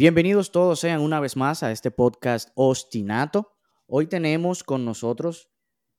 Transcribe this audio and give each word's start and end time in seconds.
Bienvenidos 0.00 0.52
todos 0.52 0.78
sean 0.78 1.00
una 1.00 1.18
vez 1.18 1.36
más 1.36 1.64
a 1.64 1.72
este 1.72 1.90
podcast 1.90 2.50
Ostinato. 2.54 3.56
Hoy 3.88 4.06
tenemos 4.06 4.62
con 4.62 4.84
nosotros 4.84 5.50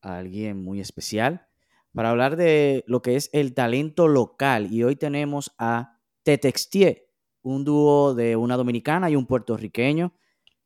a 0.01 0.19
alguien 0.19 0.63
muy 0.63 0.79
especial 0.79 1.49
para 1.93 2.11
hablar 2.11 2.37
de 2.37 2.85
lo 2.87 3.01
que 3.01 3.17
es 3.17 3.29
el 3.33 3.53
talento 3.53 4.07
local. 4.07 4.71
Y 4.71 4.85
hoy 4.85 4.95
tenemos 4.95 5.53
a 5.57 5.99
Tetextie, 6.23 7.09
un 7.41 7.65
dúo 7.65 8.13
de 8.13 8.37
una 8.37 8.55
dominicana 8.55 9.09
y 9.09 9.17
un 9.17 9.27
puertorriqueño 9.27 10.13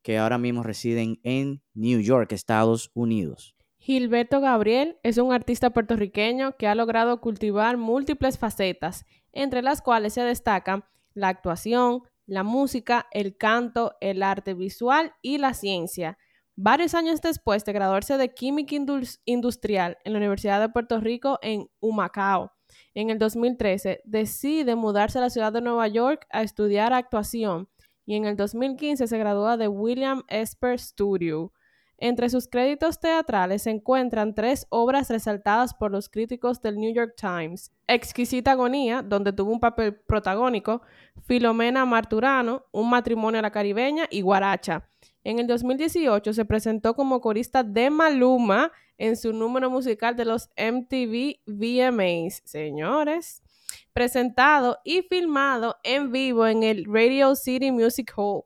que 0.04 0.20
ahora 0.20 0.38
mismo 0.38 0.62
residen 0.62 1.20
en 1.23 1.64
New 1.73 2.02
York, 2.02 2.34
Estados 2.34 2.92
Unidos. 2.94 3.56
Gilberto 3.80 4.42
Gabriel 4.42 5.00
es 5.02 5.18
un 5.18 5.34
artista 5.34 5.72
puertorriqueño 5.72 6.56
que 6.56 6.68
ha 6.68 6.76
logrado 6.76 7.20
cultivar 7.20 7.78
múltiples 7.78 8.38
facetas, 8.38 9.08
entre 9.31 9.64
las 9.64 9.81
cuales 9.81 10.14
se 10.14 10.22
destacan 10.22 10.86
la 11.16 11.30
actuación, 11.30 12.03
la 12.25 12.43
música, 12.43 13.07
el 13.11 13.38
canto, 13.38 13.95
el 14.02 14.23
arte 14.23 14.53
visual 14.53 15.13
y 15.21 15.38
la 15.38 15.53
ciencia. 15.53 16.17
Varios 16.55 16.93
años 16.93 17.21
después 17.21 17.66
de 17.66 17.73
graduarse 17.73 18.17
de 18.17 18.33
Química 18.33 18.75
Industrial 19.25 19.97
en 20.03 20.13
la 20.13 20.19
Universidad 20.19 20.61
de 20.61 20.69
Puerto 20.69 20.99
Rico 20.99 21.39
en 21.41 21.67
Humacao, 21.79 22.51
en 22.94 23.09
el 23.09 23.19
2013 23.19 24.01
decide 24.05 24.75
mudarse 24.75 25.17
a 25.17 25.21
la 25.21 25.29
ciudad 25.29 25.53
de 25.53 25.61
Nueva 25.61 25.88
York 25.88 26.25
a 26.31 26.41
estudiar 26.41 26.94
actuación 26.94 27.69
y 28.05 28.16
en 28.16 28.25
el 28.25 28.35
2015 28.35 29.07
se 29.07 29.17
gradúa 29.17 29.57
de 29.57 29.67
William 29.67 30.23
Esper 30.27 30.79
Studio. 30.79 31.53
Entre 32.06 32.30
sus 32.30 32.50
créditos 32.50 33.00
teatrales 33.00 33.62
se 33.62 33.70
encuentran 33.70 34.36
tres 34.36 34.68
obras 34.68 35.09
resaltadas 35.09 35.73
por 35.73 35.90
los 35.90 36.09
críticos 36.09 36.62
del 36.62 36.76
New 36.76 36.94
York 36.94 37.14
Times. 37.16 37.72
Exquisita 37.88 38.52
Agonía, 38.52 39.02
donde 39.02 39.32
tuvo 39.32 39.54
un 39.54 39.62
papel 39.62 39.96
protagónico, 39.96 40.81
Filomena 41.26 41.86
Marturano, 41.86 42.66
Un 42.74 42.90
matrimonio 42.90 43.40
a 43.40 43.42
la 43.42 43.52
caribeña 43.52 44.06
y 44.12 44.20
Guaracha. 44.20 44.86
En 45.24 45.40
el 45.40 45.48
2018 45.48 46.34
se 46.34 46.44
presentó 46.44 46.94
como 46.94 47.22
corista 47.22 47.64
de 47.64 47.90
Maluma 47.90 48.74
en 48.98 49.16
su 49.16 49.31
número 49.31 49.70
musical 49.70 50.18
de 50.18 50.26
los 50.26 50.50
MTV 50.58 51.40
VMAs. 51.46 52.42
Señores, 52.44 53.42
presentado 53.94 54.78
y 54.84 55.04
filmado 55.04 55.78
en 55.84 56.12
vivo 56.12 56.48
en 56.48 56.64
el 56.64 56.84
Radio 56.84 57.34
City 57.38 57.72
Music 57.72 58.12
Hall. 58.18 58.44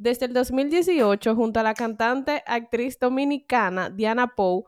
Desde 0.00 0.26
el 0.26 0.32
2018, 0.32 1.34
junto 1.34 1.58
a 1.58 1.64
la 1.64 1.74
cantante 1.74 2.44
actriz 2.46 3.00
dominicana 3.00 3.90
Diana 3.90 4.28
Poe, 4.36 4.62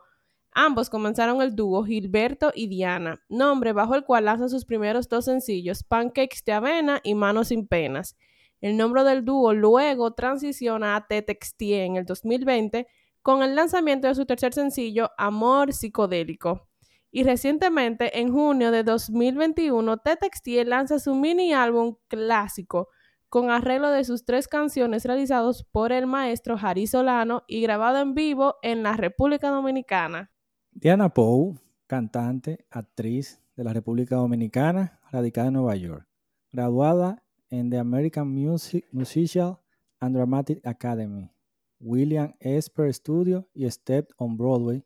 ambos 0.51 0.89
comenzaron 0.89 1.41
el 1.41 1.55
dúo 1.55 1.85
Gilberto 1.85 2.51
y 2.53 2.67
Diana, 2.67 3.23
nombre 3.29 3.71
bajo 3.71 3.95
el 3.95 4.03
cual 4.03 4.25
lanzan 4.25 4.49
sus 4.49 4.65
primeros 4.65 5.07
dos 5.07 5.23
sencillos, 5.23 5.83
Pancakes 5.83 6.43
de 6.45 6.51
Avena 6.51 6.99
y 7.01 7.15
Manos 7.15 7.47
sin 7.47 7.65
Penas. 7.65 8.17
El 8.59 8.75
nombre 8.75 9.05
del 9.05 9.23
dúo 9.23 9.53
luego 9.53 10.11
transiciona 10.11 10.97
a 10.97 11.07
Tetextie 11.07 11.85
en 11.85 11.95
el 11.95 12.05
2020 12.05 12.87
con 13.21 13.41
el 13.41 13.55
lanzamiento 13.55 14.09
de 14.09 14.15
su 14.15 14.25
tercer 14.25 14.53
sencillo, 14.53 15.11
Amor 15.17 15.71
Psicodélico. 15.71 16.67
Y 17.09 17.23
recientemente, 17.23 18.19
en 18.19 18.33
junio 18.33 18.69
de 18.71 18.83
2021, 18.83 19.95
Tetextie 19.99 20.65
lanza 20.65 20.99
su 20.99 21.15
mini 21.15 21.53
álbum 21.53 21.95
clásico, 22.09 22.89
con 23.31 23.49
arreglo 23.49 23.89
de 23.91 24.03
sus 24.03 24.25
tres 24.25 24.49
canciones 24.49 25.05
realizados 25.05 25.63
por 25.63 25.93
el 25.93 26.05
maestro 26.05 26.57
Jari 26.57 26.85
Solano 26.85 27.43
y 27.47 27.61
grabado 27.61 27.99
en 27.99 28.13
vivo 28.13 28.55
en 28.61 28.83
la 28.83 28.97
República 28.97 29.49
Dominicana. 29.49 30.29
Diana 30.73 31.07
Poe, 31.07 31.53
cantante, 31.87 32.65
actriz 32.69 33.41
de 33.55 33.63
la 33.63 33.71
República 33.71 34.17
Dominicana, 34.17 34.99
radicada 35.13 35.47
en 35.47 35.53
Nueva 35.53 35.77
York, 35.77 36.05
graduada 36.51 37.23
en 37.49 37.69
the 37.69 37.77
American 37.77 38.27
Music, 38.27 38.85
Musical 38.91 39.59
and 40.01 40.13
Dramatic 40.13 40.67
Academy, 40.67 41.31
William 41.79 42.33
Esper 42.41 42.93
Studio 42.93 43.47
y 43.53 43.65
Step 43.71 44.09
on 44.17 44.35
Broadway, 44.35 44.83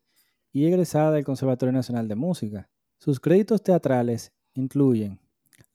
y 0.51 0.67
egresada 0.67 1.13
del 1.13 1.25
Conservatorio 1.25 1.73
Nacional 1.73 2.07
de 2.07 2.13
Música. 2.13 2.69
Sus 2.99 3.19
créditos 3.19 3.63
teatrales 3.63 4.31
incluyen 4.53 5.19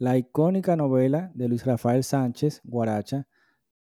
la 0.01 0.17
icónica 0.17 0.77
novela 0.77 1.31
de 1.35 1.47
Luis 1.47 1.67
Rafael 1.67 2.03
Sánchez, 2.03 2.63
Guaracha, 2.65 3.29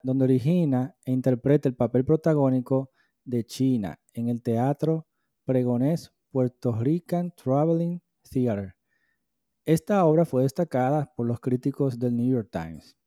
donde 0.02 0.24
origina 0.24 0.94
e 1.06 1.12
interpreta 1.12 1.66
el 1.66 1.74
papel 1.74 2.04
protagónico 2.04 2.90
de 3.24 3.46
China 3.46 3.98
en 4.12 4.28
el 4.28 4.42
teatro 4.42 5.06
pregonés 5.46 6.12
Puerto 6.30 6.72
Rican 6.72 7.32
Traveling 7.34 8.02
Theater. 8.30 8.76
Esta 9.64 10.04
obra 10.04 10.26
fue 10.26 10.42
destacada 10.42 11.10
por 11.16 11.26
los 11.26 11.40
críticos 11.40 11.98
del 11.98 12.14
New 12.14 12.30
York 12.30 12.50
Times. 12.52 12.98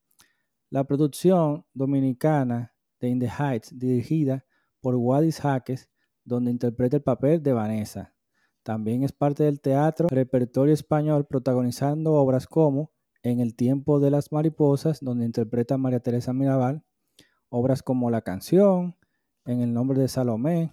La 0.71 0.83
producción 0.83 1.67
dominicana 1.71 2.73
de 2.99 3.09
In 3.09 3.19
the 3.19 3.29
Heights, 3.29 3.77
dirigida 3.77 4.43
por 4.81 4.95
Wadis 4.95 5.39
Jaques, 5.39 5.87
donde 6.25 6.49
interpreta 6.49 6.97
el 6.97 7.03
papel 7.03 7.43
de 7.43 7.53
Vanessa. 7.53 8.15
También 8.63 9.03
es 9.03 9.11
parte 9.11 9.43
del 9.43 9.61
teatro 9.61 10.07
repertorio 10.09 10.73
español 10.73 11.27
protagonizando 11.27 12.13
obras 12.13 12.47
como 12.47 12.92
en 13.23 13.39
el 13.39 13.55
tiempo 13.55 13.99
de 13.99 14.11
las 14.11 14.31
mariposas, 14.31 14.99
donde 15.01 15.25
interpreta 15.25 15.77
María 15.77 16.01
Teresa 16.01 16.33
Mirabal, 16.33 16.83
obras 17.49 17.81
como 17.81 18.11
La 18.11 18.21
canción, 18.21 18.95
En 19.45 19.59
el 19.61 19.73
nombre 19.73 19.99
de 19.99 20.07
Salomé, 20.07 20.71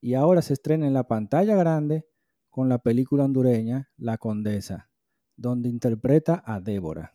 y 0.00 0.14
ahora 0.14 0.40
se 0.40 0.54
estrena 0.54 0.86
en 0.86 0.94
la 0.94 1.08
pantalla 1.08 1.54
grande 1.56 2.06
con 2.48 2.68
la 2.68 2.78
película 2.78 3.24
hondureña 3.24 3.90
La 3.98 4.16
Condesa, 4.16 4.88
donde 5.36 5.68
interpreta 5.68 6.42
a 6.46 6.60
Débora. 6.60 7.12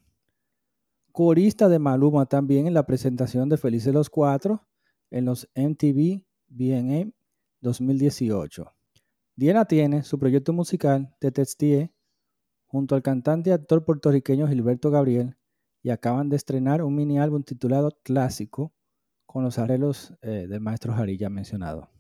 Corista 1.12 1.70
de 1.70 1.80
Maluma 1.80 2.28
también 2.28 2.68
en 2.68 2.74
la 2.74 2.86
presentación 2.86 3.50
de 3.50 3.58
Felices 3.58 3.94
los 3.94 4.10
Cuatro 4.10 4.68
en 5.12 5.26
los 5.26 5.50
MTV 5.56 6.24
BNA 6.48 7.12
2018. 7.62 8.74
Diana 9.36 9.66
tiene 9.66 10.04
su 10.04 10.20
proyecto 10.20 10.54
musical 10.54 11.16
de 11.20 11.32
Testie 11.32 11.92
junto 12.74 12.96
al 12.96 13.04
cantante 13.04 13.52
y 13.52 13.54
actor 13.54 13.86
puertorriqueño 13.86 14.48
Gilberto 14.48 14.90
Gabriel 14.90 15.38
y 15.84 15.92
acaban 15.92 16.30
de 16.30 16.38
estrenar 16.38 16.82
un 16.82 16.96
mini 16.96 17.20
álbum 17.20 17.44
titulado 17.44 17.92
Clásico 18.02 18.74
con 19.28 19.44
los 19.44 19.60
arreglos 19.60 20.16
eh, 20.24 20.48
del 20.50 20.60
maestro 20.60 20.92
Jarilla 20.92 21.30
mencionado. 21.30 21.92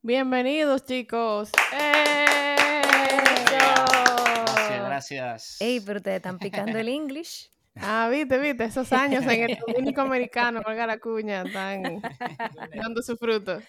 Bienvenidos 0.00 0.86
chicos. 0.86 1.50
¡Eh! 1.74 2.24
Gracias, 4.46 4.86
gracias. 4.86 5.60
Ey, 5.60 5.80
pero 5.80 5.98
ustedes 5.98 6.16
están 6.16 6.38
picando 6.38 6.78
el 6.78 6.88
English. 6.88 7.50
Ah, 7.74 8.10
viste, 8.12 8.36
viste, 8.36 8.64
esos 8.64 8.92
años 8.92 9.24
en 9.24 9.48
el 9.48 9.58
dominico 9.66 10.02
americano, 10.02 10.62
con 10.62 10.76
la 10.76 10.98
cuña, 10.98 11.42
están 11.42 12.02
dando 12.74 13.00
su 13.00 13.16
fruto. 13.16 13.60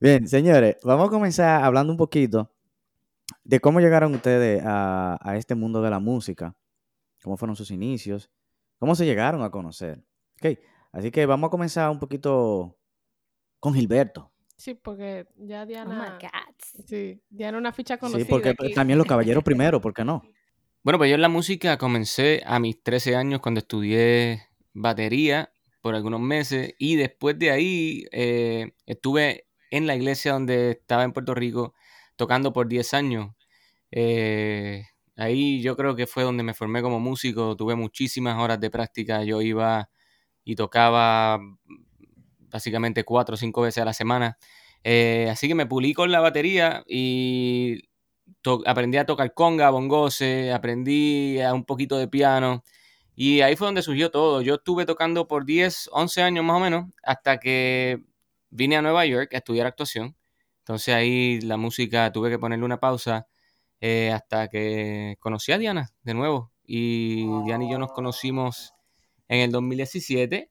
Bien, 0.00 0.26
señores, 0.26 0.78
vamos 0.82 1.08
a 1.08 1.10
comenzar 1.10 1.62
hablando 1.62 1.92
un 1.92 1.98
poquito 1.98 2.55
de 3.44 3.60
cómo 3.60 3.80
llegaron 3.80 4.14
ustedes 4.14 4.62
a, 4.64 5.18
este 5.36 5.54
mundo 5.54 5.82
de 5.82 5.90
la 5.90 5.98
música, 5.98 6.56
cómo 7.22 7.36
fueron 7.36 7.56
sus 7.56 7.70
inicios, 7.70 8.30
cómo 8.78 8.94
se 8.94 9.04
llegaron 9.04 9.42
a 9.42 9.50
conocer. 9.50 10.04
Okay. 10.38 10.58
Así 10.92 11.10
que 11.10 11.26
vamos 11.26 11.48
a 11.48 11.50
comenzar 11.50 11.90
un 11.90 11.98
poquito 11.98 12.78
con 13.60 13.74
Gilberto. 13.74 14.32
Sí, 14.56 14.74
porque 14.74 15.26
ya 15.36 15.62
Oh 15.62 15.66
Diana. 15.66 16.18
my 16.18 16.26
God. 16.26 16.84
Sí, 16.86 17.20
Diana 17.28 17.58
una 17.58 17.72
ficha 17.72 17.98
conocida. 17.98 18.24
Sí, 18.24 18.30
porque 18.30 18.50
aquí. 18.50 18.72
también 18.72 18.98
los 18.98 19.06
caballeros 19.06 19.44
primero, 19.44 19.80
¿por 19.80 19.92
qué 19.92 20.04
no? 20.04 20.22
Bueno, 20.82 20.98
pues 20.98 21.10
yo 21.10 21.16
en 21.16 21.22
la 21.22 21.28
música 21.28 21.76
comencé 21.78 22.42
a 22.46 22.58
mis 22.58 22.82
13 22.82 23.16
años 23.16 23.40
cuando 23.40 23.58
estudié 23.58 24.44
batería 24.72 25.52
por 25.80 25.94
algunos 25.94 26.20
meses 26.20 26.74
y 26.78 26.96
después 26.96 27.38
de 27.38 27.50
ahí 27.50 28.04
eh, 28.12 28.72
estuve 28.86 29.46
en 29.70 29.86
la 29.86 29.96
iglesia 29.96 30.32
donde 30.32 30.70
estaba 30.70 31.04
en 31.04 31.12
Puerto 31.12 31.34
Rico 31.34 31.74
tocando 32.16 32.52
por 32.52 32.68
10 32.68 32.94
años. 32.94 33.32
Eh, 33.92 34.84
ahí 35.16 35.62
yo 35.62 35.76
creo 35.76 35.96
que 35.96 36.06
fue 36.06 36.24
donde 36.24 36.42
me 36.44 36.54
formé 36.54 36.82
como 36.82 37.00
músico, 37.00 37.56
tuve 37.56 37.76
muchísimas 37.76 38.38
horas 38.38 38.60
de 38.60 38.70
práctica, 38.70 39.24
yo 39.24 39.42
iba 39.42 39.90
y 40.44 40.56
tocaba 40.56 41.40
básicamente 42.50 43.04
cuatro 43.04 43.34
o 43.34 43.36
cinco 43.38 43.62
veces 43.62 43.82
a 43.82 43.86
la 43.86 43.92
semana. 43.92 44.38
Eh, 44.84 45.28
así 45.30 45.48
que 45.48 45.54
me 45.54 45.66
pulí 45.66 45.94
con 45.94 46.12
la 46.12 46.20
batería 46.20 46.84
y 46.88 47.82
aprendí 48.66 48.98
a 48.98 49.06
tocar 49.06 49.34
conga, 49.34 49.70
bongose, 49.70 50.52
aprendí 50.52 51.40
a 51.40 51.54
un 51.54 51.64
poquito 51.64 51.98
de 51.98 52.08
piano 52.08 52.62
Y 53.16 53.42
ahí 53.42 53.56
fue 53.56 53.68
donde 53.68 53.82
surgió 53.82 54.10
todo. 54.12 54.42
Yo 54.42 54.56
estuve 54.56 54.86
tocando 54.86 55.28
por 55.28 55.46
10, 55.46 55.90
11 55.92 56.22
años 56.22 56.44
más 56.46 56.58
o 56.58 56.60
menos, 56.60 56.86
hasta 57.04 57.38
que 57.40 58.00
vine 58.50 58.76
a 58.78 58.82
Nueva 58.82 59.06
York 59.06 59.34
a 59.34 59.38
estudiar 59.38 59.68
actuación. 59.68 60.15
Entonces 60.66 60.92
ahí 60.96 61.40
la 61.42 61.56
música 61.56 62.10
tuve 62.10 62.28
que 62.28 62.40
ponerle 62.40 62.64
una 62.64 62.80
pausa 62.80 63.28
eh, 63.80 64.10
hasta 64.10 64.48
que 64.48 65.16
conocí 65.20 65.52
a 65.52 65.58
Diana 65.58 65.90
de 66.02 66.12
nuevo. 66.12 66.50
Y 66.64 67.24
Diana 67.44 67.64
y 67.64 67.70
yo 67.70 67.78
nos 67.78 67.92
conocimos 67.92 68.74
en 69.28 69.42
el 69.42 69.52
2017. 69.52 70.50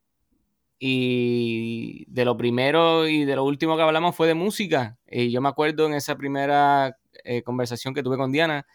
Y 0.80 2.06
de 2.08 2.24
lo 2.24 2.38
primero 2.38 3.10
y 3.10 3.26
de 3.26 3.36
lo 3.36 3.44
último 3.44 3.76
que 3.76 3.84
hablamos 3.84 4.16
fue 4.16 4.28
de 4.28 4.36
música. 4.36 4.98
Y 5.06 5.32
yo 5.32 5.42
me 5.42 5.50
acuerdo 5.50 5.86
en 5.86 5.96
esa 5.96 6.16
primera 6.16 6.98
eh, 7.26 7.44
conversación 7.44 7.94
que 7.94 8.02
tuve 8.02 8.16
con 8.16 8.32
Diana, 8.32 8.66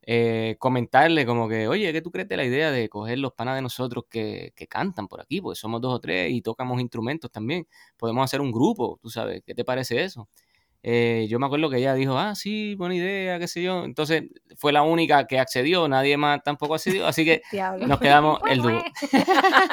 eh, 0.00 0.56
comentarle 0.58 1.26
como 1.26 1.46
que, 1.46 1.68
oye, 1.68 1.92
¿qué 1.92 2.00
tú 2.00 2.10
crees 2.10 2.28
de 2.28 2.38
la 2.38 2.44
idea 2.44 2.70
de 2.70 2.88
coger 2.88 3.18
los 3.18 3.34
panas 3.34 3.56
de 3.56 3.62
nosotros 3.62 4.04
que, 4.08 4.54
que 4.56 4.66
cantan 4.66 5.08
por 5.08 5.20
aquí? 5.20 5.42
Porque 5.42 5.58
somos 5.60 5.82
dos 5.82 5.92
o 5.92 6.00
tres 6.00 6.30
y 6.32 6.40
tocamos 6.40 6.80
instrumentos 6.80 7.30
también. 7.30 7.66
Podemos 7.98 8.24
hacer 8.24 8.40
un 8.40 8.50
grupo, 8.50 8.98
tú 9.02 9.10
sabes, 9.10 9.42
¿qué 9.44 9.54
te 9.54 9.64
parece 9.64 10.02
eso? 10.02 10.30
Eh, 10.82 11.26
yo 11.28 11.40
me 11.40 11.46
acuerdo 11.46 11.68
que 11.68 11.78
ella 11.78 11.94
dijo, 11.94 12.16
ah, 12.16 12.34
sí, 12.36 12.76
buena 12.76 12.94
idea, 12.94 13.38
qué 13.40 13.48
sé 13.48 13.60
yo. 13.62 13.84
Entonces 13.84 14.22
fue 14.56 14.72
la 14.72 14.82
única 14.82 15.26
que 15.26 15.40
accedió, 15.40 15.88
nadie 15.88 16.16
más 16.16 16.42
tampoco 16.44 16.74
accedió, 16.76 17.06
así 17.08 17.24
que 17.24 17.42
Diablo. 17.50 17.86
nos 17.88 17.98
quedamos 17.98 18.40
el 18.48 18.62
dúo. 18.62 18.82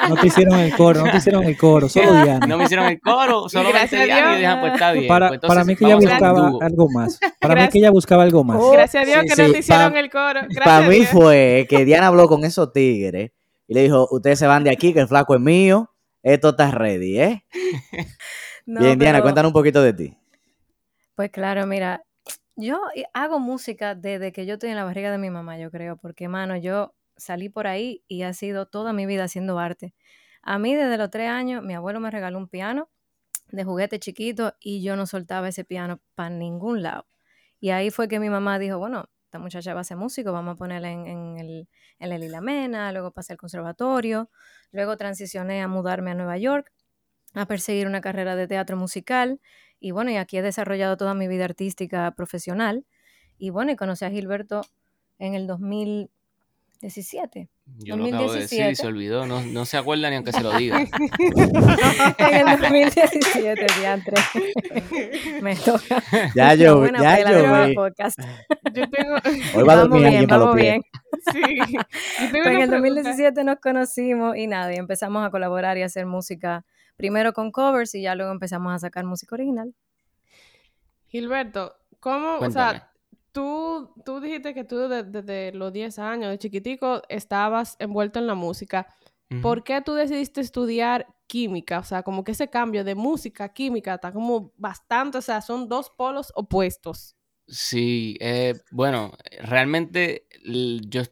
No 0.08 0.16
te 0.16 0.26
hicieron 0.26 0.58
el 0.58 0.74
coro, 0.74 1.04
no 1.04 1.10
te 1.12 1.18
hicieron 1.18 1.44
el 1.44 1.56
coro, 1.56 1.88
solo 1.88 2.14
Diana. 2.24 2.46
No 2.48 2.58
me 2.58 2.64
hicieron 2.64 2.86
el 2.86 3.00
coro, 3.00 3.48
solo 3.48 3.68
Diana 3.70 4.56
y 4.56 4.60
pues 4.60 4.72
está 4.74 4.92
bien. 4.92 5.06
Para, 5.06 5.28
Pues, 5.28 5.40
para 5.40 5.64
mí 5.64 5.76
que 5.76 5.84
ella 5.84 5.96
buscaba 5.96 6.48
algo 6.60 6.88
más. 6.90 7.18
Para 7.40 7.54
mí 7.54 7.58
Gracias. 7.60 7.72
que 7.72 7.78
ella 7.78 7.90
buscaba 7.92 8.22
algo 8.24 8.42
más. 8.44 8.58
Oh, 8.60 8.72
Gracias 8.72 9.02
a 9.02 9.06
Dios 9.06 9.20
sí, 9.22 9.28
que 9.36 9.42
no 9.46 9.52
te 9.52 9.58
hicieron 9.60 9.92
pa- 9.92 10.00
el 10.00 10.10
coro. 10.10 10.40
Gracias 10.42 10.64
Para 10.64 10.88
mí 10.88 11.00
fue 11.06 11.66
que 11.68 11.84
Diana 11.84 12.08
habló 12.08 12.26
con 12.26 12.44
esos 12.44 12.72
tigres 12.72 13.30
y 13.68 13.74
le 13.74 13.82
dijo, 13.84 14.08
ustedes 14.10 14.38
se 14.38 14.46
van 14.48 14.64
de 14.64 14.70
aquí, 14.70 14.92
que 14.92 15.00
el 15.00 15.08
flaco 15.08 15.34
es 15.36 15.40
mío, 15.40 15.90
esto 16.24 16.48
está 16.50 16.70
ready, 16.72 17.20
¿eh? 17.20 17.44
No, 18.66 18.80
Bien, 18.80 18.98
Diana, 18.98 19.22
cuéntanos 19.22 19.50
un 19.50 19.52
poquito 19.52 19.80
de 19.82 19.92
ti. 19.92 20.16
Pues 21.14 21.30
claro, 21.30 21.66
mira, 21.66 22.04
yo 22.56 22.80
hago 23.12 23.38
música 23.38 23.94
desde 23.94 24.32
que 24.32 24.46
yo 24.46 24.54
estoy 24.54 24.70
en 24.70 24.76
la 24.76 24.84
barriga 24.84 25.10
de 25.12 25.18
mi 25.18 25.30
mamá, 25.30 25.58
yo 25.58 25.70
creo, 25.70 25.96
porque, 25.96 26.28
mano, 26.28 26.56
yo 26.56 26.94
salí 27.16 27.48
por 27.48 27.66
ahí 27.68 28.02
y 28.08 28.22
ha 28.22 28.32
sido 28.34 28.66
toda 28.66 28.92
mi 28.92 29.06
vida 29.06 29.24
haciendo 29.24 29.58
arte. 29.58 29.94
A 30.42 30.58
mí, 30.58 30.74
desde 30.74 30.98
los 30.98 31.10
tres 31.10 31.30
años, 31.30 31.62
mi 31.64 31.74
abuelo 31.74 32.00
me 32.00 32.10
regaló 32.10 32.38
un 32.38 32.48
piano 32.48 32.90
de 33.50 33.64
juguete 33.64 33.98
chiquito 34.00 34.54
y 34.60 34.82
yo 34.82 34.96
no 34.96 35.06
soltaba 35.06 35.48
ese 35.48 35.64
piano 35.64 36.00
para 36.16 36.30
ningún 36.30 36.82
lado. 36.82 37.06
Y 37.60 37.70
ahí 37.70 37.90
fue 37.90 38.08
que 38.08 38.20
mi 38.20 38.30
mamá 38.30 38.58
dijo, 38.58 38.78
bueno, 38.78 39.10
esta 39.26 39.38
muchacha 39.38 39.74
va 39.74 39.80
a 39.82 39.84
ser 39.84 39.96
músico, 39.98 40.32
vamos 40.32 40.54
a 40.54 40.56
ponerla 40.56 40.90
en, 40.92 41.06
en 41.06 41.38
el, 41.38 41.68
en 42.00 42.10
la 42.10 42.18
Lila 42.18 42.40
Mena, 42.40 42.92
luego 42.92 43.12
pasé 43.12 43.34
al 43.34 43.38
conservatorio, 43.38 44.30
luego 44.72 44.96
transicioné 44.96 45.62
a 45.62 45.68
mudarme 45.68 46.12
a 46.12 46.14
Nueva 46.14 46.38
York, 46.38 46.72
a 47.34 47.46
perseguir 47.46 47.86
una 47.86 48.00
carrera 48.00 48.36
de 48.36 48.46
teatro 48.48 48.76
musical. 48.76 49.40
Y 49.84 49.90
bueno, 49.90 50.10
y 50.10 50.16
aquí 50.16 50.38
he 50.38 50.42
desarrollado 50.42 50.96
toda 50.96 51.12
mi 51.12 51.28
vida 51.28 51.44
artística 51.44 52.10
profesional. 52.12 52.86
Y 53.36 53.50
bueno, 53.50 53.70
y 53.72 53.76
conocí 53.76 54.06
a 54.06 54.10
Gilberto 54.10 54.62
en 55.18 55.34
el 55.34 55.46
2017. 55.46 57.50
Yo 57.80 57.94
lo 57.98 58.06
acabo 58.06 58.32
de 58.32 58.40
decir 58.40 58.60
y 58.60 58.62
2017. 58.62 58.74
se 58.76 58.86
olvidó, 58.86 59.26
no, 59.26 59.42
no 59.42 59.66
se 59.66 59.76
acuerda 59.76 60.08
ni 60.08 60.16
aunque 60.16 60.32
se 60.32 60.40
lo 60.42 60.52
diga. 60.58 60.80
en 62.18 62.48
el 62.48 62.60
2017, 62.62 63.66
diantre. 63.78 64.14
Me 65.42 65.54
toca. 65.54 66.02
Ya 66.34 66.54
yo, 66.54 66.78
buena 66.78 67.02
ya 67.02 67.66
yo 67.68 67.74
podcast. 67.74 68.18
Yo 68.72 68.88
tengo, 68.88 69.16
Hoy 69.54 69.64
va 69.64 69.74
a 69.74 69.76
Vamos 69.76 69.90
dormir 69.90 70.08
bien, 70.08 70.26
vamos 70.26 70.56
bien. 70.56 70.80
sí. 71.30 71.40
Pues 71.42 71.68
en 72.32 72.36
el 72.36 72.42
pregunta. 72.70 72.76
2017 72.76 73.44
nos 73.44 73.60
conocimos 73.60 74.34
y 74.38 74.46
nada, 74.46 74.72
y 74.72 74.76
empezamos 74.76 75.26
a 75.26 75.30
colaborar 75.30 75.76
y 75.76 75.82
a 75.82 75.86
hacer 75.86 76.06
música, 76.06 76.64
primero 76.96 77.32
con 77.32 77.50
covers 77.50 77.94
y 77.94 78.02
ya 78.02 78.14
luego 78.14 78.32
empezamos 78.32 78.72
a 78.72 78.78
sacar 78.78 79.04
música 79.04 79.34
original. 79.34 79.74
Gilberto, 81.08 81.74
¿cómo, 82.00 82.38
o 82.38 82.50
sea, 82.50 82.92
tú, 83.32 83.92
tú 84.04 84.20
dijiste 84.20 84.54
que 84.54 84.64
tú 84.64 84.88
de- 84.88 85.04
desde 85.04 85.52
los 85.52 85.72
10 85.72 85.98
años, 85.98 86.30
de 86.30 86.38
chiquitico, 86.38 87.02
estabas 87.08 87.76
envuelto 87.78 88.18
en 88.18 88.26
la 88.26 88.34
música. 88.34 88.88
¿Por 89.42 89.64
qué 89.64 89.80
tú 89.80 89.94
decidiste 89.94 90.40
estudiar 90.40 91.08
química? 91.26 91.80
O 91.80 91.82
sea, 91.82 92.04
como 92.04 92.22
que 92.22 92.32
ese 92.32 92.48
cambio 92.50 92.84
de 92.84 92.94
música 92.94 93.44
a 93.44 93.52
química 93.52 93.94
está 93.94 94.12
como 94.12 94.52
bastante, 94.56 95.18
o 95.18 95.22
sea, 95.22 95.40
son 95.40 95.68
dos 95.68 95.90
polos 95.90 96.30
opuestos. 96.36 97.16
Sí, 97.48 98.16
eh, 98.20 98.54
bueno, 98.70 99.12
realmente 99.40 100.28
yo 100.44 101.02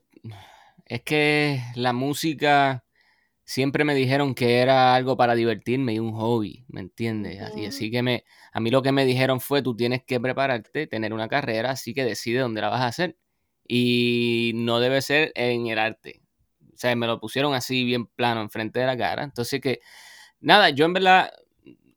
es 0.86 1.02
que 1.02 1.60
la 1.74 1.92
música 1.92 2.84
siempre 3.52 3.84
me 3.84 3.94
dijeron 3.94 4.34
que 4.34 4.58
era 4.60 4.94
algo 4.94 5.16
para 5.16 5.34
divertirme 5.34 5.94
y 5.94 5.98
un 5.98 6.12
hobby, 6.14 6.64
¿me 6.68 6.80
entiendes? 6.80 7.40
Así, 7.42 7.60
Ujú. 7.60 7.68
así 7.68 7.90
que 7.90 8.02
me, 8.02 8.24
a 8.52 8.60
mí 8.60 8.70
lo 8.70 8.82
que 8.82 8.92
me 8.92 9.04
dijeron 9.04 9.40
fue, 9.40 9.62
tú 9.62 9.76
tienes 9.76 10.02
que 10.04 10.20
prepararte, 10.20 10.86
tener 10.86 11.12
una 11.14 11.28
carrera, 11.28 11.70
así 11.72 11.94
que 11.94 12.04
decide 12.04 12.40
dónde 12.40 12.60
la 12.62 12.68
vas 12.70 12.80
a 12.82 12.86
hacer. 12.88 13.16
Y 13.68 14.52
no 14.54 14.80
debe 14.80 15.00
ser 15.02 15.32
en 15.34 15.66
el 15.68 15.78
arte. 15.78 16.22
O 16.74 16.76
sea, 16.76 16.94
me 16.96 17.06
lo 17.06 17.20
pusieron 17.20 17.54
así 17.54 17.84
bien 17.84 18.06
plano 18.06 18.40
enfrente 18.42 18.80
de 18.80 18.86
la 18.86 18.96
cara. 18.96 19.22
Entonces 19.24 19.60
que, 19.60 19.80
nada, 20.40 20.70
yo 20.70 20.84
en 20.86 20.92
verdad, 20.94 21.30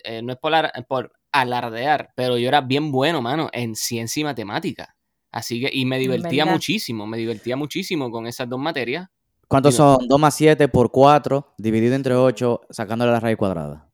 eh, 0.03 0.21
no 0.21 0.33
es 0.33 0.39
por, 0.39 0.53
ar- 0.55 0.73
por 0.87 1.13
alardear, 1.31 2.11
pero 2.15 2.37
yo 2.37 2.47
era 2.47 2.61
bien 2.61 2.91
bueno, 2.91 3.21
mano, 3.21 3.49
en 3.53 3.75
ciencia 3.75 4.21
y 4.21 4.23
matemática. 4.23 4.95
Así 5.31 5.59
que, 5.61 5.69
y 5.73 5.85
me 5.85 5.99
divertía 5.99 6.45
muchísimo, 6.45 7.07
me 7.07 7.17
divertía 7.17 7.55
muchísimo 7.57 8.09
con 8.11 8.27
esas 8.27 8.47
dos 8.49 8.59
materias. 8.59 9.09
¿Cuántos 9.47 9.73
Digo- 9.75 9.97
son? 9.99 10.07
2 10.07 10.19
más 10.19 10.33
7 10.35 10.67
por 10.67 10.91
4, 10.91 11.53
dividido 11.57 11.95
entre 11.95 12.15
8, 12.15 12.61
sacándole 12.69 13.11
la 13.11 13.19
raíz 13.19 13.37
cuadrada. 13.37 13.87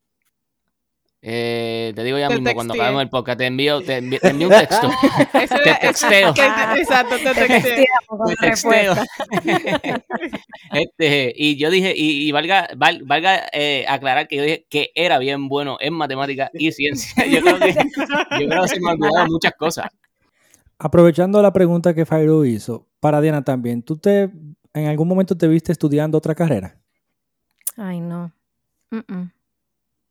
Eh, 1.24 1.94
te 1.96 2.04
digo 2.04 2.18
ya 2.18 2.30
Te 2.30 2.34
mismo 2.40 2.52
cuando 2.56 2.74
acabemos 2.74 3.04
el 3.04 3.10
podcast, 3.10 3.38
te 3.38 3.46
envío, 3.46 3.80
te 3.84 3.98
envío, 3.98 4.20
te 4.20 4.30
envío 4.30 4.48
un 4.48 4.54
texto. 4.60 4.90
Eso 5.34 5.56
Te 5.64 5.76
texteo. 5.80 6.30
Exacto, 6.30 7.16
te 7.18 7.24
Te 7.26 7.34
texteé. 7.48 7.62
texteamos 7.76 8.08
con 8.08 8.28
Te 8.28 8.36
texteo. 8.38 8.96
Este, 10.74 11.34
y 11.36 11.58
yo 11.58 11.70
dije, 11.70 11.94
y, 11.96 12.28
y 12.28 12.32
valga, 12.32 12.70
val- 12.78 13.04
valga 13.06 13.42
eh, 13.52 13.86
aclarar 13.88 14.28
que 14.28 14.38
yo 14.38 14.44
dije 14.44 14.66
que 14.70 14.92
era 14.96 15.20
bien 15.20 15.48
bueno 15.50 15.78
en 15.80 15.94
matemáticas 15.94 16.50
y 16.54 16.72
ciencia. 16.72 17.26
Yo 17.28 17.42
creo 17.42 17.60
que, 17.60 17.74
yo 17.74 18.48
creo 18.48 18.62
que 18.64 18.68
se 18.70 18.80
me 18.80 18.92
han 18.92 19.02
olvidado 19.04 19.28
muchas 19.28 19.54
cosas. 19.58 19.88
Aprovechando 20.80 21.42
la 21.42 21.52
pregunta 21.54 21.94
que 21.94 22.06
Fairo 22.06 22.46
hizo, 22.46 22.88
para 23.00 23.22
Diana 23.22 23.44
también, 23.44 23.84
¿tú 23.84 23.98
te 23.98 24.30
en 24.74 24.88
algún 24.88 25.08
momento 25.08 25.38
te 25.38 25.48
viste 25.48 25.72
estudiando 25.72 26.18
otra 26.18 26.36
carrera? 26.36 26.78
Ay, 27.78 28.00
no. 28.00 28.32
Mm-mm. 28.92 29.32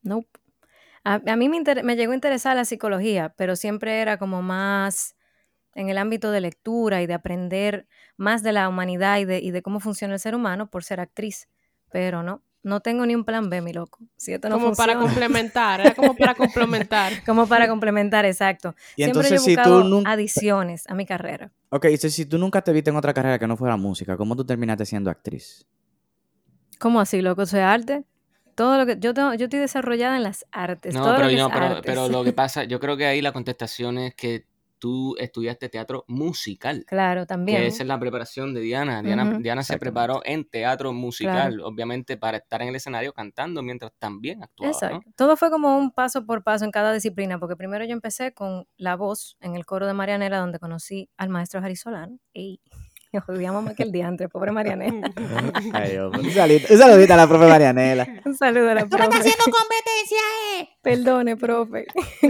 Nope. 0.03 0.29
A, 1.05 1.19
mí 1.37 1.49
me, 1.49 1.63
me 1.83 1.97
llegó 1.97 2.13
a 2.13 2.15
interesar 2.15 2.57
la 2.57 2.65
psicología, 2.65 3.35
pero 3.37 3.57
siempre 3.57 4.01
era 4.01 4.19
como 4.19 4.43
más 4.43 5.17
en 5.75 5.89
el 5.89 5.99
ámbito 5.99 6.31
de 6.31 6.41
lectura 6.41 7.01
y 7.01 7.07
de 7.07 7.15
aprender 7.15 7.87
más 8.17 8.43
de 8.43 8.53
la 8.53 8.69
humanidad 8.69 9.19
y 9.19 9.25
de 9.25 9.63
cómo 9.63 9.81
funciona 9.81 10.15
el 10.15 10.21
ser 10.21 10.35
humano 10.35 10.69
por 10.69 10.85
ser 10.85 11.01
actriz. 11.01 11.49
Pero 11.91 12.23
no, 12.23 12.43
no 12.63 12.81
tengo 12.81 13.07
ni 13.07 13.15
un 13.15 13.25
plan 13.25 13.49
B, 13.49 13.61
mi 13.61 13.73
loco. 13.73 13.99
Si 14.17 14.33
esto 14.33 14.49
no 14.49 14.59
como 14.59 14.75
para 14.75 14.99
complementar, 14.99 15.81
era 15.81 15.95
como 15.95 16.15
para 16.15 16.35
complementar. 16.37 17.25
como 17.25 17.47
para 17.47 17.69
complementar, 17.69 18.25
exacto. 18.27 18.75
Y 18.97 19.05
Siempre 19.05 19.29
entonces, 19.29 19.45
yo 19.45 19.51
he 19.53 19.57
si 19.57 19.63
tú 19.63 19.85
nunca. 19.85 20.11
adiciones 20.11 20.87
a 20.89 20.95
mi 20.95 21.07
carrera. 21.07 21.53
Ok, 21.71 21.87
si, 21.99 22.11
si 22.11 22.27
tú 22.27 22.39
nunca 22.39 22.63
te 22.63 22.73
viste 22.73 22.91
en 22.91 22.97
otra 22.97 23.15
carrera 23.15 23.39
que 23.39 23.47
no 23.47 23.57
fuera 23.57 23.77
música, 23.77 24.17
¿cómo 24.17 24.37
tú 24.37 24.45
terminaste 24.45 24.85
siendo 24.87 25.11
actriz? 25.11 25.67
¿Cómo 26.79 27.01
así, 27.01 27.21
loco? 27.23 27.43
¿Eso 27.43 27.57
es 27.57 27.63
arte? 27.63 28.05
Todo 28.55 28.77
lo 28.79 28.85
que 28.87 28.97
yo 28.99 29.15
tengo, 29.15 29.33
yo 29.35 29.45
estoy 29.45 29.61
desarrollada 29.61 30.17
en 30.17 30.23
las 30.23 30.45
artes. 30.53 30.95
No, 30.95 31.03
todo 31.03 31.15
pero, 31.17 31.25
lo 31.25 31.31
que 31.31 31.37
no, 31.37 31.47
es 31.47 31.53
pero, 31.53 31.65
artes. 31.67 31.83
pero 31.85 32.09
lo 32.09 32.25
que 32.25 32.33
pasa, 32.35 32.65
yo 32.65 32.81
creo 32.81 32.97
que 32.97 33.07
ahí 33.07 33.23
la 33.23 33.33
contestación 33.33 33.99
es 33.99 34.15
que 34.15 34.47
tú 34.81 35.15
estudiaste 35.19 35.69
teatro 35.69 36.05
musical. 36.09 36.85
Claro, 36.89 37.27
también. 37.27 37.61
Que 37.61 37.67
esa 37.69 37.85
es 37.85 37.89
la 37.89 38.01
preparación 38.01 38.53
de 38.55 38.61
Diana. 38.61 39.03
Diana, 39.03 39.39
Diana 39.39 39.63
se 39.63 39.79
preparó 39.79 40.23
en 40.25 40.45
teatro 40.45 40.93
musical, 40.93 41.61
obviamente 41.61 42.17
para 42.17 42.39
estar 42.39 42.63
en 42.63 42.69
el 42.69 42.77
escenario 42.77 43.13
cantando 43.13 43.63
mientras 43.63 43.93
también 43.99 44.43
actuaba. 44.43 44.73
Exacto. 44.73 45.03
¿no? 45.07 45.13
Todo 45.15 45.37
fue 45.37 45.51
como 45.51 45.79
un 45.79 45.93
paso 45.93 46.27
por 46.27 46.43
paso 46.43 46.65
en 46.65 46.73
cada 46.73 46.93
disciplina, 46.93 47.39
porque 47.39 47.55
primero 47.55 47.85
yo 47.85 47.93
empecé 47.93 48.33
con 48.33 48.67
la 48.77 48.97
voz 48.97 49.37
en 49.41 49.55
el 49.55 49.65
coro 49.67 49.87
de 49.87 49.93
Marianela, 49.93 50.39
donde 50.39 50.59
conocí 50.59 51.11
al 51.17 51.29
maestro 51.29 51.61
Jari 51.61 51.77
Solano. 51.77 52.19
Odiamos 53.29 53.65
más 53.65 53.75
que 53.75 53.83
el 53.83 53.93
diantre, 53.93 54.29
pobre 54.29 54.53
Marianela. 54.53 55.13
Ay, 55.73 55.99
un 55.99 56.31
saludito, 56.31 56.73
un 56.73 56.79
saludito 56.79 57.15
a 57.15 57.17
la 57.17 57.29
profe 57.29 57.47
Marianela. 57.47 58.07
un 58.25 58.37
saludo 58.37 58.71
a 58.71 58.75
la 58.75 58.87
profe. 58.87 59.05
competencia, 59.05 60.19
eh. 60.59 60.69
Perdone, 60.83 61.37
profe. 61.37 61.87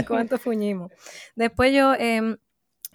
Cuánto 0.06 0.38
fuñimos. 0.38 0.90
Después 1.34 1.72
yo 1.74 1.94
em, 1.94 2.36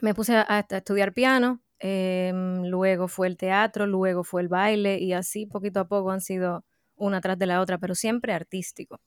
me 0.01 0.13
puse 0.13 0.35
a, 0.35 0.45
a 0.47 0.59
estudiar 0.59 1.13
piano, 1.13 1.61
em, 1.79 2.63
luego 2.65 3.07
fue 3.07 3.27
el 3.27 3.37
teatro, 3.37 3.85
luego 3.85 4.23
fue 4.23 4.41
el 4.41 4.47
baile, 4.47 4.99
y 4.99 5.13
así 5.13 5.45
poquito 5.45 5.79
a 5.79 5.87
poco 5.87 6.11
han 6.11 6.21
sido 6.21 6.65
una 6.95 7.21
tras 7.21 7.37
de 7.37 7.45
la 7.45 7.61
otra, 7.61 7.77
pero 7.77 7.93
siempre 7.93 8.33
artístico. 8.33 8.99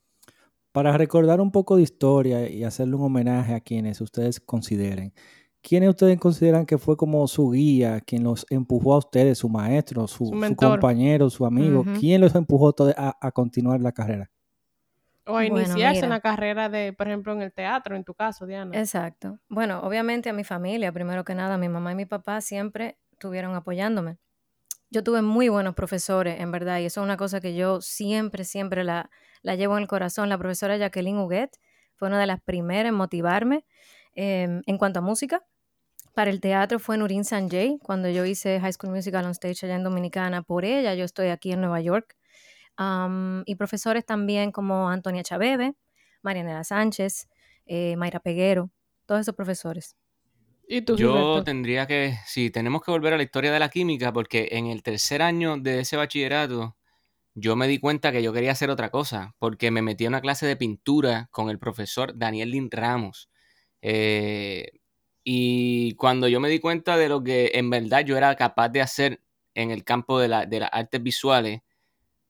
Para 0.73 0.97
recordar 0.97 1.40
un 1.40 1.50
poco 1.50 1.76
de 1.76 1.82
historia 1.82 2.49
y 2.49 2.62
hacerle 2.62 2.97
un 2.97 3.02
homenaje 3.02 3.54
a 3.54 3.61
quienes 3.61 4.00
ustedes 4.00 4.38
consideren, 4.38 5.12
¿quiénes 5.68 5.90
ustedes 5.90 6.18
consideran 6.18 6.66
que 6.66 6.78
fue 6.78 6.96
como 6.96 7.26
su 7.28 7.50
guía, 7.50 8.00
quien 8.00 8.25
los 8.25 8.46
empujó 8.50 8.94
a 8.94 8.98
ustedes, 8.98 9.38
su 9.38 9.48
maestro, 9.48 10.06
su, 10.06 10.32
Su 10.32 10.34
su 10.34 10.34
mentor. 10.34 10.70
compañero, 10.80 11.28
su 11.30 11.44
amigo? 11.46 11.84
¿Quién 11.98 12.20
los 12.20 12.34
empujó 12.34 12.75
a, 12.96 13.16
a 13.20 13.32
continuar 13.32 13.80
la 13.80 13.92
carrera? 13.92 14.30
O 15.26 15.37
a 15.37 15.46
Bueno, 15.48 15.58
iniciarse 15.58 16.00
en 16.00 16.06
mira. 16.06 16.16
la 16.16 16.20
carrera 16.20 16.68
de, 16.68 16.92
por 16.92 17.06
ejemplo, 17.08 17.32
en 17.34 17.42
el 17.42 17.52
teatro, 17.52 17.94
en 17.96 18.04
tu 18.04 18.14
caso, 18.14 18.46
Diana. 18.46 18.76
Exacto. 18.78 19.38
Bueno, 19.48 19.80
obviamente 19.82 20.30
a 20.30 20.32
mi 20.32 20.44
familia, 20.44 20.90
primero 20.92 21.25
que 21.25 21.34
nada, 21.34 21.58
mi 21.58 21.68
mamá 21.68 21.92
y 21.92 21.96
mi 21.96 22.06
papá 22.06 22.40
siempre 22.40 22.98
estuvieron 23.12 23.54
apoyándome. 23.54 24.16
Yo 24.90 25.04
tuve 25.04 25.20
muy 25.20 25.50
buenos 25.50 25.75
profesores, 25.75 26.40
en 26.40 26.50
verdad, 26.50 26.78
y 26.78 26.87
eso 26.87 27.00
es 27.02 27.04
una 27.04 27.18
cosa 27.18 27.40
que 27.40 27.54
yo 27.54 27.82
siempre, 27.82 28.44
siempre 28.44 28.84
la, 28.84 29.10
la 29.42 29.54
llevo 29.54 29.76
en 29.76 29.82
el 29.82 29.88
corazón. 29.88 30.30
La 30.30 30.38
profesora 30.38 30.78
Jacqueline 30.78 31.18
Huguet 31.18 31.50
fue 31.94 32.08
una 32.08 32.18
de 32.18 32.26
las 32.26 32.40
primeras 32.40 32.88
en 32.88 32.94
motivarme 32.94 33.66
em, 34.14 34.62
en 34.66 34.78
cuanto 34.78 35.00
a 35.00 35.02
música. 35.02 35.44
Para 36.18 36.32
el 36.32 36.40
teatro 36.40 36.80
fue 36.80 36.98
Nurin 36.98 37.25
Sanjay, 37.25 37.78
cuando 37.80 38.10
yo 38.10 38.25
hice 38.25 38.58
High 38.58 38.72
School 38.72 38.92
Musical 38.92 39.25
on 39.25 39.30
Stage 39.30 39.64
allá 39.64 39.76
en 39.76 39.84
Dominicana. 39.84 40.42
Por 40.42 40.64
ella 40.64 40.92
yo 40.96 41.04
estoy 41.04 41.28
aquí 41.28 41.52
en 41.52 41.60
Nueva 41.60 41.80
York. 41.80 42.16
Y 43.46 43.54
profesores 43.54 44.04
también 44.04 44.50
como 44.50 44.90
Antonia 44.90 45.22
Chabebe, 45.22 45.76
Marianela 46.22 46.64
Sánchez, 46.64 47.28
eh, 47.66 47.94
Mayra 47.94 48.18
Peguero, 48.18 48.72
todos 49.06 49.20
esos 49.20 49.37
profesores. 49.37 49.94
¿Y 50.66 50.82
tú, 50.82 50.96
Yo 50.96 51.12
Gilberto? 51.12 51.44
tendría 51.44 51.87
que, 51.87 52.18
sí, 52.26 52.50
tenemos 52.50 52.82
que 52.82 52.90
volver 52.90 53.14
a 53.14 53.16
la 53.16 53.22
historia 53.22 53.52
de 53.52 53.60
la 53.60 53.68
química 53.68 54.12
porque 54.12 54.48
en 54.50 54.66
el 54.66 54.82
tercer 54.82 55.22
año 55.22 55.56
de 55.56 55.78
ese 55.78 55.96
bachillerato 55.96 56.76
yo 57.37 57.54
me 57.54 57.68
di 57.68 57.78
cuenta 57.78 58.10
que 58.10 58.25
yo 58.25 58.32
quería 58.32 58.50
hacer 58.50 58.70
otra 58.70 58.90
cosa 58.90 59.37
porque 59.38 59.70
me 59.70 59.82
metí 59.82 60.06
a 60.06 60.08
una 60.08 60.20
clase 60.20 60.46
de 60.46 60.56
pintura 60.56 61.28
con 61.30 61.48
el 61.48 61.60
profesor 61.60 62.18
Daniel 62.18 62.50
Lin 62.50 62.72
Ramos. 62.72 63.30
Eh, 63.82 64.77
y 65.30 65.94
cuando 65.97 66.28
yo 66.28 66.40
me 66.40 66.49
di 66.49 66.58
cuenta 66.61 66.97
de 66.97 67.08
lo 67.08 67.23
que 67.23 67.50
en 67.54 67.70
verdad 67.70 68.04
yo 68.04 68.16
era 68.16 68.35
capaz 68.37 68.70
de 68.70 68.80
hacer 68.82 69.20
en 69.54 69.70
el 69.70 69.85
campo 69.85 70.18
de, 70.20 70.28
la- 70.28 70.47
de 70.47 70.61
las 70.61 70.70
artes 70.73 71.02
visuales, 71.02 71.61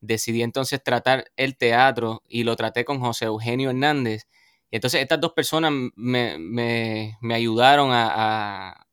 decidí 0.01 0.43
entonces 0.43 0.83
tratar 0.83 1.25
el 1.37 1.57
teatro 1.57 2.23
y 2.27 2.43
lo 2.43 2.55
traté 2.55 2.85
con 2.85 2.99
José 2.99 3.25
Eugenio 3.25 3.69
Hernández. 3.71 4.23
Y 4.71 4.77
entonces 4.77 5.01
estas 5.01 5.19
dos 5.21 5.33
personas 5.33 5.71
me, 5.95 6.37
me- 6.39 7.17
me 7.21 7.35
ayudaron 7.35 7.91
a, 7.91 8.69
a- 8.71 8.87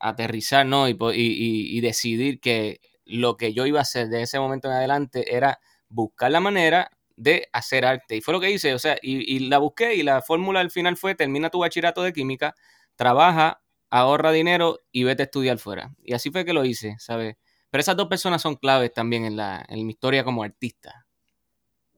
aterrizar, 0.00 0.66
¿no? 0.66 0.88
Y- 0.88 0.92
y- 1.14 1.78
y 1.78 1.80
decidir 1.80 2.40
que 2.40 2.80
lo 3.04 3.36
que 3.36 3.52
yo 3.54 3.66
iba 3.66 3.78
a 3.80 3.82
hacer 3.82 4.08
de 4.08 4.22
ese 4.22 4.38
momento 4.38 4.68
en 4.68 4.74
adelante 4.74 5.34
era 5.34 5.58
buscar 5.88 6.30
la 6.30 6.40
manera 6.40 6.90
de 7.16 7.48
hacer 7.52 7.84
arte. 7.84 8.16
Y 8.16 8.20
fue 8.20 8.34
lo 8.34 8.40
que 8.40 8.50
hice, 8.50 8.74
o 8.74 8.78
sea, 8.78 8.96
y, 9.02 9.36
y 9.36 9.40
la 9.40 9.58
busqué 9.58 9.94
y 9.94 10.02
la 10.02 10.22
fórmula 10.22 10.60
al 10.60 10.70
final 10.70 10.96
fue, 10.96 11.14
termina 11.14 11.50
tu 11.50 11.58
bachillerato 11.60 12.02
de 12.02 12.12
química, 12.12 12.54
trabaja, 12.96 13.62
ahorra 13.90 14.32
dinero 14.32 14.78
y 14.90 15.04
vete 15.04 15.22
a 15.22 15.24
estudiar 15.24 15.58
fuera. 15.58 15.94
Y 16.02 16.14
así 16.14 16.30
fue 16.30 16.44
que 16.44 16.52
lo 16.52 16.64
hice, 16.64 16.96
¿sabes? 16.98 17.36
Pero 17.70 17.80
esas 17.80 17.96
dos 17.96 18.08
personas 18.08 18.42
son 18.42 18.56
claves 18.56 18.92
también 18.92 19.24
en, 19.24 19.36
la, 19.36 19.64
en 19.68 19.86
mi 19.86 19.92
historia 19.92 20.24
como 20.24 20.42
artista. 20.42 21.06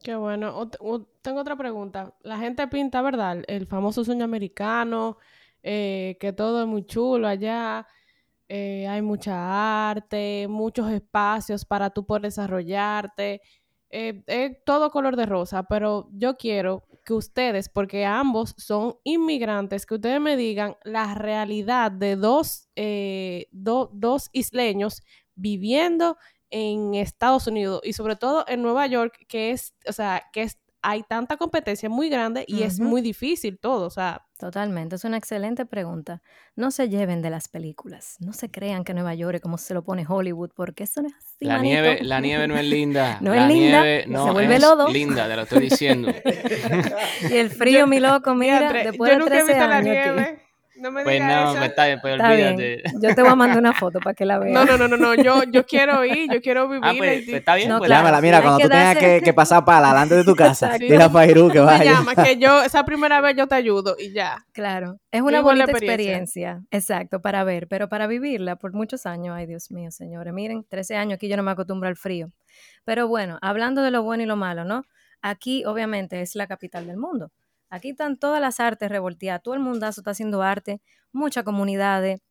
Qué 0.03 0.15
bueno. 0.15 0.69
Tengo 1.21 1.41
otra 1.41 1.55
pregunta. 1.55 2.13
La 2.21 2.37
gente 2.37 2.67
pinta, 2.67 3.01
¿verdad? 3.01 3.43
El 3.47 3.65
famoso 3.67 4.03
sueño 4.05 4.23
americano, 4.23 5.17
eh, 5.63 6.17
que 6.19 6.31
todo 6.31 6.61
es 6.61 6.67
muy 6.67 6.85
chulo 6.85 7.27
allá, 7.27 7.87
eh, 8.47 8.87
hay 8.87 9.01
mucha 9.01 9.89
arte, 9.89 10.47
muchos 10.47 10.91
espacios 10.91 11.65
para 11.65 11.89
tú 11.89 12.05
poder 12.05 12.23
desarrollarte. 12.23 13.41
eh, 13.89 14.61
todo 14.65 14.91
color 14.91 15.15
de 15.15 15.25
rosa, 15.25 15.63
pero 15.63 16.09
yo 16.11 16.35
quiero 16.37 16.83
que 17.05 17.13
ustedes, 17.13 17.69
porque 17.69 18.05
ambos 18.05 18.55
son 18.57 18.97
inmigrantes, 19.03 19.85
que 19.85 19.95
ustedes 19.95 20.19
me 20.21 20.35
digan 20.37 20.75
la 20.83 21.13
realidad 21.15 21.91
de 21.91 22.15
dos, 22.15 22.69
eh, 22.75 23.47
do- 23.51 23.89
dos 23.93 24.29
isleños 24.33 25.01
viviendo 25.35 26.17
en 26.49 26.95
Estados 26.95 27.47
Unidos 27.47 27.81
y 27.83 27.93
sobre 27.93 28.15
todo 28.15 28.45
en 28.47 28.61
Nueva 28.61 28.87
York, 28.87 29.25
que 29.27 29.51
es, 29.51 29.73
o 29.87 29.93
sea, 29.93 30.23
que 30.33 30.43
es, 30.43 30.57
hay 30.87 31.03
tanta 31.03 31.37
competencia 31.37 31.89
muy 31.89 32.09
grande 32.09 32.45
y 32.47 32.63
es 32.63 32.79
muy 32.79 33.01
difícil 33.01 33.57
todo, 33.59 33.85
o 33.85 33.89
sea, 33.89 34.25
Totalmente, 34.37 34.97
es 34.97 35.05
una 35.05 35.15
excelente 35.15 35.65
pregunta. 35.65 36.21
No 36.57 36.69
se 36.69 36.89
lleven 36.89 37.21
de 37.21 37.29
las 37.29 37.47
películas, 37.47 38.17
no 38.19 38.33
se 38.33 38.51
crean 38.51 38.83
que 38.83 38.93
Nueva 38.93 39.15
York 39.15 39.35
es 39.35 39.41
como 39.41 39.57
se 39.57 39.73
lo 39.73 39.81
pone 39.85 40.05
Hollywood, 40.05 40.51
porque 40.53 40.83
eso 40.83 41.01
no 41.01 41.07
es 41.07 41.13
así, 41.15 41.45
La 41.45 41.55
manito. 41.55 41.81
nieve, 41.81 42.03
la 42.03 42.19
nieve 42.19 42.47
no 42.47 42.57
es 42.57 42.65
linda. 42.65 43.17
No 43.21 43.33
la 43.33 43.43
es 43.43 43.47
linda, 43.47 43.81
nieve 43.81 44.03
se 44.03 44.09
no 44.09 44.33
vuelve 44.33 44.55
es 44.55 44.61
lodo. 44.61 44.89
linda, 44.89 45.29
te 45.29 45.35
lo 45.37 45.41
estoy 45.43 45.59
diciendo. 45.61 46.11
Y 47.29 47.37
el 47.37 47.49
frío, 47.49 47.87
mi 47.87 48.01
loco, 48.01 48.35
mira, 48.35 48.73
después 48.73 49.09
yo 49.11 49.15
de 49.15 49.19
nunca 49.19 49.35
he 49.35 49.43
13 49.43 49.53
visto 49.53 49.67
la 49.67 49.77
años 49.77 49.97
aquí. 49.97 50.41
No 50.77 50.91
me 50.91 51.03
Pues 51.03 51.15
digas 51.15 51.45
no, 51.45 51.51
eso. 51.55 51.63
está 51.63 51.85
bien, 51.85 51.99
pues 52.01 52.15
Está 52.15 52.33
bien, 52.33 52.53
olvídate. 52.55 52.83
yo 53.01 53.15
te 53.15 53.21
voy 53.21 53.31
a 53.31 53.35
mandar 53.35 53.57
una 53.59 53.73
foto 53.73 53.99
para 53.99 54.13
que 54.13 54.25
la 54.25 54.37
veas. 54.39 54.53
No, 54.53 54.65
no, 54.65 54.77
no, 54.77 54.87
no, 54.89 54.97
no, 54.97 55.15
yo, 55.15 55.43
yo 55.43 55.65
quiero 55.65 56.03
ir, 56.03 56.29
yo 56.31 56.41
quiero 56.41 56.67
vivir. 56.67 56.83
Ah, 56.83 56.93
pues, 56.97 57.23
pues 57.25 57.37
está 57.37 57.55
bien. 57.55 57.69
No, 57.69 57.77
pues, 57.77 57.87
claro. 57.87 58.03
Llámala, 58.03 58.21
mira, 58.21 58.37
hay 58.37 58.43
cuando 58.43 58.57
que 58.59 58.63
tú 58.65 58.69
tengas 58.69 58.97
que, 58.97 59.21
que 59.23 59.33
pasar 59.33 59.63
para 59.63 59.89
adelante 59.89 60.15
de 60.15 60.23
tu 60.25 60.35
casa, 60.35 60.65
Exacto. 60.67 60.85
dile 60.85 61.03
a 61.03 61.09
Fairu 61.09 61.47
que 61.49 61.59
me 61.59 61.65
vaya. 61.65 61.91
llama, 61.93 62.15
que 62.15 62.37
yo, 62.37 62.61
esa 62.65 62.83
primera 62.83 63.21
vez 63.21 63.35
yo 63.37 63.47
te 63.47 63.55
ayudo 63.55 63.95
y 63.97 64.11
ya. 64.11 64.45
Claro, 64.51 64.97
es 65.11 65.21
una 65.21 65.37
Vivo 65.37 65.43
bonita 65.49 65.71
experiencia. 65.71 66.17
experiencia. 66.51 66.61
exacto, 66.71 67.21
para 67.21 67.43
ver, 67.45 67.67
pero 67.69 67.87
para 67.87 68.07
vivirla 68.07 68.57
por 68.57 68.73
muchos 68.73 69.05
años, 69.05 69.33
ay 69.37 69.45
Dios 69.45 69.71
mío, 69.71 69.91
señores, 69.91 70.33
miren, 70.33 70.65
13 70.69 70.97
años 70.97 71.15
aquí 71.15 71.29
yo 71.29 71.37
no 71.37 71.43
me 71.43 71.51
acostumbro 71.51 71.87
al 71.87 71.95
frío. 71.95 72.31
Pero 72.83 73.07
bueno, 73.07 73.37
hablando 73.41 73.81
de 73.81 73.91
lo 73.91 74.03
bueno 74.03 74.23
y 74.23 74.25
lo 74.25 74.35
malo, 74.35 74.65
¿no? 74.65 74.83
Aquí 75.21 75.63
obviamente 75.65 76.21
es 76.21 76.35
la 76.35 76.47
capital 76.47 76.85
del 76.85 76.97
mundo. 76.97 77.31
Aquí 77.75 77.89
están 77.89 78.15
todas 78.15 78.39
las 78.39 78.61
artes 78.61 78.87
revolteadas, 78.89 79.43
todo 79.43 79.53
el 79.53 79.59
mundazo 79.59 79.99
está 79.99 80.11
haciendo 80.11 80.41
arte, 80.41 80.81
muchas 81.11 81.43
comunidades, 81.43 82.21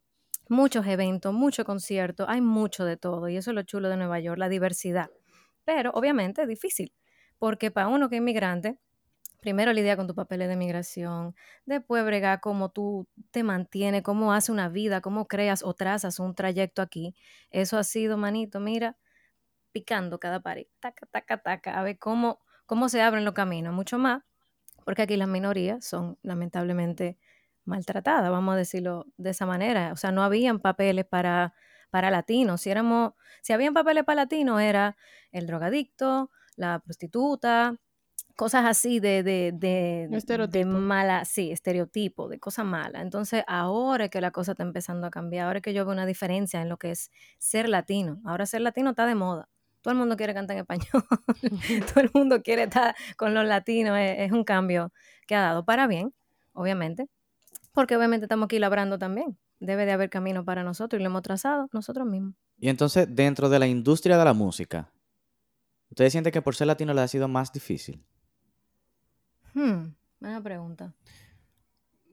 muchos 0.49 0.87
eventos, 0.87 1.35
muchos 1.35 1.65
conciertos, 1.65 2.25
hay 2.27 2.41
mucho 2.41 2.83
de 2.83 2.97
todo 2.97 3.29
y 3.29 3.37
eso 3.37 3.51
es 3.51 3.55
lo 3.55 3.61
chulo 3.61 3.87
de 3.89 3.95
Nueva 3.95 4.19
York, 4.19 4.39
la 4.39 4.49
diversidad. 4.49 5.11
Pero 5.63 5.91
obviamente 5.91 6.41
es 6.41 6.47
difícil, 6.47 6.95
porque 7.37 7.69
para 7.69 7.89
uno 7.89 8.09
que 8.09 8.15
es 8.15 8.21
inmigrante, 8.21 8.79
primero 9.39 9.71
lidia 9.71 9.95
con 9.95 10.07
tus 10.07 10.15
papeles 10.15 10.47
de 10.49 10.55
migración, 10.55 11.35
después 11.67 12.03
bregar 12.03 12.39
cómo 12.39 12.69
tú 12.69 13.07
te 13.29 13.43
mantienes, 13.43 14.01
cómo 14.01 14.33
haces 14.33 14.49
una 14.49 14.67
vida, 14.67 15.01
cómo 15.01 15.27
creas 15.27 15.61
o 15.63 15.75
trazas 15.75 16.19
un 16.19 16.33
trayecto 16.33 16.81
aquí. 16.81 17.13
Eso 17.51 17.77
ha 17.77 17.83
sido, 17.83 18.17
manito, 18.17 18.59
mira, 18.59 18.97
picando 19.71 20.19
cada 20.19 20.39
pared, 20.39 20.65
taca, 20.79 21.05
taca, 21.05 21.37
taca, 21.43 21.79
a 21.79 21.83
ver 21.83 21.99
cómo, 21.99 22.39
cómo 22.65 22.89
se 22.89 23.03
abren 23.03 23.25
los 23.25 23.35
caminos, 23.35 23.75
mucho 23.75 23.99
más, 23.99 24.23
porque 24.85 25.01
aquí 25.01 25.17
las 25.17 25.27
minorías 25.27 25.83
son 25.83 26.17
lamentablemente 26.23 27.17
maltratadas, 27.65 28.31
vamos 28.31 28.53
a 28.53 28.57
decirlo 28.57 29.07
de 29.17 29.31
esa 29.31 29.45
manera. 29.45 29.91
O 29.91 29.97
sea, 29.97 30.11
no 30.13 30.23
habían 30.23 30.59
papeles 30.59 31.05
para, 31.05 31.53
para 31.89 32.11
latinos. 32.11 32.61
Si 32.61 32.69
éramos, 32.69 33.13
si 33.41 33.53
habían 33.53 33.73
papeles 33.73 34.05
para 34.05 34.23
latinos, 34.23 34.61
era 34.61 34.95
el 35.31 35.47
drogadicto, 35.47 36.31
la 36.55 36.79
prostituta, 36.79 37.77
cosas 38.35 38.65
así 38.65 38.99
de, 38.99 39.23
de, 39.23 39.51
de, 39.53 40.07
de 40.47 40.65
mala, 40.65 41.25
sí, 41.25 41.51
estereotipo, 41.51 42.27
de 42.29 42.39
cosas 42.39 42.65
malas. 42.65 43.01
Entonces, 43.01 43.43
ahora 43.47 44.05
es 44.05 44.09
que 44.11 44.21
la 44.21 44.31
cosa 44.31 44.51
está 44.51 44.63
empezando 44.63 45.07
a 45.07 45.11
cambiar, 45.11 45.47
ahora 45.47 45.59
es 45.59 45.63
que 45.63 45.73
yo 45.73 45.85
veo 45.85 45.93
una 45.93 46.05
diferencia 46.05 46.61
en 46.61 46.69
lo 46.69 46.77
que 46.77 46.91
es 46.91 47.11
ser 47.39 47.69
latino. 47.69 48.21
Ahora 48.25 48.45
ser 48.45 48.61
latino 48.61 48.91
está 48.91 49.05
de 49.07 49.15
moda. 49.15 49.49
Todo 49.85 49.91
el 49.91 49.99
mundo 49.99 50.17
quiere 50.17 50.33
cantar 50.33 50.57
en 50.57 50.61
español, 50.61 51.05
todo 51.93 52.03
el 52.03 52.09
mundo 52.11 52.41
quiere 52.41 52.63
estar 52.63 52.95
con 53.17 53.35
los 53.35 53.45
latinos, 53.45 53.95
es, 53.99 54.15
es 54.17 54.31
un 54.31 54.43
cambio 54.43 54.91
que 55.27 55.35
ha 55.35 55.41
dado 55.41 55.63
para 55.63 55.85
bien, 55.85 56.11
obviamente, 56.53 57.07
porque 57.71 57.95
obviamente 57.95 58.25
estamos 58.25 58.45
aquí 58.45 58.57
labrando 58.57 58.97
también. 58.97 59.37
Debe 59.59 59.85
de 59.85 59.91
haber 59.91 60.09
camino 60.09 60.43
para 60.43 60.63
nosotros 60.63 60.99
y 60.99 61.03
lo 61.03 61.11
hemos 61.11 61.21
trazado 61.21 61.69
nosotros 61.71 62.07
mismos. 62.07 62.33
Y 62.57 62.69
entonces, 62.69 63.05
dentro 63.07 63.47
de 63.47 63.59
la 63.59 63.67
industria 63.67 64.17
de 64.17 64.25
la 64.25 64.33
música, 64.33 64.91
¿ustedes 65.91 66.13
sienten 66.13 66.33
que 66.33 66.41
por 66.41 66.55
ser 66.55 66.65
latino 66.65 66.91
les 66.91 67.03
ha 67.03 67.07
sido 67.07 67.27
más 67.27 67.53
difícil? 67.53 68.03
Hmm, 69.53 69.93
buena 70.19 70.41
pregunta. 70.41 70.95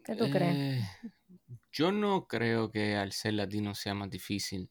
¿Qué 0.05 0.15
tú 0.15 0.29
crees? 0.29 0.57
Eh, 0.59 0.89
yo 1.73 1.91
no 1.91 2.27
creo 2.27 2.71
que 2.71 2.97
al 2.97 3.13
ser 3.13 3.33
latino 3.33 3.75
sea 3.75 3.95
más 3.95 4.11
difícil. 4.11 4.71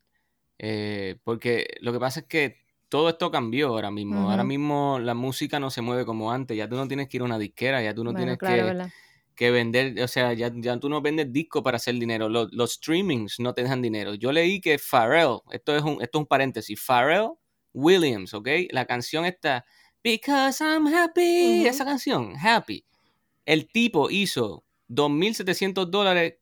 Eh, 0.60 1.20
porque 1.24 1.65
lo 1.81 1.91
que 1.91 2.00
pasa 2.00 2.20
es 2.20 2.27
que 2.27 2.62
todo 2.91 3.07
esto 3.07 3.31
cambió 3.31 3.69
ahora 3.69 3.89
mismo. 3.89 4.29
Ahora 4.29 4.43
mismo 4.43 5.00
la 5.00 5.13
música 5.13 5.62
no 5.62 5.69
se 5.69 5.79
mueve 5.81 6.05
como 6.05 6.33
antes. 6.33 6.57
Ya 6.57 6.67
tú 6.67 6.75
no 6.75 6.89
tienes 6.89 7.07
que 7.07 7.15
ir 7.15 7.21
a 7.21 7.25
una 7.25 7.39
disquera, 7.39 7.81
ya 7.81 7.95
tú 7.95 8.03
no 8.03 8.12
Bueno, 8.12 8.36
tienes 8.36 8.38
claro, 8.38 8.91
que, 9.33 9.50
vender, 9.50 10.01
o 10.01 10.10
sea, 10.10 10.33
ya, 10.33 10.51
ya 10.53 10.77
tú 10.77 10.89
no 10.89 11.01
vendes 11.01 11.31
disco 11.31 11.63
para 11.63 11.77
hacer 11.77 11.95
dinero. 11.95 12.27
Los, 12.27 12.51
los 12.51 12.74
streamings 12.74 13.39
no 13.39 13.53
te 13.53 13.63
dejan 13.63 13.81
dinero. 13.81 14.15
Yo 14.15 14.33
leí 14.33 14.60
que 14.60 14.77
Pharrell, 14.77 15.38
esto 15.51 15.74
es 15.74 15.83
un, 15.83 16.01
esto 16.01 16.17
es 16.17 16.21
un 16.24 16.25
paréntesis, 16.25 16.77
Pharrell 16.86 17.29
Williams, 17.71 18.33
¿ok? 18.33 18.50
La 18.71 18.83
canción 18.83 19.24
está 19.24 19.63
Because 20.03 20.62
I'm 20.62 20.86
Happy, 20.88 21.65
esa 21.65 21.86
canción, 21.86 22.33
Happy. 22.36 22.83
El 23.45 23.71
tipo 23.71 24.10
hizo 24.10 24.65
2.700 24.89 25.86
dólares, 25.86 26.39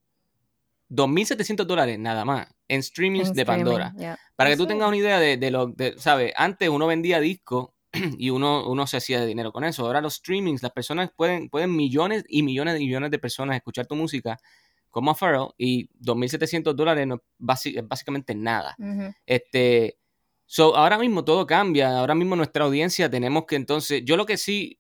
2.700 0.90 1.66
dólares 1.66 2.00
nada 2.00 2.26
más 2.26 2.48
en 2.70 2.82
streamings 2.82 3.30
En 3.30 3.34
de 3.34 3.42
streaming, 3.42 3.66
Pandora. 3.66 4.18
Para 4.38 4.50
que 4.50 4.58
tú 4.58 4.66
tengas 4.66 4.88
una 4.88 4.98
idea 4.98 5.20
de, 5.20 5.36
de 5.36 5.52
lo 5.52 5.68
de, 5.68 5.96
¿sabes? 5.98 6.32
Antes 6.38 6.70
uno 6.70 6.88
vendía 6.88 7.20
discos 7.20 7.72
y 8.18 8.30
uno, 8.30 8.70
uno 8.70 8.88
se 8.88 8.98
hacía 8.98 9.20
de 9.20 9.26
dinero 9.26 9.52
con 9.52 9.64
eso. 9.64 9.86
Ahora 9.86 10.00
los 10.00 10.16
streamings, 10.16 10.64
las 10.64 10.72
personas 10.72 11.12
pueden, 11.16 11.50
pueden 11.50 11.76
millones 11.76 12.24
y 12.30 12.44
millones 12.44 12.80
y 12.80 12.86
millones 12.86 13.12
de 13.12 13.20
personas 13.20 13.58
escuchar 13.58 13.88
tu 13.88 13.96
música 13.96 14.40
como 14.90 15.12
a 15.12 15.16
Pharrell 15.16 15.50
y 15.58 15.88
2.700 16.00 16.74
dólares 16.74 17.06
no 17.06 17.16
es, 17.16 17.88
básicamente 17.88 18.34
nada. 18.36 18.76
Este, 19.26 19.98
so, 20.46 20.76
ahora 20.76 20.98
mismo 20.98 21.24
todo 21.24 21.46
cambia, 21.46 21.98
ahora 21.98 22.16
mismo 22.16 22.36
nuestra 22.36 22.66
audiencia 22.66 23.10
tenemos 23.10 23.46
que 23.46 23.56
entonces, 23.56 24.04
yo 24.04 24.18
lo 24.18 24.26
que 24.26 24.38
sí 24.38 24.80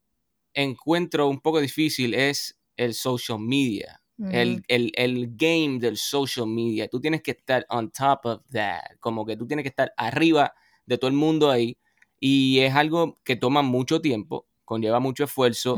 encuentro 0.53 1.27
un 1.27 1.41
poco 1.41 1.59
difícil 1.61 2.15
es 2.15 2.59
el 2.75 2.93
social 2.93 3.39
media, 3.39 3.98
el, 4.31 4.63
el, 4.67 4.91
el 4.95 5.35
game 5.35 5.79
del 5.79 5.97
social 5.97 6.47
media. 6.47 6.87
Tú 6.87 6.99
tienes 6.99 7.21
que 7.21 7.31
estar 7.31 7.65
on 7.69 7.89
top 7.91 8.25
of 8.25 8.41
that, 8.51 8.81
como 8.99 9.25
que 9.25 9.37
tú 9.37 9.47
tienes 9.47 9.63
que 9.63 9.69
estar 9.69 9.93
arriba 9.97 10.53
de 10.85 10.97
todo 10.97 11.09
el 11.09 11.15
mundo 11.15 11.49
ahí. 11.49 11.77
Y 12.19 12.59
es 12.59 12.75
algo 12.75 13.19
que 13.23 13.37
toma 13.37 13.61
mucho 13.61 14.01
tiempo, 14.01 14.45
conlleva 14.65 14.99
mucho 14.99 15.23
esfuerzo, 15.23 15.77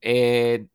eh, 0.00 0.66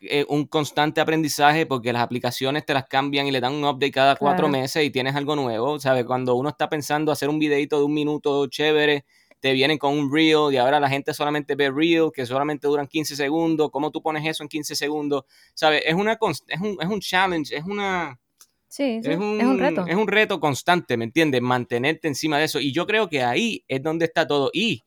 eh, 0.00 0.24
un 0.28 0.46
constante 0.46 1.00
aprendizaje 1.00 1.66
porque 1.66 1.92
las 1.92 2.02
aplicaciones 2.02 2.64
te 2.64 2.74
las 2.74 2.86
cambian 2.86 3.26
y 3.26 3.30
le 3.30 3.40
dan 3.40 3.52
un 3.52 3.64
update 3.64 3.90
cada 3.92 4.16
cuatro 4.16 4.48
meses 4.48 4.84
y 4.84 4.90
tienes 4.90 5.14
algo 5.14 5.36
nuevo, 5.36 5.78
¿sabes? 5.78 6.04
Cuando 6.04 6.34
uno 6.34 6.48
está 6.48 6.68
pensando 6.68 7.12
hacer 7.12 7.28
un 7.28 7.38
videito 7.38 7.78
de 7.78 7.84
un 7.84 7.94
minuto 7.94 8.46
chévere, 8.46 9.04
te 9.40 9.52
vienen 9.52 9.78
con 9.78 9.96
un 9.96 10.12
reel 10.12 10.52
y 10.52 10.56
ahora 10.56 10.80
la 10.80 10.88
gente 10.88 11.14
solamente 11.14 11.54
ve 11.54 11.70
reel 11.70 12.10
que 12.12 12.26
solamente 12.26 12.66
duran 12.66 12.86
15 12.86 13.16
segundos, 13.16 13.70
¿cómo 13.70 13.90
tú 13.90 14.02
pones 14.02 14.26
eso 14.26 14.42
en 14.42 14.48
15 14.48 14.74
segundos? 14.74 15.24
¿Sabes? 15.54 15.82
Es, 15.86 15.94
una, 15.94 16.12
es, 16.12 16.60
un, 16.60 16.76
es 16.80 16.88
un 16.88 17.00
challenge, 17.00 17.56
es 17.56 17.64
una... 17.64 18.18
Sí, 18.66 19.00
sí, 19.02 19.10
Es 19.10 19.16
un, 19.16 19.40
es 19.40 19.46
un 19.46 19.58
reto. 19.58 19.86
es 19.86 19.96
un 19.96 20.06
reto 20.06 20.40
constante, 20.40 20.98
¿me 20.98 21.04
entiendes? 21.04 21.40
Mantenerte 21.40 22.06
encima 22.06 22.38
de 22.38 22.44
eso. 22.44 22.60
Y 22.60 22.72
yo 22.72 22.86
creo 22.86 23.08
que 23.08 23.22
ahí 23.22 23.64
es 23.66 23.82
donde 23.82 24.04
está 24.04 24.26
todo. 24.26 24.50
Y 24.52 24.84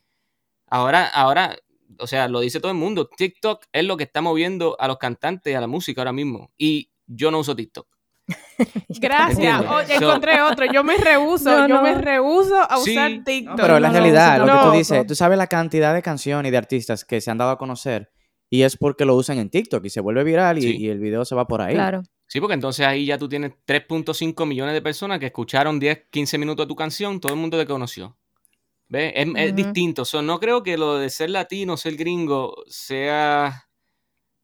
ahora, 0.68 1.08
ahora, 1.08 1.58
o 1.98 2.06
sea, 2.06 2.28
lo 2.28 2.42
dice 2.42 2.60
todo 2.60 2.72
el 2.72 2.78
mundo. 2.78 3.10
TikTok 3.10 3.66
es 3.72 3.84
lo 3.84 3.98
que 3.98 4.04
está 4.04 4.22
moviendo 4.22 4.76
a 4.80 4.88
los 4.88 5.00
cantantes, 5.00 5.56
a 5.56 5.62
la 5.62 5.66
música 5.66 6.02
ahora 6.02 6.14
mismo. 6.14 6.52
Y 6.60 6.92
yo 7.08 7.32
no 7.32 7.40
uso 7.40 7.56
TikTok. 7.56 7.88
Gracias. 8.90 9.64
Encontré 9.90 10.42
otro. 10.42 10.66
Yo 10.72 10.84
me 10.84 10.98
rehuso. 10.98 11.50
No, 11.50 11.68
yo 11.68 11.76
no. 11.76 11.82
me 11.82 11.96
rehuso 11.96 12.56
a 12.60 12.78
Sí. 12.78 12.92
usar 12.92 13.12
No, 13.12 13.24
TikTok. 13.24 13.56
Pero 13.58 13.76
es 13.76 13.82
la 13.82 13.88
no, 13.88 13.94
realidad, 13.94 14.40
no, 14.40 14.46
lo 14.46 14.54
que 14.54 14.60
tú 14.60 14.66
no. 14.66 14.72
dices, 14.74 15.08
tú 15.08 15.16
sabes 15.16 15.38
la 15.38 15.48
cantidad 15.48 15.94
de 15.94 16.02
canciones 16.02 16.50
y 16.50 16.52
de 16.52 16.58
artistas 16.58 17.06
que 17.06 17.22
se 17.22 17.32
han 17.32 17.38
dado 17.38 17.52
a 17.52 17.58
conocer 17.58 18.12
y 18.50 18.64
es 18.64 18.78
porque 18.78 19.06
lo 19.06 19.16
usan 19.16 19.38
en 19.40 19.50
TikTok 19.50 19.86
y 19.86 19.90
se 19.90 20.02
vuelve 20.02 20.24
viral 20.24 20.58
y, 20.58 20.62
Sí. 20.62 20.78
y 20.78 20.90
el 20.90 21.00
video 21.00 21.26
se 21.26 21.36
va 21.36 21.48
por 21.48 21.62
ahí. 21.62 21.74
Claro. 21.74 22.02
Sí, 22.28 22.40
porque 22.40 22.54
entonces 22.54 22.86
ahí 22.86 23.06
ya 23.06 23.18
tú 23.18 23.28
tienes 23.28 23.52
3.5 23.66 24.46
millones 24.46 24.74
de 24.74 24.82
personas 24.82 25.20
que 25.20 25.26
escucharon 25.28 25.80
10, 25.80 26.04
15 26.10 26.38
minutos 26.38 26.66
de 26.66 26.68
tu 26.68 26.76
canción, 26.76 27.20
todo 27.20 27.34
el 27.34 27.40
mundo 27.40 27.58
te 27.58 27.66
conoció. 27.66 28.18
¿Ves? 28.88 29.14
Es, 29.16 29.56
distinto. 29.56 30.04
No 30.22 30.40
creo 30.40 30.64
que 30.64 30.78
lo 30.78 30.98
de 30.98 31.10
ser 31.10 31.30
latino, 31.30 31.78
ser 31.78 31.96
gringo, 31.96 32.56
sea 32.68 33.68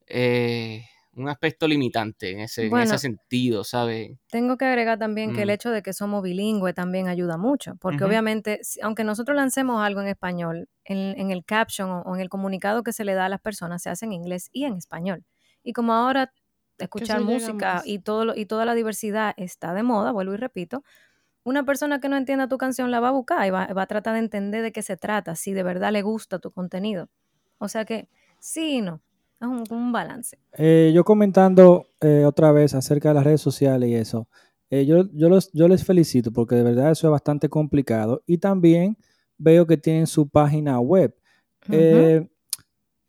eh, 0.05 0.85
un 1.17 1.29
aspecto 1.29 1.67
limitante 1.67 2.31
en 2.31 2.41
ese, 2.41 2.67
en 2.67 2.79
ese 2.81 2.97
sentido, 2.99 3.63
¿sabes? 3.63 4.17
Tengo 4.29 4.57
que 4.57 4.65
agregar 4.65 4.99
también 4.99 5.31
que 5.31 5.43
el 5.43 5.49
Mm. 5.49 5.51
hecho 5.51 5.71
de 5.71 5.81
que 5.81 5.93
somos 5.93 6.21
bilingües 6.21 6.75
también 6.75 7.07
ayuda 7.07 7.37
mucho, 7.37 7.75
porque 7.79 8.03
obviamente, 8.03 8.59
si- 8.63 8.81
aunque 8.81 9.05
nosotros 9.05 9.37
lancemos 9.37 9.81
algo 9.81 10.01
en 10.01 10.07
español, 10.07 10.67
en, 10.83 11.17
en 11.17 11.31
el 11.31 11.45
caption 11.45 11.89
o, 11.89 12.01
o 12.01 12.15
en 12.15 12.21
el 12.21 12.27
comunicado 12.29 12.83
que 12.83 12.91
se 12.91 13.05
le 13.05 13.13
da 13.13 13.25
a 13.27 13.29
las 13.29 13.39
personas 13.41 13.81
se 13.83 13.89
hace 13.89 14.05
en 14.05 14.11
inglés 14.13 14.49
y 14.51 14.65
en 14.65 14.75
español. 14.75 15.23
Y 15.63 15.71
como 15.73 15.93
ahora 15.93 16.33
escuchar 16.77 17.21
música 17.21 17.81
y, 17.85 17.99
todo 17.99 18.25
lo- 18.25 18.35
y 18.35 18.45
toda 18.45 18.65
la 18.65 18.75
diversidad 18.75 19.33
está 19.37 19.73
de 19.73 19.83
moda, 19.83 20.11
vuelvo 20.11 20.33
y 20.33 20.37
repito, 20.37 20.83
una 21.43 21.63
persona 21.65 21.99
que 22.01 22.09
no 22.09 22.17
entienda 22.17 22.47
tu 22.49 22.57
canción 22.57 22.91
la 22.91 22.99
va 22.99 23.09
a 23.09 23.11
buscar 23.11 23.45
y 23.47 23.51
va, 23.51 23.67
va 23.67 23.83
a 23.83 23.87
tratar 23.87 24.13
de 24.13 24.19
entender 24.19 24.63
de 24.63 24.71
qué 24.73 24.81
se 24.83 24.97
trata, 24.97 25.35
si 25.35 25.53
de 25.53 25.63
verdad 25.63 25.91
le 25.93 26.01
gusta 26.03 26.39
tu 26.39 26.51
contenido. 26.51 27.09
O 27.59 27.67
sea 27.69 27.85
que 27.85 28.09
sí 28.39 28.77
y 28.77 28.81
no, 28.81 29.01
es 29.39 29.47
un, 29.47 29.63
un 29.69 29.91
balance. 29.91 30.37
Eh, 30.57 30.91
yo 30.93 31.03
comentando 31.03 31.87
eh, 32.01 32.25
otra 32.25 32.51
vez 32.51 32.73
acerca 32.73 33.09
de 33.09 33.15
las 33.15 33.23
redes 33.23 33.41
sociales 33.41 33.89
y 33.89 33.95
eso, 33.95 34.27
eh, 34.69 34.85
yo, 34.85 35.09
yo, 35.13 35.29
los, 35.29 35.51
yo 35.53 35.67
les 35.67 35.85
felicito 35.85 36.31
porque 36.31 36.55
de 36.55 36.63
verdad 36.63 36.91
eso 36.91 37.07
es 37.07 37.11
bastante 37.11 37.49
complicado 37.49 38.23
y 38.25 38.39
también 38.39 38.97
veo 39.37 39.65
que 39.65 39.77
tienen 39.77 40.07
su 40.07 40.27
página 40.27 40.79
web 40.79 41.15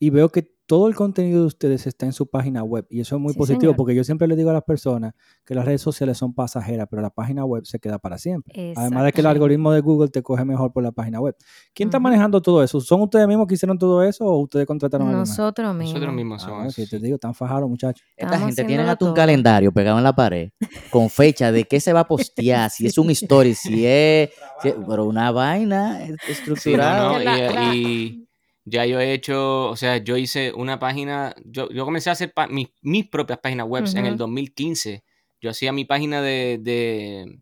y 0.00 0.10
veo 0.10 0.28
que 0.28 0.57
todo 0.68 0.86
el 0.86 0.94
contenido 0.94 1.40
de 1.40 1.46
ustedes 1.46 1.86
está 1.86 2.04
en 2.04 2.12
su 2.12 2.26
página 2.26 2.62
web 2.62 2.86
y 2.90 3.00
eso 3.00 3.16
es 3.16 3.22
muy 3.22 3.32
Sí, 3.32 3.38
positivo 3.38 3.60
señor. 3.70 3.76
porque 3.76 3.94
yo 3.94 4.04
siempre 4.04 4.28
le 4.28 4.36
digo 4.36 4.50
a 4.50 4.52
las 4.52 4.64
personas 4.64 5.14
que 5.46 5.54
las 5.54 5.64
redes 5.64 5.80
sociales 5.80 6.18
son 6.18 6.34
pasajeras, 6.34 6.86
pero 6.90 7.00
la 7.00 7.08
página 7.08 7.46
web 7.46 7.64
se 7.64 7.78
queda 7.78 7.98
para 7.98 8.18
siempre. 8.18 8.74
Además 8.76 9.04
de 9.06 9.12
que 9.12 9.22
el 9.22 9.28
algoritmo 9.28 9.72
de 9.72 9.80
Google 9.80 10.10
te 10.10 10.22
coge 10.22 10.44
mejor 10.44 10.70
por 10.74 10.82
la 10.82 10.92
página 10.92 11.20
web. 11.20 11.34
¿Quién 11.74 11.88
está 11.88 11.98
manejando 11.98 12.42
todo 12.42 12.62
eso? 12.62 12.82
¿Son 12.82 13.00
ustedes 13.00 13.26
mismos 13.26 13.46
que 13.46 13.54
hicieron 13.54 13.78
todo 13.78 14.02
eso 14.02 14.26
o 14.26 14.40
ustedes 14.42 14.66
contrataron 14.66 15.08
a? 15.08 15.12
Nosotros 15.12 15.74
mismos. 15.74 15.94
Nosotros 15.94 16.14
mismos 16.14 16.42
Ah, 16.42 16.44
somos. 16.44 16.58
bueno, 16.58 16.70
si 16.72 16.86
te 16.86 16.98
digo, 16.98 17.14
están 17.14 17.34
fajados 17.34 17.66
muchachos. 17.66 18.06
Esta 18.14 18.38
gente 18.38 18.62
tiene 18.64 18.82
hasta 18.82 19.06
un 19.06 19.14
calendario 19.14 19.72
pegado 19.72 19.96
en 19.96 20.04
la 20.04 20.14
pared 20.14 20.50
con 20.92 21.08
fecha 21.08 21.50
de 21.50 21.64
qué 21.64 21.80
se 21.80 21.94
va 21.94 22.00
a 22.00 22.06
postear, 22.06 22.68
si 22.70 22.86
es 22.86 22.98
un 22.98 23.08
story, 23.08 23.54
si 23.54 23.68
es, 23.86 24.30
si 24.60 24.68
es- 24.68 24.74
pero 24.86 25.06
una 25.06 25.30
vaina 25.32 25.98
Sí, 26.04 26.10
no, 26.12 26.16
estructurada. 26.28 27.12
no, 27.14 27.18
Que 27.20 27.24
la- 27.24 27.38
y, 27.38 27.54
la- 27.54 27.74
y 27.74 28.27
ya 28.68 28.84
yo 28.86 29.00
he 29.00 29.12
hecho, 29.12 29.66
o 29.68 29.76
sea, 29.76 29.96
yo 29.98 30.16
hice 30.16 30.52
una 30.52 30.78
página, 30.78 31.34
yo, 31.44 31.68
yo 31.70 31.84
comencé 31.84 32.10
a 32.10 32.12
hacer 32.12 32.32
mis, 32.50 32.68
mis 32.82 33.08
propias 33.08 33.38
páginas 33.38 33.66
web 33.66 33.84
en 33.94 34.04
el 34.06 34.14
Ujú. 34.14 34.18
2015. 34.18 35.04
Yo 35.40 35.50
hacía 35.50 35.72
mi 35.72 35.84
página 35.84 36.20
de, 36.20 36.58
de, 36.60 37.38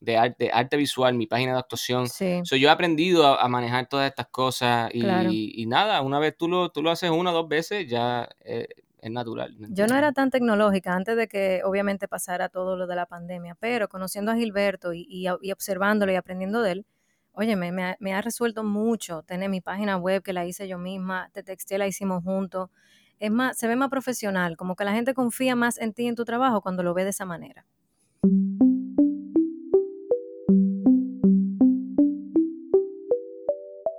de 0.00 0.16
arte, 0.16 0.50
arte 0.52 0.76
visual, 0.76 1.14
mi 1.14 1.26
página 1.26 1.52
de 1.52 1.58
actuación. 1.58 2.08
Sí. 2.08 2.40
So, 2.44 2.56
yo 2.56 2.68
he 2.68 2.70
aprendido 2.70 3.26
a, 3.26 3.42
a 3.42 3.48
manejar 3.48 3.88
todas 3.88 4.08
estas 4.08 4.28
cosas 4.28 4.90
y, 4.94 5.00
Claro. 5.00 5.30
y 5.32 5.66
nada, 5.66 6.00
una 6.02 6.18
vez 6.18 6.36
tú 6.36 6.48
lo, 6.48 6.70
tú 6.70 6.82
lo 6.82 6.90
haces 6.90 7.10
una 7.10 7.30
o 7.30 7.34
dos 7.34 7.48
veces, 7.48 7.86
ya 7.88 8.28
eh, 8.44 8.66
es 9.02 9.10
natural. 9.10 9.56
¿me 9.58 9.68
Yo 9.70 9.86
no 9.86 9.96
era 9.96 10.12
tan 10.12 10.30
tecnológica 10.30 10.94
antes 10.94 11.16
de 11.16 11.26
que 11.26 11.62
obviamente 11.64 12.06
pasara 12.06 12.48
todo 12.48 12.76
lo 12.76 12.86
de 12.86 12.96
la 12.96 13.06
pandemia, 13.06 13.56
pero 13.58 13.88
conociendo 13.88 14.30
a 14.30 14.36
Gilberto 14.36 14.92
y, 14.92 15.06
y, 15.08 15.26
y 15.42 15.52
observándolo 15.52 16.12
y 16.12 16.16
aprendiendo 16.16 16.62
de 16.62 16.72
él, 16.72 16.86
oye, 17.32 17.56
me, 17.56 17.72
me 17.72 17.84
ha, 17.84 17.96
me 18.00 18.12
ha 18.12 18.20
resuelto 18.20 18.64
mucho 18.64 19.22
tener 19.22 19.48
mi 19.48 19.60
página 19.60 19.96
web 19.96 20.22
que 20.22 20.32
la 20.32 20.46
hice 20.46 20.68
yo 20.68 20.78
misma, 20.78 21.30
te 21.32 21.42
texté, 21.42 21.78
la 21.78 21.86
hicimos 21.86 22.22
juntos. 22.22 22.70
Es 23.18 23.30
más, 23.30 23.58
se 23.58 23.68
ve 23.68 23.76
más 23.76 23.90
profesional, 23.90 24.56
como 24.56 24.76
que 24.76 24.84
la 24.84 24.92
gente 24.92 25.14
confía 25.14 25.54
más 25.54 25.78
en 25.78 25.92
ti 25.92 26.04
y 26.04 26.08
en 26.08 26.14
tu 26.14 26.24
trabajo 26.24 26.62
cuando 26.62 26.82
lo 26.82 26.94
ve 26.94 27.04
de 27.04 27.10
esa 27.10 27.24
manera. 27.24 27.66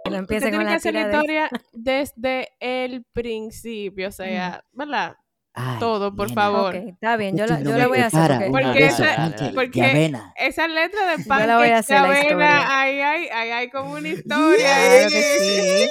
Lo 0.10 0.20
Usted 0.22 0.40
tiene 0.40 0.66
que 0.66 0.74
hacer 0.74 0.94
la 0.94 1.02
historia 1.02 1.50
desde 1.72 2.50
el 2.60 3.04
principio, 3.14 4.10
o 4.10 4.12
sea, 4.12 4.64
¿verdad? 4.74 5.16
Ay, 5.54 5.80
todo, 5.80 6.16
por 6.16 6.30
nena, 6.30 6.42
favor. 6.42 6.76
Ok, 6.76 6.84
está 6.88 7.18
bien, 7.18 7.36
yo 7.38 7.46
la, 7.46 7.58
no 7.60 7.66
yo 7.66 7.72
me 7.72 7.78
la 7.78 7.88
voy 7.88 7.98
a 8.00 8.06
hacer. 8.06 8.52
porque- 8.52 8.86
esa- 8.86 9.52
porque-. 9.54 10.12
Esa 10.38 10.68
letra 10.68 11.18
de 11.18 11.24
Yo 11.24 11.36
la 11.46 11.58
voy 11.58 11.68
a 11.68 11.82
pancakes 11.82 11.88
de 11.88 11.96
avena, 11.96 12.80
ahí 12.82 13.00
hay, 13.02 13.28
ahí 13.28 13.50
hay 13.52 13.70
como 13.70 13.92
una 13.94 14.08
historia. 14.08 14.58
Claro 14.58 15.10
que 15.10 15.38
sí. 15.40 15.90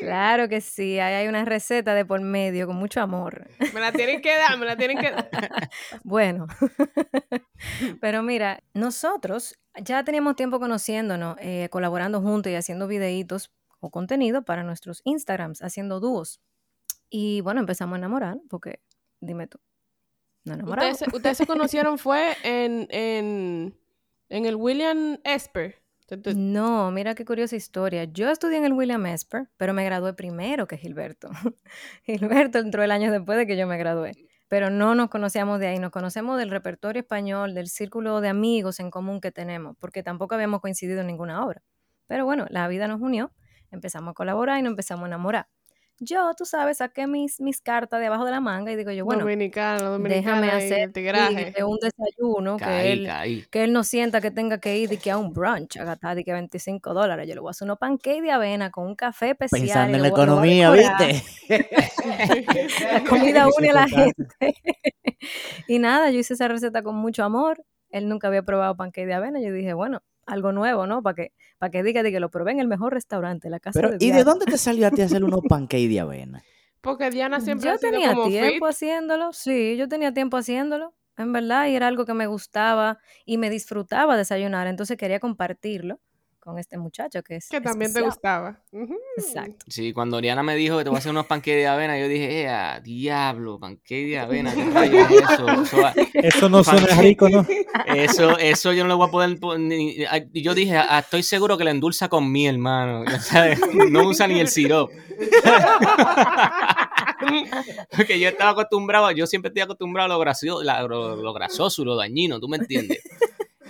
Claro 0.00 0.48
que 0.48 0.60
sí, 0.60 0.98
ahí 0.98 1.14
hay 1.14 1.28
una 1.28 1.44
receta 1.46 1.94
de 1.94 2.04
por 2.04 2.20
medio 2.20 2.66
con 2.66 2.76
mucho 2.76 3.00
amor. 3.00 3.48
Me 3.72 3.80
la 3.80 3.92
tienen 3.92 4.20
que 4.20 4.36
dar, 4.36 4.58
me 4.58 4.66
la 4.66 4.76
tienen 4.76 4.98
que 4.98 5.10
dar. 5.10 5.30
Bueno, 6.04 6.46
pero 8.00 8.22
mira, 8.22 8.60
nosotros 8.74 9.58
ya 9.80 10.04
teníamos 10.04 10.36
tiempo 10.36 10.58
conociéndonos, 10.60 11.36
eh, 11.40 11.68
colaborando 11.70 12.20
juntos 12.20 12.52
y 12.52 12.56
haciendo 12.56 12.86
videitos 12.86 13.50
o 13.80 13.90
contenido 13.90 14.42
para 14.42 14.62
nuestros 14.62 15.00
Instagrams, 15.04 15.62
haciendo 15.62 16.00
dúos. 16.00 16.40
Y 17.14 17.42
bueno, 17.42 17.60
empezamos 17.60 17.94
a 17.94 17.98
enamorar, 17.98 18.38
porque 18.48 18.80
dime 19.20 19.46
tú, 19.46 19.58
¿no 20.44 20.54
enamoramos? 20.54 20.92
Ustedes, 20.92 21.10
se- 21.10 21.16
ustedes 21.16 21.36
se 21.36 21.46
conocieron 21.46 21.98
fue 21.98 22.34
en, 22.42 22.86
en, 22.90 23.78
en 24.30 24.46
el 24.46 24.56
William 24.56 25.18
Esper. 25.24 25.82
No, 26.34 26.90
mira 26.90 27.14
qué 27.14 27.24
curiosa 27.26 27.54
historia. 27.54 28.04
Yo 28.04 28.30
estudié 28.30 28.56
en 28.58 28.64
el 28.64 28.72
William 28.72 29.04
Esper, 29.06 29.50
pero 29.58 29.74
me 29.74 29.84
gradué 29.84 30.14
primero 30.14 30.66
que 30.66 30.76
Gilberto. 30.78 31.28
Gilberto 32.04 32.58
entró 32.58 32.82
el 32.82 32.90
año 32.90 33.12
después 33.12 33.36
de 33.38 33.46
que 33.46 33.56
yo 33.56 33.66
me 33.66 33.76
gradué. 33.78 34.12
Pero 34.48 34.68
no 34.70 34.94
nos 34.94 35.08
conocíamos 35.08 35.60
de 35.60 35.68
ahí, 35.68 35.78
nos 35.78 35.90
conocemos 35.90 36.38
del 36.38 36.50
repertorio 36.50 37.00
español, 37.00 37.54
del 37.54 37.68
círculo 37.68 38.20
de 38.20 38.28
amigos 38.28 38.80
en 38.80 38.90
común 38.90 39.20
que 39.20 39.32
tenemos, 39.32 39.76
porque 39.78 40.02
tampoco 40.02 40.34
habíamos 40.34 40.60
coincidido 40.60 41.00
en 41.00 41.06
ninguna 41.06 41.44
obra. 41.44 41.62
Pero 42.06 42.24
bueno, 42.26 42.46
la 42.50 42.68
vida 42.68 42.86
nos 42.88 43.00
unió, 43.00 43.32
empezamos 43.70 44.10
a 44.10 44.14
colaborar 44.14 44.58
y 44.58 44.62
nos 44.62 44.70
empezamos 44.72 45.04
a 45.04 45.06
enamorar. 45.06 45.48
Yo, 46.04 46.32
tú 46.36 46.44
sabes, 46.44 46.78
saqué 46.78 47.06
mis, 47.06 47.40
mis 47.40 47.60
cartas 47.60 48.00
de 48.00 48.06
abajo 48.06 48.24
de 48.24 48.32
la 48.32 48.40
manga 48.40 48.72
y 48.72 48.76
digo 48.76 48.90
yo, 48.90 49.04
bueno, 49.04 49.20
dominicano, 49.20 49.90
dominicano. 49.90 50.40
déjame 50.40 50.50
hacer 50.50 50.90
un 51.64 51.78
desayuno 51.78 52.56
que 52.56 52.92
él, 52.92 53.06
caí. 53.06 53.46
que 53.50 53.62
él 53.62 53.72
no 53.72 53.84
sienta 53.84 54.20
que 54.20 54.32
tenga 54.32 54.58
que 54.58 54.76
ir 54.78 54.88
de 54.88 54.96
que 54.96 55.12
a 55.12 55.18
un 55.18 55.32
brunch 55.32 55.76
a 55.76 55.84
gastar 55.84 56.16
de 56.16 56.24
que 56.24 56.32
25 56.32 56.92
dólares. 56.92 57.28
Yo 57.28 57.34
le 57.34 57.40
voy 57.40 57.50
a 57.50 57.52
hacer 57.52 57.66
unos 57.66 57.78
pancakes 57.78 58.20
de 58.20 58.32
avena 58.32 58.70
con 58.70 58.86
un 58.86 58.96
café 58.96 59.30
especial. 59.30 59.60
Pensando 59.60 59.92
y 59.92 59.94
en 59.94 60.02
la 60.02 60.08
economía. 60.08 60.70
¿viste? 60.70 61.22
La 62.92 63.04
comida 63.04 63.46
une 63.58 63.70
a 63.70 63.74
la 63.74 63.88
gente. 63.88 64.26
y 65.68 65.78
nada, 65.78 66.10
yo 66.10 66.18
hice 66.18 66.34
esa 66.34 66.48
receta 66.48 66.82
con 66.82 66.96
mucho 66.96 67.22
amor. 67.22 67.62
Él 67.92 68.08
nunca 68.08 68.26
había 68.28 68.42
probado 68.42 68.76
pancake 68.76 69.06
de 69.06 69.14
avena. 69.14 69.40
Yo 69.40 69.52
dije, 69.52 69.72
bueno, 69.74 70.02
algo 70.26 70.50
nuevo, 70.52 70.86
¿no? 70.88 71.02
Para 71.02 71.14
que, 71.14 71.32
para 71.58 71.70
que 71.70 71.82
diga 71.84 72.02
de 72.02 72.10
que 72.10 72.18
lo 72.20 72.30
probé 72.30 72.50
en 72.52 72.58
el 72.60 72.66
mejor 72.68 72.92
restaurante, 72.94 73.48
la 73.50 73.60
casa 73.60 73.78
Pero, 73.80 73.90
de 73.90 73.98
¿y 74.00 74.10
de 74.12 74.24
Diana. 74.24 74.24
dónde 74.24 74.46
te 74.46 74.58
salió 74.58 74.86
a 74.88 74.90
ti 74.90 75.02
hacer 75.02 75.22
unos 75.24 75.42
pancakes 75.48 75.88
de 75.88 76.00
avena? 76.00 76.42
Porque 76.80 77.10
Diana 77.10 77.40
siempre 77.40 77.68
Yo 77.68 77.74
ha 77.74 77.78
sido 77.78 77.92
tenía 77.92 78.08
como 78.14 78.28
tiempo 78.28 78.66
fit. 78.66 78.74
haciéndolo, 78.74 79.32
sí, 79.32 79.76
yo 79.76 79.88
tenía 79.88 80.12
tiempo 80.12 80.36
haciéndolo. 80.36 80.94
en 81.16 81.32
verdad, 81.32 81.66
y 81.68 81.76
era 81.76 81.86
algo 81.88 82.04
que 82.06 82.14
me 82.14 82.26
gustaba 82.26 82.98
y 83.24 83.38
me 83.38 83.50
disfrutaba 83.50 84.16
desayunar, 84.16 84.66
entonces 84.66 84.96
quería 84.96 85.20
compartirlo 85.20 86.00
con 86.42 86.58
este 86.58 86.76
muchacho 86.76 87.22
que 87.22 87.36
es 87.36 87.48
Que 87.48 87.60
también 87.60 87.92
te 87.92 88.00
gustaba. 88.02 88.58
Exacto. 89.16 89.64
Sí, 89.68 89.92
cuando 89.92 90.16
Oriana 90.16 90.42
me 90.42 90.56
dijo 90.56 90.76
que 90.76 90.82
te 90.82 90.90
voy 90.90 90.96
a 90.96 90.98
hacer 90.98 91.12
unos 91.12 91.26
panqueques 91.26 91.62
de 91.62 91.68
avena, 91.68 91.96
yo 91.98 92.08
dije, 92.08 92.42
¡eh, 92.44 92.80
diablo! 92.82 93.60
Panqueques 93.60 94.08
de 94.10 94.18
avena, 94.18 94.52
¿qué 94.52 94.64
rayos 94.74 95.08
es 95.10 95.20
eso? 95.30 95.48
Eso, 95.62 95.76
va- 95.80 95.94
Eso 96.14 96.48
no 96.48 96.64
suena 96.64 96.86
rico, 97.00 97.28
¿no? 97.28 97.46
eso, 97.94 98.36
eso 98.38 98.72
yo 98.72 98.82
no 98.82 98.88
lo 98.88 98.96
voy 98.96 99.06
a 99.08 99.10
poder. 99.12 99.38
ni- 99.60 99.96
yo 100.32 100.54
dije, 100.54 100.76
"Ah, 100.76 100.98
estoy 100.98 101.22
seguro 101.22 101.56
que 101.56 101.62
la 101.64 101.70
endulza 101.70 102.08
con 102.08 102.30
miel, 102.32 102.56
hermano. 102.56 103.04
No 103.90 104.08
usa 104.08 104.26
ni 104.26 104.40
el 104.40 104.48
sirop. 104.48 104.90
Porque 107.96 108.18
yo 108.18 108.28
estaba 108.28 108.50
acostumbrado, 108.50 109.10
yo 109.12 109.26
siempre 109.26 109.48
estoy 109.50 109.62
acostumbrado 109.62 110.06
a 110.06 110.08
lo 110.16 110.20
grasoso, 110.20 110.62
lo, 110.62 111.16
lo 111.16 111.32
grasoso, 111.32 111.84
lo 111.84 111.96
dañino, 111.96 112.40
¿tú 112.40 112.48
me 112.48 112.56
entiendes? 112.56 112.98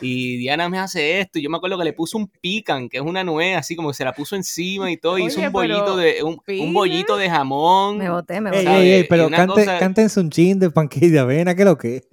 Y 0.02 0.36
Diana 0.38 0.68
me 0.68 0.78
hace 0.78 1.20
esto, 1.20 1.38
y 1.38 1.42
yo 1.42 1.50
me 1.50 1.56
acuerdo 1.56 1.78
que 1.78 1.84
le 1.84 1.92
puso 1.92 2.18
un 2.18 2.28
pican, 2.28 2.88
que 2.88 2.98
es 2.98 3.02
una 3.02 3.24
nuez, 3.24 3.56
así 3.56 3.76
como 3.76 3.88
que 3.90 3.94
se 3.94 4.04
la 4.04 4.12
puso 4.12 4.36
encima 4.36 4.90
y 4.90 4.96
todo, 4.96 5.18
y 5.18 5.26
hizo 5.26 5.40
un 5.40 5.52
bollito 5.52 5.96
de, 5.96 6.22
un, 6.22 6.72
bollito 6.72 7.16
de 7.16 7.30
jamón. 7.30 7.98
Me 7.98 8.10
boté, 8.10 8.40
me 8.40 8.50
boté. 8.50 8.68
ey, 8.68 8.90
ey, 8.92 9.04
pero 9.08 9.28
cante, 9.30 9.64
cosa- 9.64 9.78
cántense 9.78 10.20
un 10.20 10.30
chin 10.30 10.58
de 10.58 10.70
panqueque 10.70 11.10
de 11.10 11.18
avena, 11.18 11.54
¿qué 11.54 11.62
es 11.62 11.68
lo 11.68 11.78
que 11.78 11.96
es? 11.96 12.08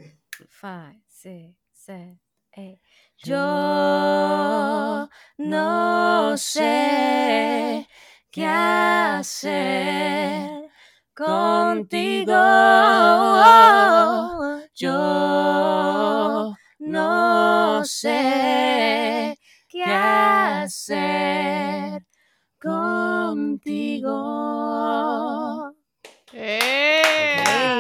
Five, 0.50 1.02
six, 1.08 1.56
seven, 1.74 2.20
eight. 2.54 2.80
Yo 3.22 3.36
no 5.38 6.38
sé 6.38 7.86
qué 8.32 8.46
hacer 8.46 10.50
contigo. 11.14 12.32
Yo 14.74 16.29
no 16.90 17.86
sé 17.86 19.38
qué 19.68 19.84
hacer 19.84 22.02
contigo. 24.40 25.74
¡Eh! 26.34 27.78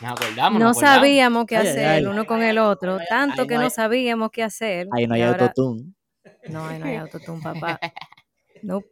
Nos 0.00 0.12
acordamos. 0.12 0.58
No 0.58 0.66
nos 0.66 0.76
acordamos. 0.76 0.98
sabíamos 1.00 1.46
qué 1.46 1.56
Ay, 1.56 1.66
ay, 1.66 1.72
hacer 1.72 1.88
ay. 1.88 1.98
el 1.98 2.08
uno 2.08 2.26
con 2.26 2.42
el 2.42 2.58
otro, 2.58 2.98
Ay, 3.00 3.06
tanto 3.08 3.42
ay, 3.42 3.48
que 3.48 3.54
no 3.56 3.60
hay- 3.62 3.70
sabíamos 3.70 4.30
qué 4.30 4.42
hacer. 4.42 4.88
Ahí 4.92 5.06
no 5.06 5.14
hay 5.14 5.22
ahora- 5.22 5.42
autotune. 5.44 5.92
No, 6.48 6.66
ahí 6.66 6.78
no 6.78 6.86
hay 6.86 6.96
autotune, 6.96 7.40
papá. 7.78 7.78
Nope. 8.62 8.88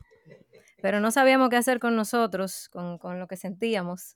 Pero 0.80 1.00
no 1.00 1.10
sabíamos 1.10 1.48
qué 1.48 1.56
hacer 1.56 1.80
con 1.80 1.96
nosotros, 1.96 2.68
con, 2.70 2.98
con 2.98 3.18
lo 3.18 3.26
que 3.26 3.36
sentíamos. 3.36 4.14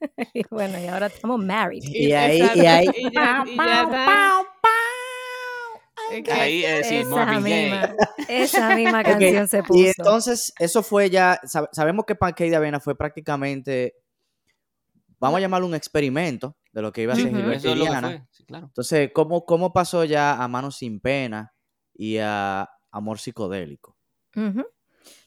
y 0.34 0.44
bueno, 0.50 0.78
y 0.78 0.86
ahora 0.86 1.06
estamos 1.06 1.42
married. 1.42 1.82
Y 1.84 2.12
ahí, 2.12 2.38
y 2.54 2.66
ahí. 2.66 2.86
Y 2.94 3.10
ya, 3.10 3.44
y 3.46 3.56
ya 3.56 4.44
está. 6.10 6.32
Es 6.34 6.40
Ahí, 6.40 6.64
eh, 6.64 6.84
sí, 6.84 6.96
esa, 6.96 7.08
Marvin 7.10 7.42
Gaye. 7.42 7.62
misma, 7.62 7.94
esa 8.28 8.76
misma 8.76 9.02
canción 9.04 9.48
se 9.48 9.62
puso. 9.62 9.80
Y 9.80 9.86
entonces, 9.96 10.52
eso 10.58 10.82
fue 10.82 11.10
ya, 11.10 11.40
sab- 11.44 11.68
sabemos 11.72 12.04
que 12.06 12.14
Pancake 12.14 12.50
de 12.50 12.56
Avena 12.56 12.80
fue 12.80 12.96
prácticamente, 12.96 13.94
vamos 15.18 15.38
a 15.38 15.40
llamarlo 15.40 15.66
un 15.66 15.74
experimento 15.74 16.56
de 16.72 16.82
lo 16.82 16.92
que 16.92 17.02
iba 17.02 17.12
a 17.12 17.16
ser 17.16 17.26
Ujú. 17.28 17.36
Gilberto 17.36 17.74
Diana. 17.74 18.26
sí, 18.30 18.44
claro. 18.44 18.66
Entonces, 18.66 19.10
¿cómo, 19.14 19.44
¿cómo 19.44 19.72
pasó 19.72 20.04
ya 20.04 20.42
a 20.42 20.48
Manos 20.48 20.76
Sin 20.76 21.00
Pena 21.00 21.54
y 21.94 22.18
a 22.18 22.68
Amor 22.90 23.18
Psicodélico? 23.18 23.96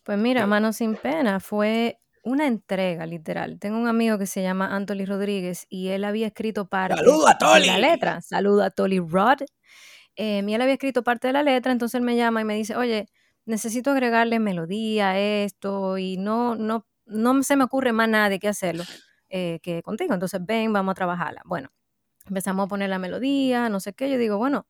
Pues 0.04 0.18
mira, 0.18 0.46
Mano 0.48 0.74
Sin 0.74 0.96
Pena 0.96 1.40
fue 1.40 2.00
una 2.24 2.46
entrega, 2.48 3.06
literal. 3.06 3.58
Tengo 3.60 3.78
un 3.78 3.88
amigo 3.88 4.18
que 4.18 4.26
se 4.26 4.42
llama 4.42 4.76
Anthony 4.76 5.06
Rodríguez 5.06 5.66
y 5.70 5.90
él 5.90 6.04
había 6.04 6.28
escrito 6.28 6.68
parte 6.68 6.98
¡Saludo 6.98 7.28
a 7.28 7.32
de 7.34 7.38
Toli! 7.40 7.68
la 7.68 7.78
letra. 7.80 8.22
Saludo 8.22 8.64
a 8.64 8.70
Tolly 8.70 9.00
Rod. 9.00 9.40
Eh, 10.18 10.40
él 10.40 10.62
había 10.62 10.74
escrito 10.74 11.04
parte 11.04 11.28
de 11.28 11.34
la 11.34 11.44
letra, 11.44 11.72
entonces 11.72 11.96
él 12.00 12.06
me 12.06 12.16
llama 12.16 12.42
y 12.42 12.46
me 12.46 12.56
dice, 12.56 12.76
oye, 12.76 13.08
necesito 13.46 13.92
agregarle 13.92 14.40
melodía 14.40 15.12
a 15.12 15.20
esto 15.20 15.98
y 15.98 16.18
no, 16.18 16.56
no, 16.56 16.86
no 17.06 17.44
se 17.44 17.56
me 17.56 17.64
ocurre 17.64 17.94
más 17.94 18.10
nada 18.10 18.30
de 18.30 18.40
qué 18.40 18.50
hacerlo 18.50 18.84
eh, 19.30 19.60
que 19.62 19.82
contigo. 19.84 20.14
Entonces 20.14 20.42
ven, 20.46 20.74
vamos 20.74 20.92
a 20.94 20.96
trabajarla. 20.96 21.42
Bueno, 21.46 21.70
empezamos 22.26 22.66
a 22.66 22.68
poner 22.68 22.90
la 22.90 23.00
melodía, 23.00 23.70
no 23.70 23.80
sé 23.80 23.94
qué. 23.94 24.10
Yo 24.10 24.18
digo, 24.18 24.38
bueno, 24.38 24.68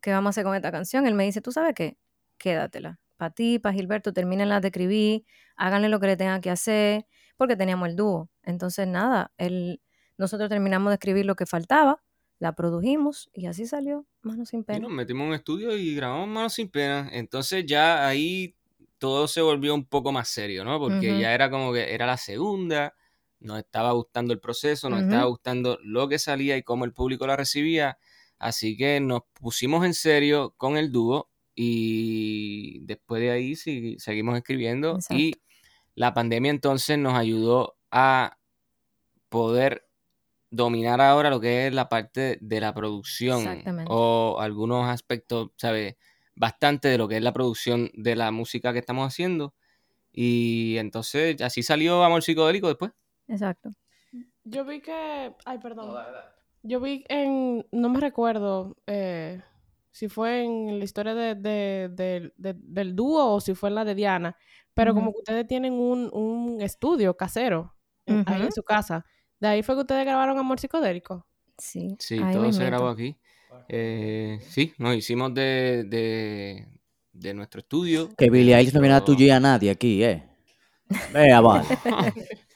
¿qué 0.00 0.12
vamos 0.12 0.28
a 0.28 0.30
hacer 0.30 0.44
con 0.44 0.56
esta 0.56 0.72
canción? 0.72 1.06
Él 1.06 1.14
me 1.14 1.24
dice, 1.24 1.40
¿tú 1.40 1.52
sabes 1.52 1.74
qué? 1.74 1.98
Quédatela. 2.38 3.00
Para 3.16 3.34
ti, 3.34 3.58
para 3.58 3.74
Gilberto, 3.74 4.12
termínenla 4.12 4.60
de 4.60 4.68
escribir, 4.68 5.24
háganle 5.56 5.88
lo 5.88 6.00
que 6.00 6.06
le 6.08 6.16
tengan 6.16 6.40
que 6.40 6.50
hacer, 6.50 7.06
porque 7.36 7.56
teníamos 7.56 7.88
el 7.88 7.96
dúo. 7.96 8.30
Entonces, 8.42 8.86
nada, 8.88 9.32
él, 9.38 9.82
nosotros 10.18 10.48
terminamos 10.48 10.90
de 10.90 10.94
escribir 10.94 11.26
lo 11.26 11.36
que 11.36 11.46
faltaba, 11.46 12.02
la 12.40 12.54
produjimos 12.56 13.30
y 13.32 13.46
así 13.46 13.66
salió, 13.66 14.06
Mano 14.22 14.44
sin 14.46 14.60
Y 14.60 14.64
pena. 14.64 14.80
nos 14.80 14.90
metimos 14.90 15.22
en 15.24 15.28
un 15.28 15.34
estudio 15.34 15.76
y 15.76 15.94
grabamos 15.94 16.26
Manos 16.28 16.54
sin 16.54 16.68
pena. 16.70 17.08
Entonces 17.12 17.64
ya 17.66 18.08
ahí 18.08 18.56
todo 18.98 19.28
se 19.28 19.40
volvió 19.42 19.74
un 19.74 19.84
poco 19.84 20.10
más 20.10 20.28
serio, 20.28 20.64
¿no? 20.64 20.78
Porque 20.78 21.18
ya 21.20 21.32
era 21.34 21.50
como 21.50 21.72
que 21.72 21.94
era 21.94 22.06
la 22.06 22.16
segunda, 22.16 22.94
nos 23.40 23.58
estaba 23.58 23.92
gustando 23.92 24.32
el 24.32 24.40
proceso, 24.40 24.90
nos 24.90 25.02
estaba 25.02 25.24
gustando 25.24 25.78
lo 25.82 26.08
que 26.08 26.18
salía 26.18 26.56
y 26.56 26.62
cómo 26.62 26.84
el 26.84 26.92
público 26.92 27.26
la 27.26 27.36
recibía. 27.36 27.98
Así 28.38 28.76
que 28.76 29.00
nos 29.00 29.22
pusimos 29.34 29.84
en 29.84 29.94
serio 29.94 30.54
con 30.56 30.78
el 30.78 30.90
dúo 30.92 31.30
y 31.54 32.80
después 32.86 33.20
de 33.20 33.30
ahí 33.32 33.54
sí, 33.54 33.96
seguimos 33.98 34.36
escribiendo 34.36 34.98
y 35.10 35.34
la 35.94 36.14
pandemia 36.14 36.50
entonces 36.50 36.98
nos 36.98 37.14
ayudó 37.14 37.76
a 37.90 38.38
poder 39.28 39.89
dominar 40.50 41.00
ahora 41.00 41.30
lo 41.30 41.40
que 41.40 41.66
es 41.68 41.74
la 41.74 41.88
parte 41.88 42.38
de 42.40 42.60
la 42.60 42.74
producción 42.74 43.42
o 43.88 44.38
algunos 44.40 44.88
aspectos, 44.88 45.50
¿sabes? 45.56 45.96
Bastante 46.34 46.88
de 46.88 46.98
lo 46.98 47.06
que 47.08 47.16
es 47.16 47.22
la 47.22 47.32
producción 47.32 47.90
de 47.94 48.16
la 48.16 48.30
música 48.30 48.72
que 48.72 48.78
estamos 48.80 49.06
haciendo. 49.06 49.54
Y 50.12 50.76
entonces 50.78 51.40
así 51.40 51.62
salió 51.62 52.02
Amor 52.02 52.22
Psicodélico 52.22 52.68
después. 52.68 52.92
Exacto. 53.28 53.70
Yo 54.44 54.64
vi 54.64 54.80
que. 54.80 55.32
Ay, 55.44 55.58
perdón. 55.58 55.94
Yo 56.62 56.80
vi 56.80 57.04
en. 57.08 57.64
No 57.72 57.88
me 57.90 58.00
recuerdo 58.00 58.76
eh, 58.86 59.40
si 59.92 60.08
fue 60.08 60.42
en 60.44 60.78
la 60.78 60.84
historia 60.84 61.14
de, 61.14 61.34
de- 61.36 61.88
de- 61.92 62.32
de- 62.36 62.56
del 62.58 62.96
dúo 62.96 63.34
o 63.34 63.40
si 63.40 63.54
fue 63.54 63.68
en 63.68 63.76
la 63.76 63.84
de 63.84 63.94
Diana. 63.94 64.36
Pero 64.74 64.94
como 64.94 65.12
que 65.12 65.18
ustedes 65.18 65.46
tienen 65.46 65.74
un, 65.74 66.10
un 66.12 66.60
estudio 66.60 67.16
casero 67.16 67.74
en- 68.06 68.24
ahí 68.26 68.42
en 68.42 68.52
su 68.52 68.62
casa. 68.62 69.04
De 69.40 69.48
ahí 69.48 69.62
fue 69.62 69.74
que 69.74 69.80
ustedes 69.82 70.04
grabaron 70.04 70.38
Amor 70.38 70.60
Psicodélico. 70.60 71.26
Sí, 71.58 71.96
Sí, 71.98 72.18
ahí 72.22 72.34
todo 72.34 72.52
se 72.52 72.64
grabó 72.64 72.88
aquí. 72.88 73.16
Eh, 73.68 74.38
sí, 74.48 74.72
nos 74.78 74.94
hicimos 74.96 75.34
de, 75.34 75.84
de, 75.86 76.68
de 77.12 77.34
nuestro 77.34 77.60
estudio. 77.60 78.08
Que 78.16 78.26
de 78.26 78.30
Billie 78.30 78.54
Eilish 78.56 78.74
no 78.74 78.80
viene 78.80 78.94
a 78.96 79.04
tuyo 79.04 79.26
y 79.26 79.30
a 79.30 79.40
nadie 79.40 79.70
aquí, 79.70 80.02
¿eh? 80.02 80.28
Vea, 81.12 81.40
vale. 81.40 81.66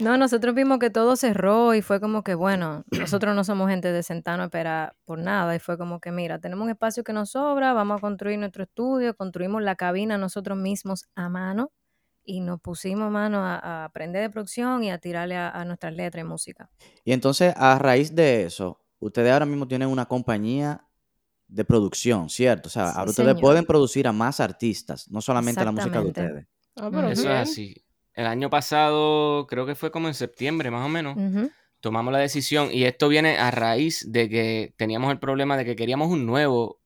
No, 0.00 0.16
nosotros 0.16 0.54
vimos 0.54 0.78
que 0.78 0.88
todo 0.88 1.14
cerró 1.14 1.74
y 1.74 1.82
fue 1.82 2.00
como 2.00 2.22
que, 2.22 2.34
bueno, 2.34 2.84
nosotros 2.90 3.34
no 3.34 3.44
somos 3.44 3.68
gente 3.68 3.92
de 3.92 4.02
sentarnos 4.02 4.44
a 4.44 4.46
esperar 4.46 4.96
por 5.04 5.18
nada. 5.18 5.54
Y 5.54 5.58
fue 5.58 5.76
como 5.76 6.00
que, 6.00 6.10
mira, 6.10 6.38
tenemos 6.38 6.64
un 6.64 6.70
espacio 6.70 7.04
que 7.04 7.12
nos 7.12 7.32
sobra, 7.32 7.74
vamos 7.74 7.98
a 7.98 8.00
construir 8.00 8.38
nuestro 8.38 8.62
estudio, 8.62 9.14
construimos 9.14 9.62
la 9.62 9.76
cabina 9.76 10.16
nosotros 10.16 10.56
mismos 10.56 11.04
a 11.14 11.28
mano 11.28 11.70
y 12.26 12.40
nos 12.40 12.60
pusimos 12.60 13.10
mano 13.10 13.38
a, 13.38 13.54
a 13.56 13.84
aprender 13.84 14.22
de 14.22 14.30
producción 14.30 14.82
y 14.84 14.90
a 14.90 14.98
tirarle 14.98 15.36
a, 15.36 15.48
a 15.50 15.64
nuestras 15.64 15.94
letras 15.94 16.24
y 16.24 16.28
música. 16.28 16.68
Y 17.04 17.12
entonces, 17.12 17.54
a 17.56 17.78
raíz 17.78 18.14
de 18.14 18.44
eso, 18.44 18.80
ustedes 18.98 19.32
ahora 19.32 19.46
mismo 19.46 19.66
tienen 19.68 19.88
una 19.88 20.06
compañía 20.06 20.82
de 21.48 21.64
producción, 21.64 22.28
¿cierto? 22.28 22.66
O 22.68 22.70
sea, 22.70 22.86
Sí, 22.88 22.92
ahora 22.98 23.10
ustedes 23.10 23.28
señor. 23.28 23.40
pueden 23.40 23.64
producir 23.64 24.08
a 24.08 24.12
más 24.12 24.40
artistas, 24.40 25.08
no 25.10 25.20
solamente 25.20 25.64
la 25.64 25.70
música 25.72 26.00
de 26.00 26.06
ustedes. 26.08 26.46
Ah, 26.74 26.88
pero 26.92 27.08
Eso 27.08 27.22
bien. 27.22 27.36
es 27.36 27.48
así. 27.48 27.74
El 28.14 28.26
año 28.26 28.50
pasado, 28.50 29.46
creo 29.46 29.64
que 29.66 29.74
fue 29.76 29.90
como 29.90 30.08
en 30.08 30.14
septiembre 30.14 30.70
más 30.70 30.84
o 30.84 30.88
menos, 30.88 31.16
tomamos 31.80 32.12
la 32.12 32.18
decisión 32.18 32.70
y 32.72 32.84
esto 32.84 33.08
viene 33.08 33.38
a 33.38 33.50
raíz 33.52 34.10
de 34.10 34.28
que 34.28 34.74
teníamos 34.76 35.12
el 35.12 35.18
problema 35.20 35.56
de 35.56 35.64
que 35.64 35.76
queríamos 35.76 36.10
un 36.10 36.26
nuevo 36.26 36.80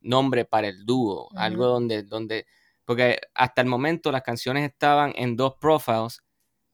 nombre 0.00 0.44
para 0.44 0.68
el 0.68 0.84
dúo, 0.84 1.28
algo 1.36 1.66
donde, 1.66 2.02
donde, 2.02 2.46
porque 2.84 3.18
hasta 3.34 3.62
el 3.62 3.68
momento 3.68 4.10
las 4.12 4.22
canciones 4.22 4.68
estaban 4.70 5.12
en 5.16 5.36
dos 5.36 5.54
profiles, 5.60 6.22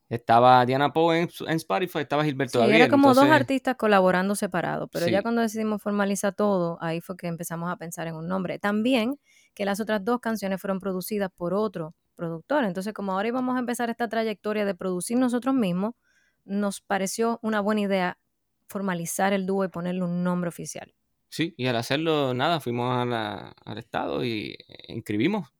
estaba 0.08 0.64
Diana 0.64 0.92
Poe 0.92 1.20
en, 1.20 1.28
en 1.46 1.56
Spotify, 1.56 1.98
estaba 1.98 2.24
Gilberto 2.24 2.52
Sí, 2.52 2.58
Gabriel, 2.58 2.82
era 2.82 2.90
como 2.90 3.12
dos 3.14 3.24
artistas 3.30 3.76
colaborando 3.76 4.34
separados, 4.34 4.88
pero 4.90 5.06
ya 5.06 5.22
cuando 5.22 5.42
decidimos 5.42 5.82
formalizar 5.82 6.34
todo, 6.34 6.78
ahí 6.80 7.00
fue 7.00 7.16
que 7.16 7.26
empezamos 7.26 7.70
a 7.70 7.76
pensar 7.76 8.06
en 8.06 8.14
un 8.14 8.26
nombre. 8.26 8.58
También 8.58 9.18
que 9.54 9.64
las 9.66 9.80
otras 9.80 10.02
dos 10.04 10.20
canciones 10.20 10.60
fueron 10.60 10.80
producidas 10.80 11.30
por 11.34 11.52
otro 11.52 11.94
productor, 12.14 12.64
entonces 12.64 12.94
como 12.94 13.12
ahora 13.12 13.28
íbamos 13.28 13.54
a 13.56 13.60
empezar 13.60 13.90
esta 13.90 14.08
trayectoria 14.08 14.64
de 14.64 14.74
producir 14.74 15.18
nosotros 15.18 15.54
mismos, 15.54 15.92
nos 16.44 16.80
pareció 16.80 17.38
una 17.42 17.60
buena 17.60 17.82
idea 17.82 18.18
formalizar 18.66 19.32
el 19.32 19.46
dúo 19.46 19.64
y 19.64 19.68
ponerle 19.68 20.02
un 20.04 20.24
nombre 20.24 20.48
oficial. 20.48 20.94
Sí, 21.30 21.54
y 21.58 21.66
al 21.66 21.76
hacerlo, 21.76 22.32
nada, 22.34 22.60
fuimos 22.60 22.96
a 22.96 23.04
la- 23.04 23.52
al 23.64 23.78
estado 23.78 24.24
y 24.24 24.56
eh, 24.68 24.84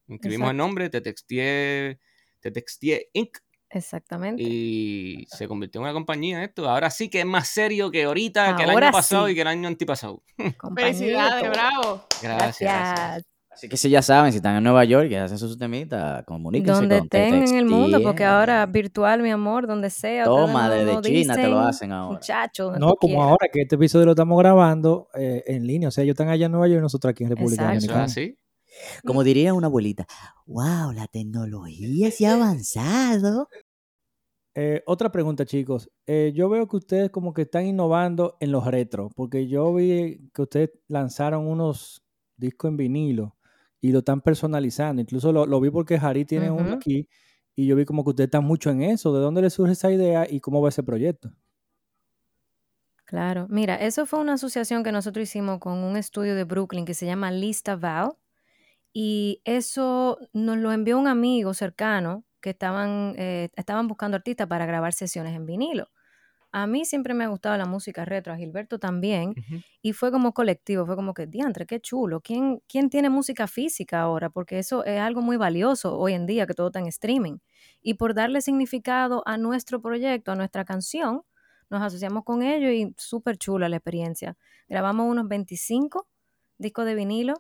inscribimos, 0.09 0.49
inscribimos 0.49 0.51
el 0.51 0.57
Exacto. 0.57 0.66
nombre, 0.66 0.90
te 0.90 1.01
texteé, 1.01 1.99
te 2.40 2.51
texteé 2.51 3.11
Inc. 3.12 3.38
Exactamente. 3.71 4.42
y 4.42 5.27
se 5.29 5.47
convirtió 5.47 5.81
en 5.81 5.85
una 5.85 5.92
compañía 5.92 6.42
esto. 6.42 6.68
Ahora 6.68 6.90
sí 6.90 7.11
que 7.11 7.21
es 7.21 7.27
más 7.27 7.49
serio 7.49 7.90
que 7.90 8.05
ahorita, 8.05 8.57
que 8.57 8.62
el 8.64 8.71
año 8.71 8.90
pasado 8.90 9.27
sí. 9.27 9.33
y 9.33 9.35
que 9.35 9.42
el 9.42 9.47
año 9.49 9.68
antipasado. 9.68 10.23
Felicidades, 10.77 11.51
bravo. 11.51 12.05
Gracias. 12.23 13.25
Así 13.51 13.68
que 13.68 13.77
si 13.77 13.90
ya 13.90 14.03
saben, 14.03 14.31
si 14.31 14.37
están 14.37 14.55
en 14.55 14.62
Nueva 14.62 14.85
York 14.85 15.09
y 15.11 15.16
hacen 15.16 15.37
sus 15.37 15.59
temitas, 15.59 16.25
comuníquense 16.27 16.81
Donde 16.81 16.99
con 16.99 17.05
estén 17.07 17.35
en 17.42 17.57
el 17.57 17.64
mundo, 17.66 18.01
porque 18.05 18.25
ahora 18.25 18.64
virtual, 18.66 19.21
mi 19.21 19.33
amor, 19.33 19.66
donde 19.66 19.90
sea. 19.90 20.25
Toma, 20.25 20.71
desde 20.71 20.94
no 20.94 21.03
China 21.03 21.35
te 21.35 21.49
lo 21.49 21.59
hacen 21.59 21.90
ahora. 21.90 22.14
Muchacho, 22.14 22.64
donde 22.66 22.79
No, 22.79 22.94
como 22.94 23.14
quieras. 23.14 23.31
ahora 23.31 23.49
que 23.53 23.62
este 23.62 23.75
episodio 23.75 24.07
lo 24.07 24.12
estamos 24.12 24.38
grabando 24.38 25.09
eh, 25.14 25.42
en 25.49 25.66
línea. 25.66 25.88
O 25.88 25.90
sea, 25.90 26.05
ellos 26.05 26.14
están 26.14 26.29
allá 26.29 26.47
en 26.47 26.53
Nueva 26.53 26.68
York 26.68 26.79
y 26.79 26.83
nosotros 26.83 27.11
aquí 27.11 27.25
en 27.25 27.31
República 27.31 27.75
Exacto. 27.75 27.79
Eso 27.79 27.87
es 27.87 28.16
Dominicana. 28.16 28.38
Como 29.04 29.24
diría 29.24 29.54
una 29.54 29.66
abuelita, 29.68 30.06
wow, 30.46 30.92
la 30.92 31.06
tecnología 31.06 32.10
se 32.10 32.26
ha 32.26 32.34
avanzado. 32.34 33.48
Eh, 34.54 34.82
otra 34.86 35.12
pregunta, 35.12 35.44
chicos. 35.44 35.90
Eh, 36.06 36.32
yo 36.34 36.48
veo 36.48 36.66
que 36.66 36.76
ustedes 36.76 37.10
como 37.10 37.32
que 37.32 37.42
están 37.42 37.66
innovando 37.66 38.36
en 38.40 38.50
los 38.52 38.66
retro, 38.66 39.10
porque 39.14 39.46
yo 39.46 39.72
vi 39.74 40.30
que 40.34 40.42
ustedes 40.42 40.70
lanzaron 40.88 41.46
unos 41.46 42.02
discos 42.36 42.70
en 42.70 42.76
vinilo 42.76 43.36
y 43.80 43.92
lo 43.92 44.00
están 44.00 44.20
personalizando. 44.20 45.00
Incluso 45.00 45.32
lo, 45.32 45.46
lo 45.46 45.60
vi 45.60 45.70
porque 45.70 45.98
Jari 45.98 46.24
tiene 46.24 46.50
uno 46.50 46.72
aquí 46.72 47.08
y 47.54 47.66
yo 47.66 47.76
vi 47.76 47.84
como 47.84 48.04
que 48.04 48.10
ustedes 48.10 48.28
están 48.28 48.44
mucho 48.44 48.70
en 48.70 48.82
eso. 48.82 49.12
¿De 49.12 49.20
dónde 49.20 49.42
le 49.42 49.50
surge 49.50 49.72
esa 49.72 49.92
idea 49.92 50.26
y 50.28 50.40
cómo 50.40 50.60
va 50.60 50.70
ese 50.70 50.82
proyecto? 50.82 51.30
Claro, 53.04 53.46
mira, 53.48 53.76
eso 53.76 54.04
fue 54.04 54.18
una 54.20 54.34
asociación 54.34 54.82
que 54.82 54.92
nosotros 54.92 55.22
hicimos 55.22 55.60
con 55.60 55.78
un 55.78 55.96
estudio 55.96 56.34
de 56.34 56.44
Brooklyn 56.44 56.84
que 56.84 56.94
se 56.94 57.06
llama 57.06 57.30
Lista 57.30 57.74
Val 57.74 58.18
y 58.92 59.40
eso 59.44 60.18
nos 60.33 60.59
lo 60.59 60.72
envió 60.72 60.98
un 60.98 61.09
amigo 61.09 61.55
cercano 61.55 62.24
que 62.40 62.51
estaban, 62.51 63.14
eh, 63.16 63.51
estaban 63.57 63.88
buscando 63.88 64.16
artistas 64.16 64.46
para 64.46 64.66
grabar 64.66 64.92
sesiones 64.92 65.35
en 65.35 65.46
vinilo. 65.46 65.88
A 66.51 66.66
mí 66.66 66.87
siempre 66.87 67.12
me 67.12 67.24
ha 67.24 67.29
gustado 67.29 67.59
la 67.59 67.66
música 67.66 68.07
retro, 68.07 68.33
a 68.33 68.37
Gilberto 68.37 68.79
también, 68.79 69.35
y 69.83 69.92
fue 69.92 70.11
como 70.11 70.33
colectivo, 70.33 70.87
fue 70.87 70.96
como 70.96 71.12
que, 71.12 71.27
diantre, 71.27 71.66
qué 71.66 71.79
chulo. 71.79 72.22
¿Quién, 72.22 72.62
¿Quién 72.66 72.88
tiene 72.88 73.11
música 73.11 73.46
física 73.46 74.01
ahora? 74.01 74.31
Porque 74.31 74.59
eso 74.59 74.83
es 74.85 74.98
algo 74.98 75.20
muy 75.20 75.37
valioso 75.37 75.98
hoy 75.98 76.14
en 76.14 76.24
día, 76.24 76.46
que 76.46 76.55
todo 76.55 76.68
está 76.68 76.79
en 76.79 76.87
streaming. 76.87 77.38
Y 77.83 77.94
por 77.94 78.14
darle 78.14 78.40
significado 78.40 79.22
a 79.27 79.37
nuestro 79.37 79.83
proyecto, 79.83 80.33
a 80.33 80.37
nuestra 80.37 80.64
canción, 80.64 81.22
nos 81.68 81.83
asociamos 81.83 82.24
con 82.24 82.42
ellos 82.42 82.72
y 82.72 82.94
súper 82.96 83.37
chula 83.37 83.68
la 83.68 83.77
experiencia. 83.77 84.37
Grabamos 84.68 85.07
unos 85.07 85.29
25 85.29 86.09
discos 86.57 86.87
de 86.87 86.94
vinilo, 86.94 87.35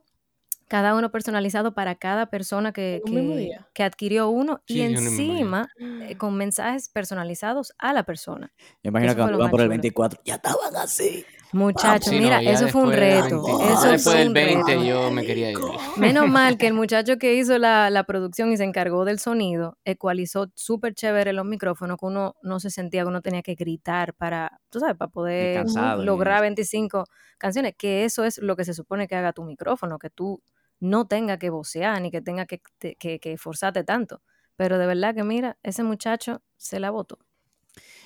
cada 0.68 0.94
uno 0.94 1.10
personalizado 1.10 1.72
para 1.74 1.94
cada 1.96 2.26
persona 2.26 2.72
que, 2.72 3.00
¿Un 3.06 3.14
mismo 3.14 3.34
que- 3.74 3.82
adquirió 3.82 4.28
uno 4.28 4.60
Sí, 4.66 4.74
y 4.78 4.82
encima 4.82 5.68
eh, 5.78 6.16
con 6.16 6.36
mensajes 6.36 6.88
personalizados 6.90 7.72
a 7.78 7.92
la 7.92 8.02
persona. 8.04 8.52
Yo 8.82 8.90
imagino 8.90 9.12
Eso 9.12 9.16
que 9.16 9.22
cuando 9.22 9.38
más 9.38 9.50
por 9.50 9.60
el 9.60 9.64
chulo. 9.66 9.70
24, 9.70 10.20
ya 10.24 10.34
estaban 10.36 10.76
así. 10.76 11.24
Muchachos, 11.50 12.10
Sí, 12.10 12.16
no, 12.16 12.24
mira, 12.24 12.42
eso 12.42 12.68
fue 12.68 12.82
un 12.82 12.90
del 12.90 12.98
reto. 13.00 13.42
20, 13.42 13.64
Eso 13.72 13.82
después 13.88 14.02
fue 14.02 14.14
del 14.18 14.28
un 14.28 14.34
20 14.34 14.70
reto. 14.74 14.84
yo 14.84 15.10
me 15.10 15.24
quería 15.24 15.50
ir. 15.50 15.58
Menos 15.96 16.28
mal 16.28 16.58
que 16.58 16.66
el 16.66 16.74
muchacho 16.74 17.16
que 17.16 17.34
hizo 17.36 17.56
la, 17.56 17.88
la 17.88 18.04
producción 18.04 18.52
y 18.52 18.58
se 18.58 18.64
encargó 18.64 19.06
del 19.06 19.18
sonido, 19.18 19.78
ecualizó 19.86 20.50
súper 20.54 20.92
chévere 20.94 21.32
los 21.32 21.46
micrófonos, 21.46 21.96
que 21.96 22.04
uno 22.04 22.34
no 22.42 22.60
se 22.60 22.68
sentía 22.68 23.02
que 23.04 23.08
uno 23.08 23.22
tenía 23.22 23.40
que 23.40 23.54
gritar 23.54 24.12
para, 24.12 24.60
tú 24.68 24.78
sabes, 24.80 24.96
para 24.98 25.10
poder 25.10 25.54
cansado, 25.54 26.02
y 26.02 26.04
lograr 26.04 26.34
eso. 26.36 26.42
25 26.42 27.04
canciones, 27.38 27.74
que 27.78 28.04
eso 28.04 28.24
es 28.24 28.36
lo 28.36 28.54
que 28.54 28.66
se 28.66 28.74
supone 28.74 29.08
que 29.08 29.16
haga 29.16 29.32
tu 29.32 29.42
micrófono, 29.44 29.98
que 29.98 30.10
tú 30.10 30.42
no 30.80 31.06
tengas 31.08 31.38
que 31.38 31.50
vocear 31.50 32.00
ni 32.02 32.10
que 32.10 32.20
tengas 32.22 32.46
que, 32.46 32.62
te- 32.78 32.96
que, 32.96 33.20
que 33.20 33.38
forzarte 33.38 33.84
tanto. 33.84 34.22
Pero 34.56 34.78
de 34.78 34.86
verdad 34.86 35.14
que 35.14 35.24
mira, 35.24 35.58
ese 35.62 35.82
muchacho 35.84 36.42
se 36.56 36.80
la 36.80 36.90
botó. 36.90 37.18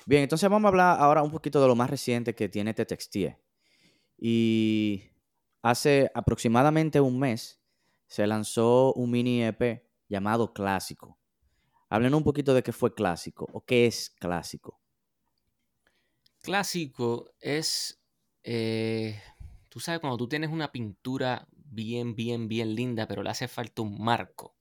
Bien, 0.06 0.22
entonces 0.22 0.48
vamos 0.48 0.66
a 0.66 0.68
hablar 0.68 0.96
ahora 1.00 1.22
un 1.22 1.30
poquito 1.30 1.60
de 1.60 1.68
lo 1.68 1.74
más 1.76 1.90
reciente 1.90 2.34
que 2.34 2.48
tiene 2.48 2.74
Tetextie. 2.74 3.38
Y 4.18 5.04
hace 5.62 6.10
aproximadamente 6.14 7.00
un 7.00 7.18
mes 7.18 7.62
se 8.06 8.26
lanzó 8.26 8.92
un 8.94 9.10
mini 9.10 9.44
EP 9.44 9.88
llamado 10.08 10.52
Clásico. 10.52 11.18
Háblenos 11.90 12.18
un 12.18 12.24
poquito 12.24 12.54
de 12.54 12.62
qué 12.62 12.72
fue 12.72 12.94
Clásico 12.94 13.48
o 13.52 13.64
qué 13.64 13.86
es 13.86 14.10
Clásico. 14.10 14.80
Clásico 16.40 17.30
es, 17.40 18.02
eh, 18.42 19.20
tú 19.68 19.78
sabes, 19.80 20.00
cuando 20.00 20.16
tú 20.16 20.28
tienes 20.28 20.50
una 20.50 20.72
pintura 20.72 21.46
bien, 21.74 22.14
bien, 22.14 22.48
bien 22.48 22.74
linda, 22.74 23.06
pero 23.06 23.22
le 23.22 23.30
hace 23.30 23.48
falta 23.48 23.82
un 23.82 24.02
marco. 24.02 24.54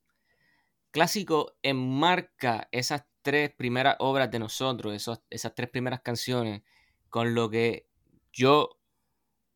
Clásico 0.91 1.54
enmarca 1.63 2.67
esas 2.71 3.06
tres 3.21 3.52
primeras 3.52 3.95
obras 4.00 4.30
de 4.32 4.39
nosotros, 4.39 4.93
esos- 4.93 5.21
esas 5.30 5.54
tres 5.56 5.69
primeras 5.69 6.02
canciones, 6.02 6.62
con 7.10 7.34
lo 7.36 7.50
que 7.50 7.88
yo 8.34 8.78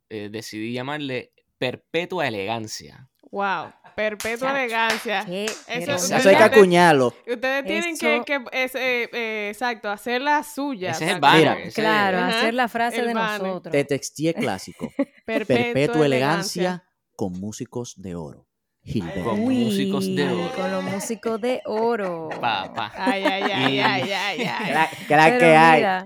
eh, 0.10 0.30
decidí 0.32 0.72
llamarle 0.72 1.34
perpetua 1.58 2.28
elegancia. 2.28 3.10
Wow, 3.32 3.74
perpetua 3.96 4.50
Chacho. 4.50 4.56
elegancia. 4.56 5.26
Qué 5.26 5.46
Eso- 5.68 6.14
hay 6.30 6.36
que 6.38 6.44
acuñarlo. 6.44 7.08
Ustedes 7.28 7.66
tienen 7.66 7.98
que, 7.98 8.16
Eso- 8.18 8.24
que 8.26 8.36
es, 8.52 8.76
eh, 8.76 9.10
eh, 9.12 9.50
exacto, 9.52 9.90
hacer 9.90 10.22
la 10.22 10.44
suya. 10.44 10.92
Ese 10.92 11.06
es 11.06 11.12
el 11.16 11.20
banner. 11.20 11.40
Mira, 11.40 11.54
ese 11.60 11.68
es- 11.70 11.74
Claro, 11.76 12.20
hacer 12.20 12.54
la 12.54 12.68
frase 12.68 13.00
el 13.00 13.08
de 13.08 13.14
banner. 13.16 13.42
nosotros. 13.48 13.72
Tetextie 13.72 14.34
Clásico. 14.36 14.90
Perpetua, 15.26 15.56
Perpetua 15.74 16.06
elegancia 16.06 16.85
con 17.16 17.34
músicos 17.40 17.94
de 17.98 18.16
oro. 18.16 18.48
Gilberto. 18.84 19.24
Con 19.24 19.40
músicos 19.40 20.06
de 20.16 20.30
oro. 20.30 20.52
Con 20.56 20.72
los 20.72 20.84
músicos 20.84 21.42
de 21.42 21.62
oro. 21.66 22.30
Pa, 22.40 22.72
pa. 22.74 22.92
Ay, 22.96 23.24
ay, 23.24 23.44
ay, 23.52 23.80
ay, 23.80 24.12
ay, 24.12 24.42
ay. 24.44 24.88
Crack, 25.08 25.40
que 25.40 25.56
hay. 25.56 26.06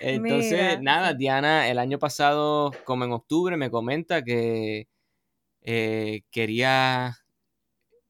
Entonces, 0.00 0.50
Mira. 0.52 0.80
nada, 0.80 1.14
Diana 1.14 1.68
el 1.68 1.78
año 1.78 2.00
pasado, 2.00 2.72
como 2.84 3.04
en 3.04 3.12
octubre, 3.12 3.56
me 3.56 3.70
comenta 3.70 4.24
que 4.24 4.88
eh, 5.60 6.22
quería 6.32 7.16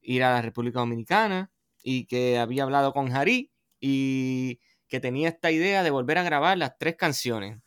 ir 0.01 0.23
a 0.23 0.33
la 0.33 0.41
República 0.41 0.79
Dominicana 0.79 1.51
y 1.83 2.05
que 2.05 2.39
había 2.39 2.63
hablado 2.63 2.93
con 2.93 3.11
Jari 3.11 3.51
y 3.79 4.59
que 4.87 4.99
tenía 4.99 5.29
esta 5.29 5.51
idea 5.51 5.83
de 5.83 5.91
volver 5.91 6.17
a 6.17 6.23
grabar 6.23 6.57
las 6.57 6.77
tres 6.79 6.95
canciones. 6.95 7.59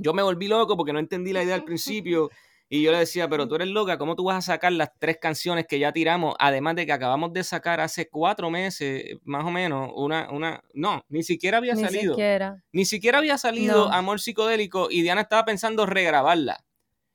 Yo 0.00 0.14
me 0.14 0.22
volví 0.22 0.48
loco 0.48 0.76
porque 0.76 0.92
no 0.92 0.98
entendí 0.98 1.32
la 1.32 1.42
idea 1.42 1.54
al 1.54 1.64
principio 1.64 2.30
y 2.68 2.82
yo 2.82 2.92
le 2.92 2.98
decía, 2.98 3.28
pero 3.28 3.46
tú 3.48 3.56
eres 3.56 3.68
loca, 3.68 3.98
¿cómo 3.98 4.14
tú 4.16 4.24
vas 4.24 4.36
a 4.38 4.52
sacar 4.52 4.72
las 4.72 4.90
tres 4.98 5.18
canciones 5.20 5.66
que 5.66 5.78
ya 5.78 5.92
tiramos? 5.92 6.36
Además 6.38 6.76
de 6.76 6.86
que 6.86 6.92
acabamos 6.92 7.32
de 7.32 7.42
sacar 7.44 7.80
hace 7.80 8.08
cuatro 8.08 8.48
meses, 8.48 9.18
más 9.24 9.44
o 9.44 9.50
menos, 9.50 9.90
una, 9.96 10.30
una, 10.30 10.62
no, 10.72 11.04
ni 11.08 11.22
siquiera 11.22 11.58
había 11.58 11.74
ni 11.74 11.82
salido. 11.82 12.14
siquiera. 12.14 12.62
Ni 12.72 12.84
siquiera 12.84 13.18
había 13.18 13.38
salido 13.38 13.88
No. 13.88 13.92
Amor 13.92 14.20
Psicodélico 14.20 14.88
y 14.90 15.02
Diana 15.02 15.22
estaba 15.22 15.44
pensando 15.44 15.84
regrabarla. 15.84 16.64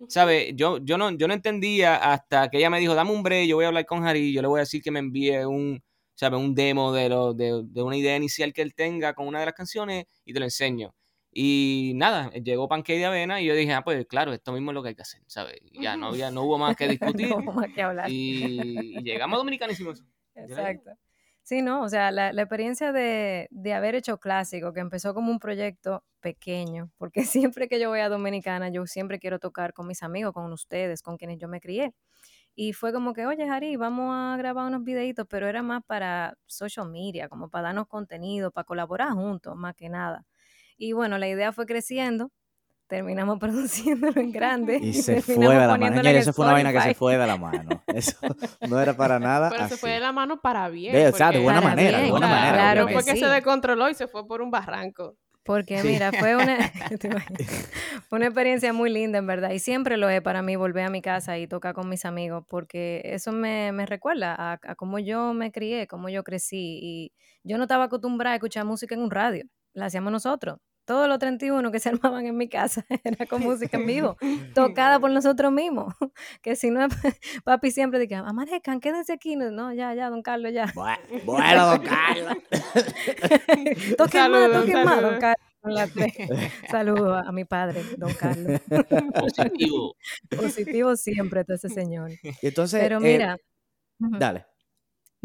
¿Sabes? 0.10 0.52
Yo, 0.56 0.78
yo, 0.80 0.98
no, 0.98 1.12
yo 1.12 1.28
no 1.28 1.34
entendía 1.34 1.96
hasta 1.96 2.50
que 2.50 2.58
ella 2.58 2.70
me 2.70 2.82
dijo, 2.82 2.94
dame 2.94 3.12
un 3.12 3.24
break, 3.24 3.48
yo 3.48 3.56
voy 3.56 3.64
a 3.64 3.70
hablar 3.70 3.86
con 3.86 4.06
Harry, 4.06 4.34
yo 4.34 4.42
le 4.42 4.50
voy 4.50 4.58
a 4.60 4.64
decir 4.64 4.82
que 4.84 4.92
me 4.92 5.00
envíe 5.00 5.46
un, 5.46 5.82
¿sabes? 6.16 6.38
un 6.38 6.54
demo 6.54 6.92
de, 6.92 7.08
lo, 7.08 7.34
de, 7.34 7.62
de 7.64 7.82
una 7.82 7.96
idea 7.96 8.18
inicial 8.18 8.52
que 8.52 8.62
él 8.62 8.76
tenga 8.76 9.14
con 9.14 9.26
una 9.26 9.40
de 9.40 9.46
las 9.46 9.56
canciones 9.56 10.06
y 10.26 10.34
te 10.34 10.40
lo 10.40 10.46
enseño. 10.46 10.94
Y 11.38 11.92
nada, 11.96 12.32
llegó 12.32 12.70
Pancake 12.70 12.98
de 12.98 13.06
Avena 13.08 13.42
y 13.42 13.46
yo 13.46 13.56
dije, 13.56 13.74
ah, 13.74 13.84
pues 13.84 14.06
claro, 14.06 14.32
esto 14.32 14.54
mismo 14.54 14.72
es 14.72 14.76
lo 14.76 14.82
que 14.82 14.90
hay 14.90 14.96
que 14.96 15.02
hacer, 15.02 15.22
¿sabes? 15.28 15.58
Ya 15.74 15.98
no, 15.98 16.08
había, 16.08 16.32
no 16.32 16.44
hubo 16.44 16.58
más 16.58 16.78
que 16.78 16.88
discutir. 16.88 17.28
no 17.28 17.40
hubo 17.40 17.52
más 17.52 17.68
que 17.76 17.82
hablar. 17.82 18.10
y, 18.10 18.98
y 19.00 19.04
llegamos 19.04 19.46
a 19.46 19.66
eso. 19.66 20.06
Exacto. 20.34 20.92
Sí, 21.44 21.62
no, 21.62 21.84
o 21.84 21.90
sea, 21.90 22.10
la, 22.12 22.32
la 22.32 22.42
experiencia 22.42 22.94
de, 22.94 23.50
de 23.52 23.74
haber 23.74 23.96
hecho 23.96 24.18
clásico, 24.18 24.72
que 24.72 24.80
empezó 24.80 25.14
como 25.14 25.30
un 25.30 25.40
proyecto 25.40 26.06
pequeño, 26.22 26.90
porque 26.98 27.26
siempre 27.26 27.68
que 27.68 27.82
yo 27.82 27.90
voy 27.90 28.00
a 28.00 28.08
Dominicana, 28.08 28.70
yo 28.70 28.86
siempre 28.88 29.20
quiero 29.20 29.38
tocar 29.38 29.74
con 29.74 29.88
mis 29.88 30.04
amigos, 30.04 30.32
con 30.32 30.50
ustedes, 30.54 31.02
con 31.02 31.18
quienes 31.18 31.38
yo 31.38 31.50
me 31.50 31.60
crié. 31.60 31.94
Y 32.56 32.72
fue 32.72 32.94
como 32.94 33.14
que, 33.14 33.26
oye, 33.26 33.46
Jari, 33.46 33.76
vamos 33.76 34.12
a 34.16 34.38
grabar 34.38 34.68
unos 34.68 34.86
videitos, 34.86 35.28
pero 35.30 35.50
era 35.50 35.62
más 35.62 35.84
para 35.86 36.38
social 36.46 36.90
media, 36.90 37.28
como 37.28 37.50
para 37.50 37.64
darnos 37.66 37.88
contenido, 37.88 38.52
para 38.52 38.64
colaborar 38.64 39.10
juntos, 39.12 39.54
más 39.58 39.76
que 39.76 39.90
nada. 39.90 40.26
Y 40.78 40.92
bueno, 40.94 41.18
la 41.18 41.28
idea 41.28 41.52
fue 41.54 41.66
creciendo, 41.66 42.32
terminamos 42.88 43.40
produciéndolo 43.40 44.20
en 44.22 44.32
grande. 44.32 44.78
Y 44.82 44.94
se 44.94 45.22
fue 45.22 45.36
de 45.38 45.56
la 45.68 45.78
mano. 45.78 46.02
eso 46.10 46.34
fue 46.34 46.46
una 46.46 46.54
vaina 46.54 46.72
que 46.74 46.82
se 46.82 46.94
fue 46.94 47.18
de 47.18 47.28
la 47.28 47.38
mano. 47.38 47.84
Eso 47.88 48.18
no 48.68 48.80
era 48.82 48.94
para 48.96 49.20
nada. 49.20 49.50
Pero 49.50 49.68
se 49.70 49.78
fue 49.78 49.92
de 49.92 50.00
la 50.02 50.12
mano 50.12 50.42
para 50.42 50.68
bien. 50.70 50.94
De- 50.94 51.08
exacto, 51.08 51.38
de 51.40 51.44
porque- 51.44 51.44
buena 51.44 51.62
manera, 51.62 52.00
de 52.00 52.12
buena 52.12 52.28
Claro, 52.28 52.42
manera. 52.42 52.58
claro 52.58 52.82
no 52.82 52.88
que 52.88 52.94
fue 52.94 53.04
que 53.06 53.12
sí. 53.14 53.20
se 53.20 53.26
descontroló 53.28 53.90
y 53.90 53.94
se 53.94 54.08
fue 54.08 54.28
por 54.28 54.42
un 54.42 54.52
barranco. 54.52 55.16
Porque 55.44 55.78
Sí. 55.80 55.88
mira, 55.90 56.12
fue 56.12 56.36
una, 56.36 56.58
una 58.12 58.26
experiencia 58.26 58.74
muy 58.74 58.90
linda, 58.92 59.20
en 59.20 59.28
verdad. 59.28 59.52
Y 59.52 59.60
siempre 59.60 59.96
lo 59.98 60.10
es 60.10 60.22
para 60.22 60.42
mí 60.42 60.56
volver 60.56 60.86
a 60.86 60.90
mi 60.90 61.02
casa 61.02 61.38
y 61.38 61.48
tocar 61.48 61.74
con 61.74 61.88
mis 61.90 62.04
amigos, 62.06 62.44
porque 62.48 63.02
eso 63.06 63.32
me, 63.32 63.72
me 63.72 63.86
recuerda 63.86 64.36
a, 64.38 64.54
a 64.62 64.76
cómo 64.76 65.00
yo 65.00 65.34
me 65.34 65.52
crié, 65.52 65.88
cómo 65.88 66.10
yo 66.10 66.24
crecí. 66.24 66.80
Y 66.82 67.14
yo 67.44 67.58
no 67.58 67.64
estaba 67.64 67.86
acostumbrada 67.86 68.34
a 68.34 68.36
escuchar 68.38 68.66
música 68.66 68.96
en 68.96 69.02
un 69.02 69.12
radio. 69.12 69.46
La 69.74 69.86
hacíamos 69.86 70.12
nosotros. 70.12 70.58
Todos 70.86 71.08
los 71.08 71.20
31 71.20 71.72
que 71.72 71.80
se 71.80 71.90
armaban 71.90 72.26
en 72.26 72.38
mi 72.38 72.48
casa 72.48 72.86
era 73.04 73.26
con 73.26 73.42
música 73.42 73.78
en 73.78 73.86
vivo, 73.86 74.18
tocada 74.54 75.00
por 75.00 75.12
nosotros 75.12 75.52
mismos. 75.52 75.94
Que 76.42 76.56
si 76.56 76.70
no, 76.70 76.88
papi 77.44 77.72
siempre 77.72 78.00
decía, 78.00 78.20
amanezcan, 78.20 78.80
quédense 78.80 79.14
aquí. 79.14 79.36
No, 79.36 79.74
ya, 79.74 79.94
ya, 79.94 80.10
don 80.10 80.22
Carlos, 80.22 80.54
ya. 80.54 80.72
Bueno, 80.74 81.00
bueno, 81.26 81.66
don 81.68 81.82
Carlos. 81.84 82.38
toquen 83.98 84.32
más, 84.32 84.42
Saludos, 84.42 84.62
toquen 84.62 84.86
más, 84.86 85.02
don 85.02 85.20
saludos. 85.20 85.20
Carlos. 85.20 85.46
Saludos 86.70 87.26
a, 87.26 87.30
a 87.30 87.32
mi 87.32 87.46
padre, 87.46 87.82
don 87.98 88.14
Carlos. 88.14 88.62
Positivo. 89.20 89.96
Positivo 90.30 90.96
siempre 90.96 91.42
está 91.42 91.56
ese 91.56 91.70
señor. 91.70 92.12
Entonces, 92.42 92.80
Pero 92.82 92.98
eh, 92.98 93.02
mira, 93.02 93.38
dale. 93.98 94.46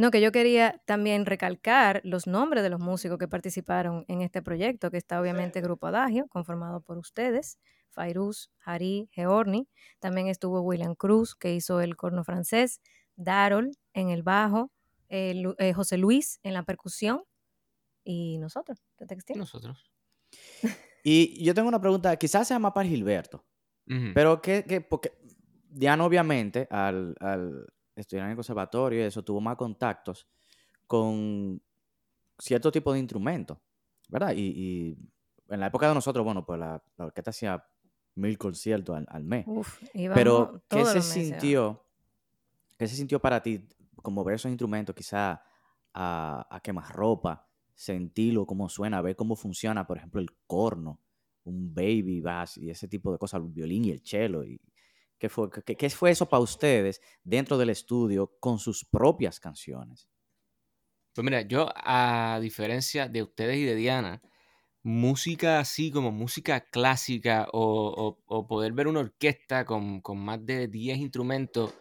No, 0.01 0.11
que 0.11 0.21
yo 0.23 0.33
quería 0.33 0.81
también 0.87 1.27
recalcar 1.27 2.01
los 2.05 2.27
nombres 2.27 2.63
de 2.63 2.71
los 2.71 2.81
músicos 2.81 3.19
que 3.19 3.29
participaron 3.29 4.05
en 4.09 4.23
este 4.23 4.41
proyecto, 4.41 4.91
que 4.91 4.97
está 4.97 5.21
obviamente 5.21 5.61
Grupo 5.61 5.87
Adagio, 5.89 6.27
conformado 6.29 6.81
por 6.81 6.97
ustedes, 6.97 7.59
Fairuz, 7.91 8.51
Hari, 8.65 9.09
Georni. 9.13 9.69
También 9.99 10.29
estuvo 10.29 10.63
William 10.63 10.95
Cruz, 10.95 11.35
que 11.35 11.53
hizo 11.55 11.81
el 11.83 11.97
corno 11.97 12.25
francés, 12.25 12.81
Darol 13.17 13.73
en 13.93 14.09
el 14.09 14.23
bajo, 14.23 14.71
eh, 15.11 15.35
Lu- 15.35 15.55
eh, 15.59 15.75
José 15.75 15.99
Luis 15.99 16.39
en 16.43 16.55
la 16.55 16.63
percusión 16.63 17.25
y 18.03 18.39
nosotros, 18.39 18.83
de 18.99 19.07
Textil. 19.07 19.37
Nosotros. 19.39 19.91
Y 21.03 21.43
yo 21.45 21.55
tengo 21.55 21.69
una 21.69 21.81
pregunta, 21.81 22.15
quizás 22.17 22.47
sea 22.49 22.59
más 22.59 22.73
para 22.73 22.89
Gilberto, 22.89 23.45
pero 24.15 24.41
que, 24.43 24.65
que 24.65 24.81
porque 24.83 25.13
Diana 25.69 26.05
obviamente 26.05 26.69
al, 26.71 27.15
al 27.21 27.67
estudiar 28.01 28.27
en 28.27 28.31
el 28.31 28.37
conservatorio 28.37 29.01
y 29.01 29.03
eso 29.05 29.23
tuvo 29.23 29.41
más 29.41 29.57
contactos 29.57 30.27
con 30.87 31.63
cierto 32.39 32.73
tipo 32.73 32.93
de 32.93 32.99
instrumentos, 32.99 33.59
¿verdad? 34.09 34.33
Y, 34.35 34.41
y 34.41 34.99
en 35.49 35.61
la 35.61 35.67
época 35.67 35.89
de 35.89 35.95
nosotros, 35.95 36.25
bueno, 36.25 36.45
pues 36.45 36.59
la, 36.59 36.83
la 36.97 37.05
orquesta 37.07 37.31
hacía 37.31 37.65
mil 38.15 38.39
conciertos 38.39 38.97
al, 38.97 39.07
al 39.09 39.25
mes. 39.25 39.45
Uf, 39.47 39.81
Pero, 39.93 40.63
¿qué 40.69 40.85
se 40.85 41.03
sintió? 41.03 41.85
¿Qué 42.79 42.89
se 42.89 42.97
sintió 42.97 43.21
para 43.21 43.43
ti 43.43 43.69
como 44.03 44.25
ver 44.25 44.37
esos 44.37 44.51
instrumentos, 44.51 44.95
quizá 44.95 45.43
a, 45.93 46.47
a 46.51 46.61
quemar 46.61 46.95
ropa, 46.95 47.49
sentirlo, 47.75 48.47
cómo 48.47 48.69
suena, 48.69 49.01
ver 49.03 49.17
cómo 49.17 49.37
funciona, 49.37 49.87
por 49.87 49.99
ejemplo, 49.99 50.21
el 50.21 50.31
corno, 50.47 51.01
un 51.45 51.75
baby 51.75 52.21
bass 52.21 52.57
y 52.59 52.71
ese 52.71 52.89
tipo 52.89 53.13
de 53.13 53.19
cosas, 53.19 53.43
el 53.43 53.49
violín 53.49 53.85
y 53.85 53.91
el 53.91 54.01
cello? 54.01 54.45
Y, 54.45 54.61
¿qué, 55.21 55.29
fue, 55.31 55.51
qué, 55.67 55.77
qué 55.77 55.91
fue 55.91 56.11
eso 56.13 56.29
para 56.29 56.43
ustedes 56.43 57.03
dentro 57.25 57.59
del 57.59 57.71
estudio 57.71 58.37
con 58.41 58.59
sus 58.59 58.85
propias 58.87 59.41
canciones? 59.41 60.09
Pues 61.15 61.25
mira, 61.25 61.43
yo 61.43 61.69
a 61.75 62.39
diferencia 62.41 63.09
de 63.09 63.23
ustedes 63.23 63.57
y 63.59 63.65
de 63.65 63.75
Diana, 63.75 64.23
música 64.83 65.61
así 65.61 65.91
como 65.91 66.13
música 66.13 66.61
clásica 66.71 67.49
o, 67.53 68.19
o- 68.27 68.47
poder 68.49 68.73
ver 68.73 68.89
una 68.89 69.01
orquesta 69.01 69.65
con, 69.67 70.01
con 70.03 70.19
más 70.19 70.45
de 70.47 70.69
10 70.69 70.99
instrumentos 70.99 71.75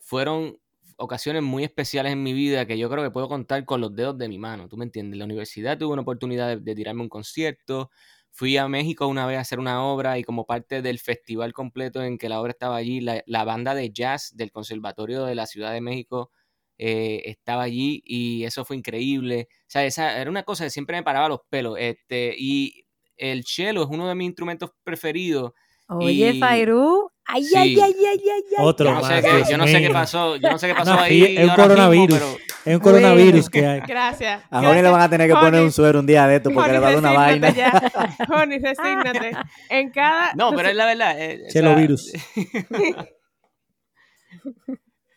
fueron 0.00 0.58
ocasiones 0.98 1.42
muy 1.42 1.64
especiales 1.64 2.12
en 2.12 2.22
mi 2.22 2.32
vida 2.34 2.66
que 2.66 2.78
yo 2.78 2.90
creo 2.90 3.02
que 3.04 3.10
puedo 3.10 3.28
contar 3.28 3.64
con 3.66 3.80
los 3.80 3.94
dedos 3.96 4.18
de 4.18 4.28
mi 4.28 4.38
mano, 4.38 4.68
¿tú 4.68 4.76
me 4.76 4.84
entiendes? 4.84 5.14
En 5.14 5.18
la 5.20 5.24
universidad 5.26 5.78
tuve 5.78 5.94
una 5.94 6.02
oportunidad 6.02 6.58
de 6.58 6.74
tirarme 6.74 7.02
un 7.02 7.08
concierto, 7.08 7.90
fui 8.34 8.56
a 8.58 8.68
México 8.68 9.06
una 9.06 9.26
vez 9.26 9.38
a 9.38 9.40
hacer 9.42 9.58
una 9.60 9.84
obra 9.84 10.18
y 10.18 10.24
como 10.24 10.44
parte 10.46 10.82
del 10.82 10.98
festival 10.98 11.52
completo 11.52 12.02
en 12.02 12.18
que 12.18 12.28
la 12.28 12.40
obra 12.40 12.50
estaba 12.52 12.76
allí, 12.76 13.00
la, 13.00 13.22
la 13.26 13.44
banda 13.44 13.74
de 13.74 13.90
jazz 13.92 14.32
del 14.36 14.50
Conservatorio 14.52 15.24
de 15.24 15.34
la 15.36 15.46
Ciudad 15.46 15.72
de 15.72 15.80
México 15.80 16.30
eh, 16.78 17.22
estaba 17.26 17.62
allí 17.62 18.02
y 18.04 18.44
eso 18.44 18.64
fue 18.64 18.76
increíble. 18.76 19.48
O 19.50 19.64
sea, 19.68 19.84
esa 19.84 20.20
era 20.20 20.30
una 20.30 20.42
cosa 20.42 20.64
que 20.64 20.70
siempre 20.70 20.96
me 20.96 21.02
paraba 21.04 21.28
los 21.28 21.40
pelos. 21.48 21.76
Este, 21.78 22.34
y 22.36 22.86
el 23.16 23.44
cello 23.44 23.82
es 23.84 23.88
uno 23.90 24.08
de 24.08 24.14
mis 24.16 24.26
instrumentos 24.26 24.70
preferidos. 24.82 25.52
Oye, 25.88 26.32
y- 26.32 26.38
Fairú, 26.40 27.10
ay, 27.26 27.44
Sí. 27.44 27.56
ay, 27.56 27.76
ay, 27.82 27.94
ay, 27.98 28.20
ay, 28.22 28.42
ay. 28.58 28.64
Otro 28.64 28.86
Yo 28.86 28.94
no, 28.94 29.00
más, 29.00 29.08
sé 29.08 29.22
qué, 29.22 29.42
yo 29.50 29.58
no 29.58 29.66
sé 29.66 29.80
qué 29.80 29.90
pasó, 29.90 30.36
yo 30.36 30.50
no 30.50 30.58
sé 30.58 30.68
qué 30.68 30.74
pasó 30.74 30.94
ahí. 30.98 31.22
es 31.22 31.28
un 31.30 31.42
mismo, 31.42 31.56
coronavirus. 31.56 32.18
pero- 32.18 32.36
Es 32.66 32.74
un 32.76 32.80
coronavirus 32.80 33.50
Bueno. 33.50 33.50
que 33.50 33.66
hay. 33.66 33.80
Gracias. 33.86 34.42
A 34.50 34.62
Johnny 34.62 34.80
le 34.82 34.88
van 34.90 35.02
a 35.02 35.10
tener 35.10 35.28
que 35.28 35.34
poner 35.34 35.60
un 35.62 35.70
suero 35.72 36.00
un 36.00 36.06
día 36.06 36.26
de 36.26 36.36
esto 36.36 36.50
porque 36.50 36.72
le 36.72 36.78
va 36.78 36.86
a 36.88 36.90
dar 36.92 36.98
una 36.98 37.12
vaina. 37.12 37.54
Johnny, 38.28 38.58
resígnate. 38.58 39.32
En 39.68 39.90
cada. 39.90 40.32
No, 40.34 40.50
pero 40.52 40.70
es 40.70 40.74
la 40.76 40.86
verdad. 40.86 41.14
eh, 41.20 41.42
o 41.46 41.52
Chelo 41.52 41.70
sea, 41.70 41.78
virus. 41.78 42.12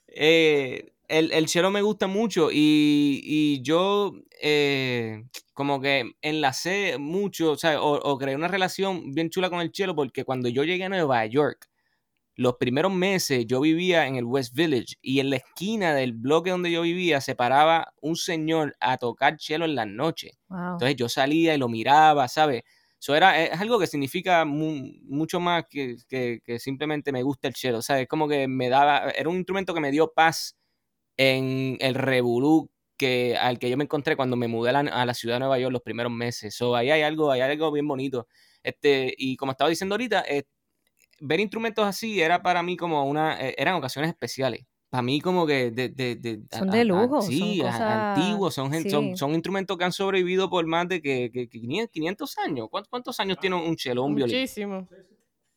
eh, 0.07 0.91
el, 1.07 1.31
el 1.31 1.47
cello 1.47 1.71
me 1.71 1.81
gusta 1.81 2.07
mucho 2.07 2.49
y, 2.51 3.21
y 3.23 3.61
yo 3.61 4.13
eh, 4.41 5.23
como 5.53 5.79
que 5.79 6.11
enlacé 6.21 6.97
mucho, 6.97 7.51
o, 7.51 7.57
sea, 7.57 7.81
o, 7.81 7.93
o 7.97 8.17
creé 8.17 8.35
una 8.35 8.47
relación 8.49 9.13
bien 9.13 9.29
chula 9.29 9.49
con 9.49 9.61
el 9.61 9.71
cello 9.73 9.95
porque 9.95 10.25
cuando 10.25 10.49
yo 10.49 10.63
llegué 10.63 10.83
a 10.85 10.89
Nueva 10.89 11.25
York, 11.25 11.67
los 12.37 12.55
primeros 12.57 12.93
meses 12.93 13.45
yo 13.47 13.59
vivía 13.61 14.07
en 14.07 14.15
el 14.15 14.23
West 14.25 14.53
Village 14.55 14.95
y 15.01 15.19
en 15.19 15.31
la 15.31 15.37
esquina 15.37 15.93
del 15.95 16.13
bloque 16.13 16.51
donde 16.51 16.71
yo 16.71 16.83
vivía 16.83 17.19
se 17.19 17.35
paraba 17.35 17.93
un 17.99 18.15
señor 18.15 18.75
a 18.79 18.97
tocar 18.97 19.37
cello 19.39 19.65
en 19.65 19.75
las 19.75 19.87
noches. 19.87 20.33
Wow. 20.47 20.73
Entonces 20.73 20.95
yo 20.95 21.09
salía 21.09 21.55
y 21.55 21.57
lo 21.57 21.67
miraba, 21.67 22.27
¿sabes? 22.27 22.61
Eso 22.99 23.15
era, 23.15 23.43
es 23.43 23.59
algo 23.59 23.79
que 23.79 23.87
significa 23.87 24.45
mu- 24.45 24.91
mucho 25.03 25.39
más 25.39 25.65
que, 25.69 25.97
que- 26.07 26.39
que 26.43 26.59
simplemente 26.59 27.11
me 27.11 27.23
gusta 27.23 27.47
el 27.47 27.55
cello, 27.55 27.81
¿sabes? 27.81 28.03
Es 28.03 28.07
como 28.07 28.27
que 28.27 28.47
me 28.47 28.69
daba, 28.69 29.09
era 29.11 29.29
un 29.29 29.35
instrumento 29.37 29.73
que 29.73 29.81
me 29.81 29.91
dio 29.91 30.13
paz 30.15 30.55
en 31.17 31.77
el 31.79 31.95
revolú 31.95 32.69
que, 32.97 33.37
al 33.37 33.59
que 33.59 33.69
yo 33.69 33.77
me 33.77 33.83
encontré 33.83 34.15
cuando 34.15 34.35
me 34.35 34.47
mudé 34.47 34.71
a 34.71 34.73
la, 34.73 34.79
a 34.91 35.05
la 35.05 35.13
ciudad 35.13 35.35
de 35.35 35.39
Nueva 35.41 35.59
York 35.59 35.71
los 35.71 35.81
primeros 35.83 36.11
meses. 36.11 36.55
So, 36.55 36.75
ahí 36.75 36.89
hay 36.91 37.01
algo, 37.03 37.31
hay 37.31 37.41
algo 37.41 37.71
bien 37.71 37.87
bonito. 37.87 38.27
Este, 38.63 39.13
y 39.17 39.37
como 39.37 39.51
estaba 39.51 39.69
diciendo 39.69 39.93
ahorita, 39.95 40.23
eh, 40.27 40.43
ver 41.19 41.39
instrumentos 41.39 41.85
así 41.85 42.21
era 42.21 42.41
para 42.41 42.61
mí 42.63 42.77
como 42.77 43.03
una, 43.05 43.39
eh, 43.45 43.55
eran 43.57 43.75
ocasiones 43.75 44.09
especiales. 44.09 44.65
Para 44.89 45.01
mí 45.01 45.19
como 45.19 45.45
que 45.45 45.69
de, 45.71 45.89
de- 45.89 46.15
de- 46.15 46.41
Son 46.49 46.69
a- 46.69 46.71
de 46.73 46.81
a- 46.81 46.83
lujo, 46.85 47.21
sí, 47.21 47.59
cosas- 47.61 47.81
antiguos, 47.81 48.53
son, 48.53 48.71
son, 49.17 49.33
instrumentos 49.33 49.77
que 49.77 49.83
han 49.83 49.91
sobrevivido 49.91 50.49
por 50.49 50.65
más 50.65 50.87
de 50.87 51.01
que, 51.01 51.29
que- 51.31 51.49
que 51.49 51.59
500 51.59 51.91
500 51.91 52.37
años. 52.37 52.67
¿Cuántos, 52.71 52.89
cuántos 52.89 53.19
años 53.19 53.37
tiene 53.39 53.57
un 53.57 53.77
cello, 53.77 54.03
un 54.03 54.15
violín? 54.15 54.35
Muchísimo. 54.37 54.87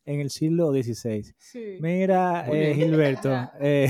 En 0.03 0.19
el 0.19 0.31
siglo 0.31 0.71
XVI. 0.73 1.33
Sí. 1.37 1.77
Mira, 1.79 2.45
eh. 2.51 2.73
Gilberto, 2.75 3.29
eh, 3.61 3.87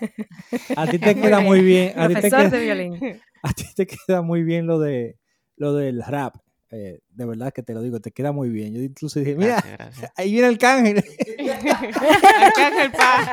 a 0.76 0.86
ti 0.86 0.98
te 0.98 1.14
queda 1.14 1.40
muy 1.40 1.60
bien, 1.62 1.98
a 1.98 2.06
ti 2.08 2.14
te 2.14 2.20
Profesor 2.20 2.44
de 2.44 2.50
queda, 2.50 2.60
violín. 2.74 3.20
a 3.42 3.52
ti 3.52 3.64
te 3.74 3.86
queda 3.86 4.22
muy 4.22 4.42
bien 4.42 4.66
lo 4.66 4.78
de 4.78 5.18
lo 5.56 5.72
del 5.74 6.02
rap. 6.04 6.36
Eh, 6.74 7.00
de 7.08 7.24
verdad 7.24 7.52
que 7.52 7.62
te 7.62 7.72
lo 7.72 7.80
digo, 7.82 8.00
te 8.00 8.10
queda 8.10 8.32
muy 8.32 8.48
bien. 8.48 8.74
Yo 8.74 8.80
incluso 8.82 9.20
dije, 9.20 9.34
mira, 9.36 9.54
Gracias, 9.62 9.78
gracias. 9.78 10.12
ahí 10.16 10.32
viene 10.32 10.48
el 10.48 10.58
cángel. 10.58 11.04
Arcángel 12.40 12.90
Paz. 12.92 13.28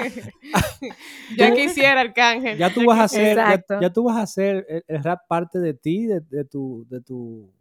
ya 1.36 1.52
quisiera 1.54 2.00
Arcángel. 2.00 2.58
ya 2.58 2.72
tú 2.72 2.84
vas 2.84 2.98
a 2.98 3.04
hacer, 3.04 3.38
ya, 3.80 3.92
tú 3.92 4.04
vas 4.04 4.16
a 4.16 4.22
hacer 4.22 4.66
el, 4.68 4.84
el 4.88 5.02
rap 5.04 5.20
parte 5.28 5.58
de 5.58 5.74
ti, 5.74 6.06
de, 6.06 6.20
de 6.20 6.44
tu, 6.44 6.86
de 6.88 7.00
tu, 7.00 7.52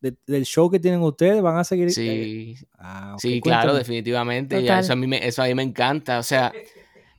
de- 0.00 0.16
del 0.26 0.44
show 0.44 0.70
que 0.70 0.78
tienen 0.78 1.00
ustedes, 1.02 1.42
van 1.42 1.56
a 1.58 1.64
seguir. 1.64 1.88
eh, 1.88 1.92
Sí, 1.92 2.56
ah, 2.78 3.16
Sí, 3.18 3.40
claro, 3.40 3.74
definitivamente. 3.74 4.62
ya, 4.62 4.78
eso, 4.80 4.92
a 4.92 4.96
mí 4.96 5.06
me, 5.06 5.26
eso 5.26 5.42
a 5.42 5.46
mí 5.46 5.54
me 5.54 5.62
encanta. 5.62 6.18
O 6.18 6.22
sea, 6.22 6.52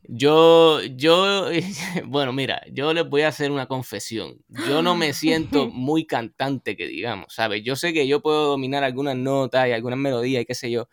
yo, 0.08 0.82
yo, 0.82 1.46
bueno, 2.06 2.34
mira, 2.34 2.62
yo 2.72 2.94
les 2.94 3.08
voy 3.08 3.22
a 3.24 3.30
hacer 3.30 3.52
una 3.52 3.68
confesión. 3.68 4.38
Yo 4.68 4.82
no 4.82 4.96
me 4.96 5.14
siento 5.14 5.68
muy 5.72 6.06
cantante, 6.06 6.76
que 6.78 6.88
digamos, 6.88 7.34
¿sabes? 7.34 7.64
Yo 7.64 7.76
sé 7.76 7.94
que 7.94 8.08
yo 8.08 8.22
puedo 8.22 8.48
dominar 8.48 8.84
algunas 8.84 9.18
notas 9.18 9.68
y 9.68 9.72
algunas 9.72 10.00
melodías 10.00 10.44
y 10.44 10.46
qué 10.46 10.56
sé 10.56 10.72
yo, 10.72 10.88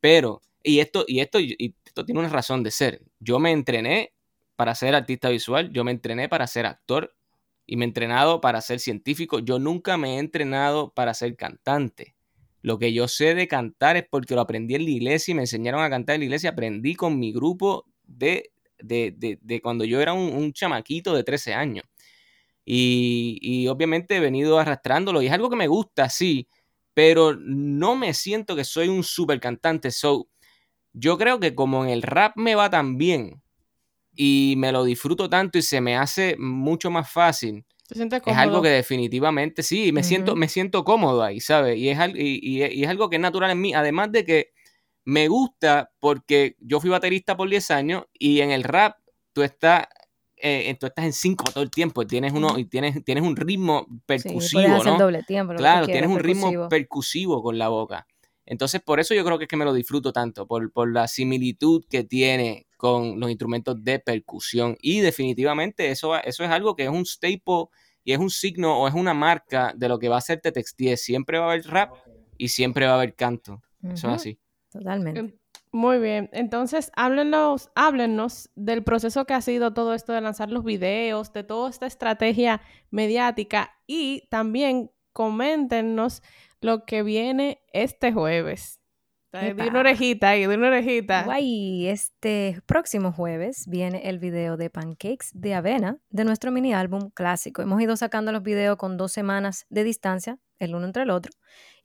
pero, 0.00 0.42
y 0.62 0.80
esto, 0.80 1.04
y 1.08 1.20
esto, 1.20 1.40
y 1.40 1.74
esto 1.84 2.04
tiene 2.04 2.20
una 2.20 2.28
razón 2.28 2.62
de 2.62 2.70
ser. 2.70 3.02
Yo 3.20 3.38
me 3.38 3.52
entrené 3.52 4.14
para 4.56 4.74
ser 4.74 4.94
artista 4.94 5.30
visual, 5.30 5.72
yo 5.72 5.84
me 5.84 5.90
entrené 5.90 6.28
para 6.28 6.46
ser 6.46 6.66
actor 6.66 7.14
y 7.66 7.76
me 7.76 7.84
he 7.84 7.88
entrenado 7.88 8.40
para 8.40 8.60
ser 8.60 8.80
científico. 8.80 9.38
Yo 9.38 9.58
nunca 9.58 9.96
me 9.96 10.16
he 10.16 10.18
entrenado 10.18 10.92
para 10.92 11.14
ser 11.14 11.36
cantante. 11.36 12.16
Lo 12.62 12.78
que 12.78 12.92
yo 12.92 13.08
sé 13.08 13.34
de 13.34 13.48
cantar 13.48 13.96
es 13.96 14.04
porque 14.10 14.34
lo 14.34 14.42
aprendí 14.42 14.74
en 14.74 14.84
la 14.84 14.90
iglesia 14.90 15.32
y 15.32 15.34
me 15.34 15.42
enseñaron 15.42 15.82
a 15.82 15.88
cantar 15.88 16.16
en 16.16 16.20
la 16.20 16.24
iglesia. 16.26 16.50
Aprendí 16.50 16.94
con 16.94 17.18
mi 17.18 17.32
grupo 17.32 17.86
de, 18.10 18.50
de, 18.78 19.12
de- 19.16 19.38
de 19.40 19.60
cuando 19.62 19.84
yo 19.84 20.00
era 20.00 20.12
un, 20.12 20.32
un 20.34 20.52
chamaquito 20.52 21.14
de 21.14 21.24
13 21.24 21.54
años. 21.54 21.84
Y, 22.64 23.38
y 23.40 23.68
obviamente 23.68 24.16
he 24.16 24.20
venido 24.20 24.58
arrastrándolo 24.58 25.22
y 25.22 25.26
es 25.26 25.32
algo 25.32 25.50
que 25.50 25.56
me 25.56 25.66
gusta, 25.66 26.08
sí, 26.08 26.48
pero 26.94 27.34
no 27.36 27.96
me 27.96 28.14
siento 28.14 28.54
que 28.54 28.64
soy 28.64 28.88
un 28.88 29.02
super 29.02 29.40
cantante. 29.40 29.90
So, 29.90 30.28
yo 30.92 31.18
creo 31.18 31.40
que 31.40 31.54
como 31.54 31.84
en 31.84 31.90
el 31.90 32.02
rap 32.02 32.34
me 32.36 32.54
va 32.54 32.70
tan 32.70 32.98
bien 32.98 33.42
y 34.14 34.54
me 34.58 34.72
lo 34.72 34.84
disfruto 34.84 35.28
tanto 35.30 35.58
y 35.58 35.62
se 35.62 35.80
me 35.80 35.96
hace 35.96 36.36
mucho 36.38 36.90
más 36.90 37.10
fácil, 37.10 37.64
¿Te 37.88 37.94
sientes 37.96 38.22
es 38.24 38.36
algo 38.36 38.62
que 38.62 38.68
definitivamente 38.70 39.62
sí, 39.64 39.92
me, 39.92 40.02
siento, 40.04 40.36
me 40.36 40.48
siento 40.48 40.84
cómodo 40.84 41.22
ahí, 41.24 41.40
¿sabes? 41.40 41.76
Y 41.78 41.88
es, 41.88 41.98
al- 41.98 42.16
y, 42.18 42.38
y- 42.42 42.64
y 42.64 42.84
es 42.84 42.88
algo 42.90 43.10
que 43.10 43.16
es 43.16 43.22
natural 43.22 43.50
en 43.50 43.60
mí, 43.60 43.74
además 43.74 44.12
de 44.12 44.24
que 44.24 44.52
me 45.10 45.26
gusta 45.26 45.90
porque 45.98 46.56
yo 46.60 46.80
fui 46.80 46.88
baterista 46.88 47.36
por 47.36 47.48
10 47.48 47.70
años 47.72 48.04
y 48.16 48.40
en 48.40 48.52
el 48.52 48.62
rap 48.62 48.98
tú 49.32 49.42
estás 49.42 49.88
eh, 50.36 50.74
tú 50.78 50.86
estás 50.86 51.04
en 51.04 51.12
cinco 51.12 51.44
todo 51.52 51.62
el 51.62 51.70
tiempo, 51.70 52.06
tienes 52.06 52.32
uno, 52.32 52.58
y 52.58 52.64
tienes, 52.64 53.04
tienes 53.04 53.24
un 53.24 53.36
ritmo 53.36 53.86
percusivo, 54.06 54.82
¿no? 54.82 54.96
doble 54.96 55.22
tiempo. 55.22 55.54
Claro, 55.54 55.84
tienes 55.84 56.08
un 56.08 56.18
ritmo 56.18 56.68
percusivo. 56.68 57.42
con 57.42 57.58
la 57.58 57.68
boca. 57.68 58.06
Entonces, 58.46 58.80
por 58.80 59.00
eso 59.00 59.14
yo 59.14 59.22
creo 59.24 59.36
que 59.36 59.44
es 59.44 59.48
que 59.48 59.56
me 59.56 59.66
lo 59.66 59.74
disfruto 59.74 60.12
tanto, 60.12 60.46
por, 60.46 60.72
por 60.72 60.90
la 60.90 61.08
similitud 61.08 61.84
que 61.90 62.04
tiene 62.04 62.68
con 62.78 63.20
los 63.20 63.28
instrumentos 63.28 63.82
de 63.84 63.98
percusión. 63.98 64.76
Y 64.80 65.00
definitivamente 65.00 65.90
eso, 65.90 66.16
eso 66.16 66.44
es 66.44 66.50
algo 66.50 66.74
que 66.74 66.84
es 66.84 66.88
un 66.88 67.04
staple 67.04 67.66
y 68.02 68.12
es 68.12 68.18
un 68.18 68.30
signo 68.30 68.80
o 68.80 68.88
es 68.88 68.94
una 68.94 69.12
marca 69.12 69.74
de 69.76 69.88
lo 69.88 69.98
que 69.98 70.08
va 70.08 70.16
a 70.16 70.22
ser 70.22 70.40
Tetextie. 70.40 70.96
Siempre 70.96 71.38
va 71.38 71.46
a 71.46 71.52
haber 71.52 71.66
rap 71.66 71.92
y 72.38 72.48
siempre 72.48 72.86
va 72.86 72.92
a 72.92 72.94
haber 72.94 73.14
canto. 73.14 73.60
Eso 73.82 74.08
es 74.08 74.14
así. 74.14 74.38
Totalmente. 74.70 75.20
Em, 75.20 75.32
Muy 75.72 75.98
bien, 76.00 76.28
entonces 76.32 76.90
háblenos, 76.96 77.70
háblenos 77.76 78.50
del 78.56 78.82
proceso 78.82 79.24
que 79.24 79.34
ha 79.34 79.40
sido 79.40 79.72
todo 79.72 79.94
esto 79.94 80.12
de 80.12 80.20
lanzar 80.20 80.50
los 80.50 80.64
videos, 80.64 81.32
de 81.32 81.44
toda 81.44 81.70
esta 81.70 81.86
estrategia 81.86 82.60
mediática 82.90 83.70
y 83.86 84.26
también 84.30 84.90
coméntenos 85.12 86.22
lo 86.60 86.84
que 86.86 87.02
viene 87.04 87.60
este 87.72 88.12
jueves. 88.12 88.80
De 89.32 89.52
una 89.68 89.78
orejita 89.80 90.30
ahí, 90.30 90.44
de 90.44 90.56
una 90.56 90.66
orejita. 90.66 91.22
Guay, 91.22 91.86
este 91.86 92.60
próximo 92.66 93.12
jueves 93.12 93.64
viene 93.68 94.08
el 94.08 94.18
video 94.18 94.56
de 94.56 94.70
Pancakes 94.70 95.28
de 95.34 95.54
Avena 95.54 95.98
de 96.10 96.24
nuestro 96.24 96.50
mini 96.50 96.74
álbum 96.74 97.10
clásico. 97.10 97.62
Hemos 97.62 97.80
ido 97.80 97.96
sacando 97.96 98.32
los 98.32 98.42
videos 98.42 98.76
con 98.76 98.96
dos 98.96 99.12
semanas 99.12 99.66
de 99.70 99.84
distancia, 99.84 100.38
el 100.58 100.74
uno 100.74 100.86
entre 100.86 101.04
el 101.04 101.10
otro, 101.10 101.30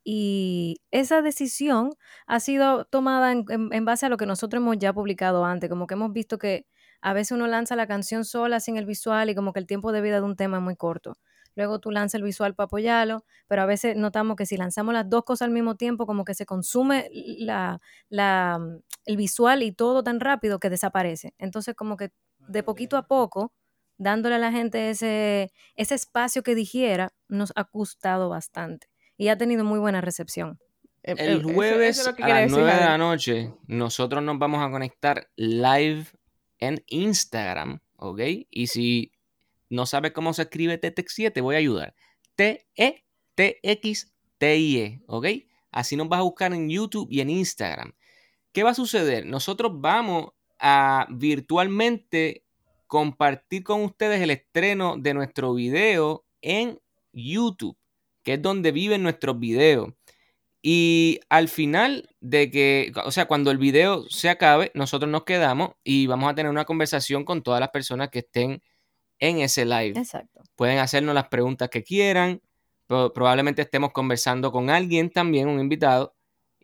y 0.05 0.81
esa 0.91 1.21
decisión 1.23 1.95
ha 2.27 2.39
sido 2.39 2.85
tomada 2.85 3.31
en, 3.33 3.45
en- 3.49 3.73
en 3.73 3.85
base 3.85 4.05
a 4.05 4.09
lo 4.09 4.17
que 4.17 4.27
nosotros 4.27 4.61
hemos 4.61 4.77
ya 4.79 4.93
publicado 4.93 5.45
antes, 5.45 5.69
como 5.69 5.87
que 5.87 5.95
hemos 5.95 6.13
visto 6.13 6.37
que 6.39 6.67
a 7.01 7.13
veces 7.13 7.33
uno 7.33 7.47
lanza 7.47 7.75
la 7.75 7.87
canción 7.87 8.25
sola 8.25 8.59
sin 8.61 8.77
el 8.77 8.85
visual 8.85 9.29
y 9.29 9.35
como 9.35 9.53
que 9.53 9.59
el 9.59 9.67
tiempo 9.67 9.91
de 9.91 10.01
vida 10.01 10.17
de 10.17 10.25
un 10.25 10.35
tema 10.37 10.57
es 10.57 10.63
muy 10.63 10.75
corto. 10.77 11.17
Luego 11.55 11.79
tú 11.79 11.91
lanzas 11.91 12.15
el 12.15 12.23
visual 12.23 12.53
para 12.55 12.65
apoyarlo, 12.65 13.23
pero 13.47 13.61
a 13.61 13.65
veces 13.65 13.95
notamos 13.95 14.35
que 14.35 14.45
si 14.45 14.57
lanzamos 14.57 14.93
las 14.93 15.09
dos 15.09 15.23
cosas 15.23 15.47
al 15.47 15.51
mismo 15.53 15.75
tiempo, 15.75 16.05
como 16.05 16.25
que 16.25 16.33
se 16.35 16.45
consume 16.45 17.09
la, 17.39 17.79
la, 18.09 18.59
mm, 18.59 18.79
el 19.05 19.17
visual 19.17 19.63
y 19.63 19.71
todo 19.71 20.03
tan 20.03 20.19
rápido 20.19 20.59
que 20.59 20.69
desaparece. 20.69 21.33
Entonces, 21.37 21.75
como 21.75 21.95
que 21.97 22.11
de 22.39 22.63
poquito 22.63 22.97
a 22.97 23.07
poco, 23.07 23.53
dándole 23.97 24.35
a 24.35 24.39
la 24.39 24.51
gente 24.51 24.89
ese, 24.89 25.51
ese 25.75 25.95
espacio 25.95 26.43
que 26.43 26.55
digiera, 26.55 27.13
nos 27.29 27.53
ha 27.55 27.63
gustado 27.71 28.29
bastante 28.29 28.87
y 29.17 29.27
ha 29.29 29.37
tenido 29.37 29.63
muy 29.63 29.79
buena 29.79 30.01
recepción. 30.01 30.59
Em, 31.03 31.17
El 31.19 31.29
eso- 31.39 31.39
eso 31.49 31.53
jueves 31.53 31.99
es 31.99 32.07
a 32.07 32.11
las 32.27 32.41
decir, 32.41 32.57
9 32.57 32.73
de 32.73 32.79
la 32.81 32.97
noche, 32.97 33.53
nosotros 33.67 34.23
nos 34.23 34.39
vamos 34.39 34.63
a 34.65 34.71
conectar 34.71 35.29
live 35.35 36.05
en 36.59 36.83
Instagram, 36.87 37.79
¿ok? 37.97 38.19
Y 38.49 38.67
si 38.67 39.11
no 39.69 39.85
sabes 39.85 40.11
cómo 40.13 40.33
se 40.33 40.43
escribe 40.43 40.77
Tetexie, 40.77 41.29
te 41.31 41.41
voy 41.41 41.55
a 41.55 41.59
ayudar. 41.59 41.93
E 42.37 42.65
T-E-T-X-T-I-E, 43.35 45.01
¿ok? 45.07 45.25
Así 45.71 45.95
nos 45.95 46.07
vas 46.09 46.19
a 46.19 46.23
buscar 46.23 46.53
en 46.53 46.69
YouTube 46.69 47.07
y 47.11 47.21
en 47.21 47.29
Instagram. 47.29 47.93
¿Qué 48.51 48.63
va 48.63 48.71
a 48.71 48.75
suceder? 48.75 49.25
Nosotros 49.25 49.71
vamos 49.75 50.29
a 50.59 51.07
virtualmente 51.11 52.43
compartir 52.87 53.63
con 53.63 53.83
ustedes 53.83 54.21
el 54.21 54.31
estreno 54.31 54.95
de 54.97 55.13
nuestro 55.13 55.53
video 55.53 56.25
en 56.41 56.79
YouTube, 57.11 57.77
que 58.25 58.33
es 58.33 58.41
donde 58.41 58.73
viven 58.73 59.03
nuestros 59.03 59.39
videos. 59.39 59.93
Y 60.61 61.19
al 61.29 61.47
final 61.47 62.09
de 62.21 62.49
que, 62.49 62.91
o 63.05 63.11
sea, 63.11 63.27
cuando 63.27 63.51
el 63.51 63.59
video 63.59 64.09
se 64.09 64.29
acabe, 64.29 64.71
nosotros 64.73 65.09
nos 65.11 65.23
quedamos 65.23 65.73
y 65.83 66.07
vamos 66.07 66.31
a 66.31 66.33
tener 66.33 66.49
una 66.49 66.65
conversación 66.65 67.23
con 67.23 67.43
todas 67.43 67.59
las 67.59 67.69
personas 67.69 68.09
que 68.09 68.19
estén 68.19 68.63
en 69.19 69.37
ese 69.39 69.63
live. 69.63 69.93
Exacto. 69.95 70.41
Pueden 70.55 70.79
hacernos 70.79 71.13
las 71.13 71.27
preguntas 71.27 71.69
que 71.69 71.83
quieran. 71.83 72.41
pro- 72.87 73.13
probablemente 73.13 73.61
estemos 73.61 73.91
conversando 73.91 74.51
con 74.51 74.71
alguien 74.71 75.11
también, 75.11 75.47
un 75.47 75.59
invitado. 75.59 76.14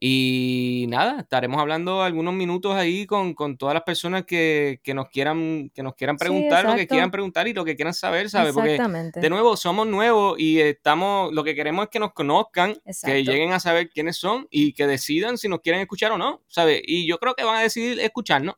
Y 0.04 0.88
nada, 0.90 1.20
estaremos 1.20 1.62
hablando 1.62 2.02
algunos 2.02 2.34
minutos 2.34 2.74
ahí 2.74 3.06
con, 3.06 3.36
con 3.36 3.56
todas 3.56 3.76
las 3.76 3.84
personas 3.84 4.26
que, 4.26 4.80
que 4.82 4.96
nos 4.96 5.10
quieran, 5.10 5.70
que 5.76 5.84
nos 5.84 5.94
quieran 5.94 6.16
Sí, 6.18 6.26
preguntar 6.26 6.64
lo 6.66 6.72
que 6.76 6.88
quieran 6.88 7.12
preguntar 7.12 7.48
y 7.48 7.54
lo 7.54 7.64
que 7.64 7.76
quieran 7.76 7.94
saber, 7.94 8.28
¿sabes? 8.32 8.52
Porque 8.56 8.78
de 9.22 9.30
nuevo, 9.30 9.56
somos 9.56 9.86
nuevos 9.86 10.40
y 10.40 10.60
estamos, 10.60 11.32
lo 11.32 11.44
que 11.44 11.54
queremos 11.54 11.84
es 11.84 11.90
que 11.92 12.00
nos 12.00 12.14
conozcan, 12.14 12.74
que 13.12 13.24
lleguen 13.32 13.52
a 13.52 13.60
saber 13.60 13.90
quiénes 13.92 14.18
son 14.18 14.48
y 14.50 14.74
que 14.74 14.88
decidan 14.88 15.38
si 15.38 15.48
nos 15.48 15.60
quieren 15.60 15.82
escuchar 15.82 16.12
o 16.14 16.18
no, 16.18 16.42
¿sabes? 16.48 16.82
Y 16.84 17.08
yo 17.08 17.20
creo 17.20 17.36
que 17.36 17.44
van 17.44 17.58
a 17.58 17.62
decidir 17.62 18.00
escucharnos. 18.00 18.56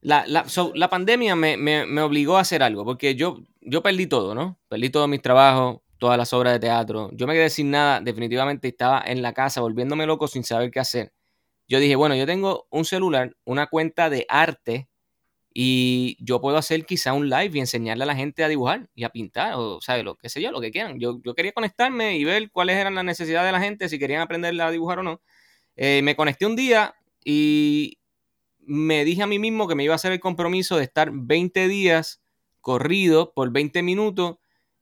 La, 0.00 0.24
la, 0.26 0.48
so, 0.48 0.72
la 0.74 0.88
pandemia 0.88 1.34
me, 1.36 1.56
me- 1.56 1.84
me 1.84 2.00
obligó 2.02 2.36
a 2.36 2.40
hacer 2.40 2.62
algo, 2.62 2.84
porque 2.84 3.14
yo, 3.14 3.38
yo 3.68 3.82
perdí 3.82 4.06
todo, 4.06 4.34
¿no? 4.34 4.58
Perdí 4.68 4.90
todos 4.90 5.08
mis 5.08 5.22
trabajos, 5.22 5.80
todas 5.98 6.16
las 6.16 6.32
obras 6.32 6.54
de 6.54 6.60
teatro. 6.60 7.10
Yo 7.12 7.26
me 7.26 7.34
quedé 7.34 7.50
sin 7.50 7.70
nada, 7.70 8.00
definitivamente 8.00 8.68
estaba 8.68 9.02
en 9.06 9.22
la 9.22 9.32
casa 9.32 9.60
volviéndome 9.60 10.06
loco 10.06 10.26
sin 10.28 10.44
saber 10.44 10.70
qué 10.70 10.80
hacer. 10.80 11.12
Yo 11.68 11.80
dije, 11.80 11.96
bueno, 11.96 12.14
yo 12.16 12.26
tengo 12.26 12.66
un 12.70 12.84
celular, 12.84 13.36
una 13.44 13.66
cuenta 13.66 14.08
de 14.08 14.24
arte 14.28 14.88
y 15.52 16.16
yo 16.20 16.40
puedo 16.40 16.56
hacer 16.56 16.86
quizá 16.86 17.12
un 17.12 17.28
live 17.28 17.50
y 17.54 17.60
enseñarle 17.60 18.04
a 18.04 18.06
la 18.06 18.16
gente 18.16 18.44
a 18.44 18.48
dibujar 18.48 18.88
y 18.94 19.04
a 19.04 19.10
pintar 19.10 19.54
o, 19.56 19.80
¿sabes? 19.80 20.04
Lo 20.04 20.16
que 20.16 20.28
sé 20.30 20.40
yo, 20.40 20.50
lo 20.50 20.60
que 20.60 20.70
quieran. 20.70 20.98
Yo, 20.98 21.20
yo 21.24 21.34
quería 21.34 21.52
conectarme 21.52 22.16
y 22.16 22.24
ver 22.24 22.50
cuáles 22.50 22.76
eran 22.76 22.94
las 22.94 23.04
necesidades 23.04 23.48
de 23.48 23.52
la 23.52 23.60
gente, 23.60 23.88
si 23.88 23.98
querían 23.98 24.22
aprender 24.22 24.58
a 24.60 24.70
dibujar 24.70 25.00
o 25.00 25.02
no. 25.02 25.20
Eh, 25.76 26.00
me 26.02 26.16
conecté 26.16 26.46
un 26.46 26.56
día 26.56 26.94
y 27.24 27.98
me 28.60 29.04
dije 29.04 29.22
a 29.22 29.26
mí 29.26 29.38
mismo 29.38 29.68
que 29.68 29.74
me 29.74 29.84
iba 29.84 29.94
a 29.94 29.96
hacer 29.96 30.12
el 30.12 30.20
compromiso 30.20 30.76
de 30.76 30.84
estar 30.84 31.10
20 31.12 31.68
días 31.68 32.22
corrido 32.68 33.32
por 33.32 33.50
20 33.50 33.82
minutos 33.82 34.36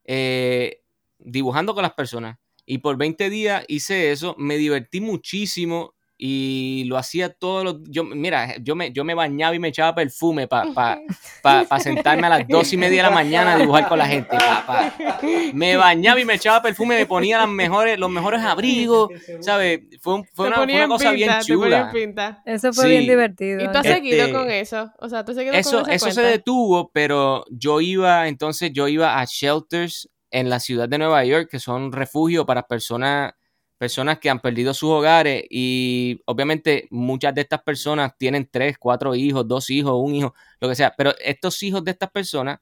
eh, 0.06 0.82
dibujando 1.20 1.72
con 1.72 1.82
las 1.82 1.92
personas. 1.92 2.36
Y 2.66 2.78
por 2.78 2.96
20 2.96 3.30
días 3.30 3.64
hice 3.68 4.10
eso, 4.10 4.34
me 4.38 4.56
divertí 4.56 5.00
muchísimo 5.00 5.94
y 6.18 6.84
lo 6.86 6.96
hacía 6.96 7.30
todos 7.32 7.62
los... 7.64 7.76
Yo, 7.88 8.02
mira, 8.04 8.56
yo 8.62 8.74
me, 8.74 8.90
yo 8.92 9.04
me 9.04 9.14
bañaba 9.14 9.54
y 9.54 9.58
me 9.58 9.68
echaba 9.68 9.94
perfume 9.94 10.48
para 10.48 10.72
pa, 10.72 10.98
pa- 11.42 11.64
pa 11.64 11.78
sentarme 11.80 12.26
a 12.26 12.30
las 12.30 12.48
dos 12.48 12.72
y 12.72 12.76
media 12.76 13.02
de 13.02 13.08
la 13.10 13.14
mañana 13.14 13.52
a 13.54 13.58
dibujar 13.58 13.86
con 13.88 13.98
la 13.98 14.06
gente. 14.06 14.36
pa, 14.36 14.64
pa. 14.66 15.18
Me 15.52 15.76
bañaba 15.76 16.18
y 16.20 16.24
me 16.24 16.34
echaba 16.34 16.62
perfume, 16.62 16.96
me 16.96 17.06
ponía 17.06 17.38
las 17.38 17.48
mejores, 17.48 17.98
los 17.98 18.10
mejores 18.10 18.40
abrigos, 18.40 19.10
¿sabes? 19.40 19.80
Fue, 20.00 20.14
un- 20.14 20.26
fue 20.32 20.46
una, 20.48 20.56
fue 20.56 20.88
cosa 20.88 21.10
bien 21.12 21.28
pinta, 21.28 21.44
chula. 21.44 21.90
pinta. 21.92 22.42
Eso 22.46 22.72
fue 22.72 22.88
bien 22.88 23.06
divertido. 23.06 23.62
¿Y 23.64 23.70
tú 23.70 23.78
has 23.78 23.86
¿eh? 23.86 23.94
seguido 23.94 24.20
Este, 24.24 24.32
con 24.32 24.50
eso? 24.50 24.90
O 24.98 25.08
sea, 25.08 25.24
¿tú 25.24 25.32
has 25.32 25.36
seguido 25.36 25.54
Eso, 25.54 25.82
con 25.82 25.90
eso 25.90 26.06
se 26.06 26.14
cuenta? 26.14 26.30
detuvo, 26.30 26.90
pero 26.92 27.44
yo 27.50 27.80
iba, 27.80 28.26
entonces 28.28 28.70
yo 28.72 28.88
iba 28.88 29.20
a 29.20 29.24
shelters 29.26 30.08
en 30.30 30.48
la 30.50 30.60
ciudad 30.60 30.88
de 30.88 30.98
Nueva 30.98 31.24
York, 31.24 31.48
que 31.50 31.58
son 31.60 31.92
refugios 31.92 32.44
para 32.46 32.66
personas, 32.66 33.32
personas 33.78 34.18
que 34.18 34.30
han 34.30 34.40
perdido 34.40 34.72
sus 34.74 34.90
hogares 34.90 35.44
y 35.50 36.20
obviamente 36.26 36.88
muchas 36.90 37.34
de 37.34 37.42
estas 37.42 37.62
personas 37.62 38.16
tienen 38.16 38.48
tres, 38.50 38.78
cuatro 38.78 39.14
hijos, 39.14 39.46
dos 39.46 39.70
hijos, 39.70 39.94
un 39.96 40.14
hijo, 40.14 40.34
lo 40.60 40.68
que 40.68 40.74
sea, 40.74 40.94
pero 40.96 41.14
estos 41.18 41.62
hijos 41.62 41.84
de 41.84 41.90
estas 41.90 42.10
personas, 42.10 42.58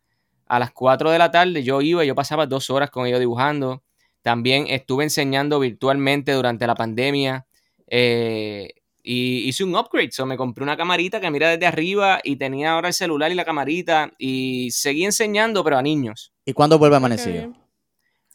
a 0.46 0.58
las 0.58 0.72
4 0.72 1.10
de 1.10 1.18
la 1.18 1.30
tarde 1.30 1.62
yo 1.62 1.80
iba 1.80 2.04
y 2.04 2.08
yo 2.08 2.14
pasaba 2.14 2.46
dos 2.46 2.68
horas 2.68 2.90
con 2.90 3.06
ellos 3.06 3.18
dibujando. 3.18 3.82
También 4.22 4.66
estuve 4.68 5.04
enseñando 5.04 5.58
virtualmente 5.58 6.32
durante 6.32 6.66
la 6.66 6.74
pandemia. 6.74 7.46
eh, 7.86 8.68
y 9.06 9.46
hice 9.46 9.64
un 9.64 9.76
upgrade, 9.76 10.12
so 10.12 10.24
me 10.24 10.38
compré 10.38 10.64
una 10.64 10.78
camarita 10.78 11.20
que 11.20 11.30
mira 11.30 11.50
desde 11.50 11.66
arriba 11.66 12.20
y 12.24 12.36
tenía 12.36 12.72
ahora 12.72 12.88
el 12.88 12.94
celular 12.94 13.30
y 13.30 13.34
la 13.34 13.44
camarita 13.44 14.12
y 14.18 14.70
seguí 14.70 15.04
enseñando, 15.04 15.62
pero 15.62 15.76
a 15.76 15.82
niños. 15.82 16.32
¿Y 16.46 16.54
cuándo 16.54 16.78
vuelve 16.78 16.96
Amanecido? 16.96 17.52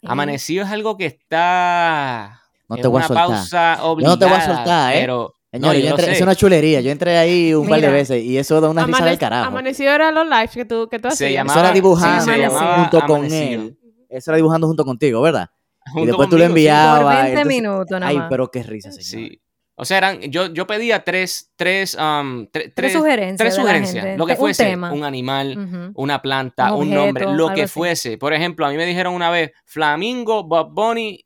Amanecido 0.04 0.64
es 0.64 0.70
algo 0.70 0.96
que 0.96 1.08
está 1.08 2.44
No 2.70 2.78
te 2.78 2.88
voy 2.88 3.02
a 3.02 3.08
soltar. 3.08 3.28
pausa 3.28 3.78
Yo 3.82 3.96
no 3.98 4.20
te 4.20 4.26
voy 4.26 4.34
a 4.36 4.46
soltar, 4.46 4.96
¿eh? 4.96 5.00
Pero, 5.02 5.36
no, 5.52 5.60
Señores, 5.60 5.84
yo 5.84 5.90
entré- 5.90 6.12
es 6.12 6.22
una 6.22 6.36
chulería. 6.36 6.82
Yo 6.82 6.92
entré 6.92 7.18
ahí 7.18 7.54
un 7.56 7.68
par 7.68 7.82
de 7.82 7.90
veces 7.90 8.24
y 8.24 8.38
eso 8.38 8.62
da 8.62 8.70
una 8.70 8.86
risa 8.86 9.04
del 9.06 9.18
carajo. 9.18 9.48
Amanecido 9.48 9.92
era 9.92 10.12
los 10.12 10.26
lives 10.30 10.52
que 10.52 10.66
tú, 10.66 10.88
que 10.90 11.00
tú 11.00 11.10
Se 11.10 11.26
hacías. 11.26 11.32
llamaba- 11.34 11.54
Eso 11.60 11.66
era 11.66 11.74
dibujando 11.74 12.24
sí, 12.24 12.30
se 12.32 12.38
llamaba 12.40 12.76
junto 12.82 13.00
con 13.02 13.16
Amanecido. 13.18 13.62
él. 13.64 13.78
Eso 14.10 14.32
era 14.32 14.36
dibujando 14.38 14.68
junto 14.68 14.86
contigo, 14.86 15.22
¿verdad? 15.22 15.50
Junto 15.92 16.04
y 16.04 16.08
después 16.08 16.30
tú 16.30 16.38
lo 16.38 16.44
conmigo, 16.46 16.56
sí. 16.56 16.60
enviabas. 16.70 17.02
Por 17.02 17.08
20 17.14 17.30
entonces- 17.30 17.48
minutos 17.48 18.00
nada 18.00 18.08
Ay, 18.08 18.18
más. 18.18 18.28
pero 18.30 18.52
qué 18.52 18.64
risa, 18.64 18.92
señor. 18.92 19.04
Sí. 19.32 19.42
O 19.82 19.86
sea, 19.86 19.98
eran, 19.98 20.20
yo, 20.24 20.48
yo 20.48 20.68
pedía 20.68 21.04
tres, 21.06 21.52
tres, 21.56 21.96
um, 21.96 22.46
tre- 22.52 22.72
Tres 22.76 22.92
sugerencias 22.94 23.38
tres 23.38 23.54
de 23.56 23.58
la 23.58 23.64
sugerencias. 23.64 24.18
Lo 24.18 24.26
que 24.26 24.34
Un 24.34 24.38
fuese, 24.38 24.66
tema. 24.66 24.92
un 24.92 25.04
animal, 25.06 25.92
una 25.96 26.22
planta, 26.22 26.74
Un 26.74 26.90
un, 26.90 26.94
nombre, 26.94 27.26
lo 27.34 27.54
que 27.54 27.64
así. 27.64 27.74
fuese. 27.74 28.18
Por 28.18 28.34
ejemplo, 28.34 28.66
a 28.68 28.70
mí 28.72 28.76
me 28.76 28.86
dijeron 28.86 29.14
una 29.14 29.30
vez 29.32 29.52
Flamingo, 29.66 30.46
Bad 30.48 30.68
Bunny, 30.72 31.26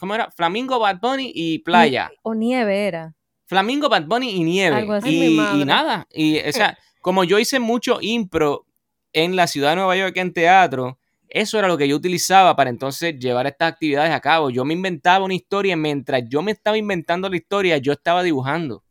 ¿cómo 0.00 0.14
era? 0.14 0.30
Flamingo, 0.30 0.78
Bad 0.78 1.00
Bunny 1.00 1.32
y 1.34 1.58
playa. 1.60 2.10
O 2.22 2.34
nieve 2.34 2.86
era. 2.86 3.14
Flamingo, 3.46 3.88
Bad 3.88 4.06
Bunny 4.06 4.30
y 4.30 4.44
nieve. 4.44 4.76
Algo 4.76 4.94
así. 4.94 5.10
Y, 5.10 5.60
y 5.60 5.64
nada. 5.64 6.06
Y, 6.10 6.38
o 6.40 6.52
sea, 6.52 6.78
como 7.00 7.24
yo 7.24 7.38
hice 7.38 7.60
mucho 7.60 7.98
impro 8.00 8.66
en 9.12 9.36
la 9.36 9.46
ciudad 9.46 9.70
de 9.70 9.76
Nueva 9.76 9.96
York 9.96 10.16
en 10.16 10.32
teatro, 10.32 10.98
eso 11.28 11.58
era 11.58 11.68
lo 11.68 11.76
que 11.76 11.88
yo 11.88 11.96
utilizaba 11.96 12.54
para 12.54 12.70
entonces 12.70 13.18
llevar 13.18 13.46
estas 13.46 13.72
actividades 13.72 14.12
a 14.12 14.20
cabo. 14.20 14.50
Yo 14.50 14.64
me 14.64 14.74
inventaba 14.74 15.24
una 15.24 15.34
historia 15.34 15.72
y 15.72 15.76
mientras 15.76 16.22
yo 16.28 16.42
me 16.42 16.52
estaba 16.52 16.78
inventando 16.78 17.28
la 17.28 17.36
historia, 17.36 17.76
yo 17.78 17.92
estaba 17.92 18.22
dibujando. 18.22 18.84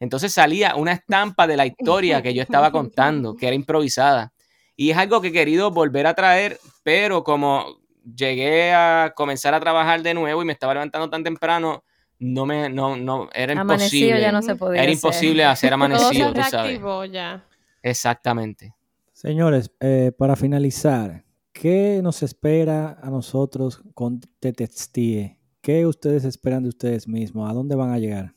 Entonces 0.00 0.32
salía 0.32 0.74
una 0.74 0.92
estampa 0.92 1.46
de 1.46 1.56
la 1.56 1.66
historia 1.66 2.20
que 2.20 2.34
yo 2.34 2.42
estaba 2.42 2.70
contando, 2.72 3.36
que 3.36 3.46
era 3.46 3.54
improvisada. 3.54 4.32
Y 4.76 4.90
es 4.90 4.96
algo 4.96 5.20
que 5.20 5.28
he 5.28 5.32
querido 5.32 5.70
volver 5.70 6.06
a 6.06 6.14
traer, 6.14 6.58
pero 6.82 7.22
como 7.22 7.78
llegué 8.04 8.72
a 8.72 9.12
comenzar 9.16 9.54
a 9.54 9.60
trabajar 9.60 10.02
de 10.02 10.14
nuevo 10.14 10.42
y 10.42 10.44
me 10.44 10.52
estaba 10.52 10.74
levantando 10.74 11.08
tan 11.10 11.24
temprano, 11.24 11.84
no 12.18 12.46
me, 12.46 12.68
no, 12.70 12.96
no, 12.96 13.28
era 13.34 13.52
Amanecido 13.60 14.16
imposible. 14.16 14.20
ya 14.20 14.32
no 14.32 14.42
se 14.42 14.56
podía 14.56 14.82
era 14.82 14.92
hacer. 14.92 14.94
imposible 14.94 15.44
hacer 15.44 15.70
Todo 15.70 15.78
se 15.78 15.84
amanecido, 15.84 16.32
tú 16.32 16.42
sabes. 16.42 16.80
ya. 17.12 17.44
Exactamente. 17.82 18.74
Señores, 19.12 19.70
eh, 19.80 20.12
para 20.16 20.36
finalizar, 20.36 21.24
¿qué 21.52 22.00
nos 22.02 22.22
espera 22.22 22.98
a 23.02 23.10
nosotros 23.10 23.82
con 23.94 24.20
Te 24.40 24.52
Textie? 24.52 25.38
¿Qué 25.60 25.86
ustedes 25.86 26.24
esperan 26.24 26.62
de 26.62 26.68
ustedes 26.70 27.08
mismos? 27.08 27.48
¿A 27.50 27.54
dónde 27.54 27.74
van 27.74 27.90
a 27.90 27.98
llegar? 27.98 28.34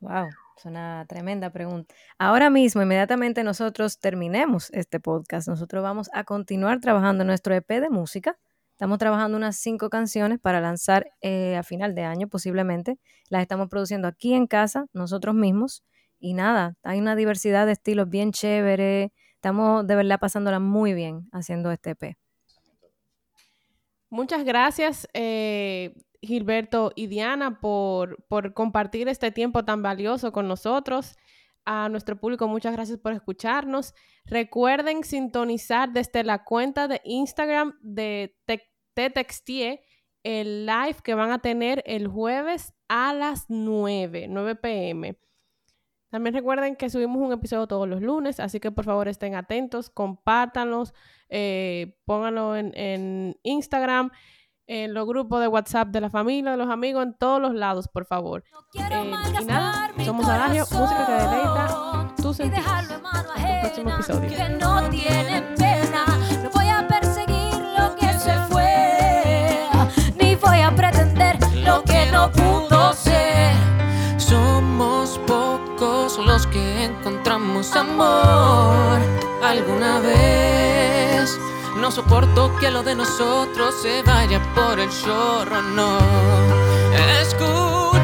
Wow, 0.00 0.28
es 0.58 0.64
una 0.64 1.06
tremenda 1.08 1.50
pregunta. 1.50 1.94
Ahora 2.18 2.50
mismo, 2.50 2.82
inmediatamente 2.82 3.44
nosotros 3.44 3.98
terminemos 3.98 4.70
este 4.72 4.98
podcast, 5.00 5.48
nosotros 5.48 5.82
vamos 5.82 6.10
a 6.12 6.24
continuar 6.24 6.80
trabajando 6.80 7.24
nuestro 7.24 7.54
EP 7.54 7.68
de 7.68 7.90
música. 7.90 8.36
Estamos 8.72 8.98
trabajando 8.98 9.36
unas 9.36 9.56
cinco 9.56 9.88
canciones 9.88 10.38
para 10.40 10.60
lanzar 10.60 11.10
eh, 11.20 11.56
a 11.56 11.62
final 11.62 11.94
de 11.94 12.02
año 12.02 12.28
posiblemente. 12.28 12.98
Las 13.28 13.42
estamos 13.42 13.68
produciendo 13.68 14.08
aquí 14.08 14.34
en 14.34 14.46
casa, 14.46 14.86
nosotros 14.92 15.34
mismos. 15.34 15.84
Y 16.18 16.34
nada, 16.34 16.74
hay 16.82 16.98
una 16.98 17.14
diversidad 17.14 17.66
de 17.66 17.72
estilos 17.72 18.08
bien 18.08 18.32
chévere. 18.32 19.12
Estamos 19.34 19.86
de 19.86 19.94
verdad 19.94 20.18
pasándola 20.18 20.58
muy 20.58 20.92
bien 20.92 21.28
haciendo 21.32 21.70
este 21.70 21.90
EP. 21.90 22.27
Muchas 24.10 24.44
gracias, 24.44 25.08
eh, 25.12 25.94
Gilberto 26.22 26.92
y 26.96 27.06
Diana, 27.08 27.60
por, 27.60 28.24
por 28.28 28.54
compartir 28.54 29.08
este 29.08 29.30
tiempo 29.30 29.64
tan 29.64 29.82
valioso 29.82 30.32
con 30.32 30.48
nosotros. 30.48 31.16
A 31.64 31.90
nuestro 31.90 32.18
público, 32.18 32.48
muchas 32.48 32.72
gracias 32.72 32.98
por 32.98 33.12
escucharnos. 33.12 33.94
Recuerden 34.24 35.04
sintonizar 35.04 35.92
desde 35.92 36.24
la 36.24 36.44
cuenta 36.44 36.88
de 36.88 37.02
Instagram 37.04 37.78
de 37.82 38.34
Te, 38.46 38.62
Te 38.94 39.10
Textie 39.10 39.82
el 40.22 40.66
live 40.66 40.96
que 41.02 41.14
van 41.14 41.30
a 41.30 41.38
tener 41.38 41.82
el 41.86 42.08
jueves 42.08 42.74
a 42.88 43.14
las 43.14 43.46
9, 43.48 44.26
9 44.28 44.56
pm. 44.56 45.16
También 46.10 46.34
recuerden 46.34 46.76
que 46.76 46.88
subimos 46.88 47.20
un 47.20 47.32
episodio 47.32 47.66
todos 47.66 47.86
los 47.88 48.00
lunes, 48.00 48.40
así 48.40 48.60
que 48.60 48.70
por 48.70 48.84
favor 48.84 49.08
estén 49.08 49.34
atentos, 49.34 49.90
compártanlos, 49.90 50.94
eh, 51.28 51.98
pónganlo 52.06 52.56
en, 52.56 52.72
en 52.74 53.36
Instagram, 53.42 54.10
en 54.66 54.94
los 54.94 55.06
grupos 55.06 55.40
de 55.40 55.48
WhatsApp 55.48 55.88
de 55.88 56.00
la 56.00 56.10
familia, 56.10 56.52
de 56.52 56.56
los 56.56 56.70
amigos, 56.70 57.02
en 57.02 57.14
todos 57.14 57.40
los 57.40 57.54
lados, 57.54 57.88
por 57.88 58.06
favor. 58.06 58.44
Eh, 58.74 59.12
y 59.40 59.44
nada, 59.44 59.90
somos 60.04 60.28
Adagio, 60.28 60.64
música 60.70 61.06
que 61.06 61.12
deleita 61.12 62.14
tus 62.22 62.36
sentidos. 62.36 62.66
Hasta 62.66 63.54
el 63.54 63.60
próximo 63.60 63.90
episodio. 63.90 64.28
que 64.28 64.48
no 64.50 64.88
tiene 64.90 65.67
amor 77.74 79.00
alguna 79.42 80.00
vez. 80.00 81.38
No 81.76 81.90
soporto 81.90 82.54
que 82.60 82.70
lo 82.70 82.82
de 82.82 82.94
nosotros 82.94 83.74
se 83.82 84.02
vaya 84.02 84.40
por 84.54 84.78
el 84.78 84.88
chorro, 84.90 85.62
no. 85.62 85.98
Escucha. 87.20 87.97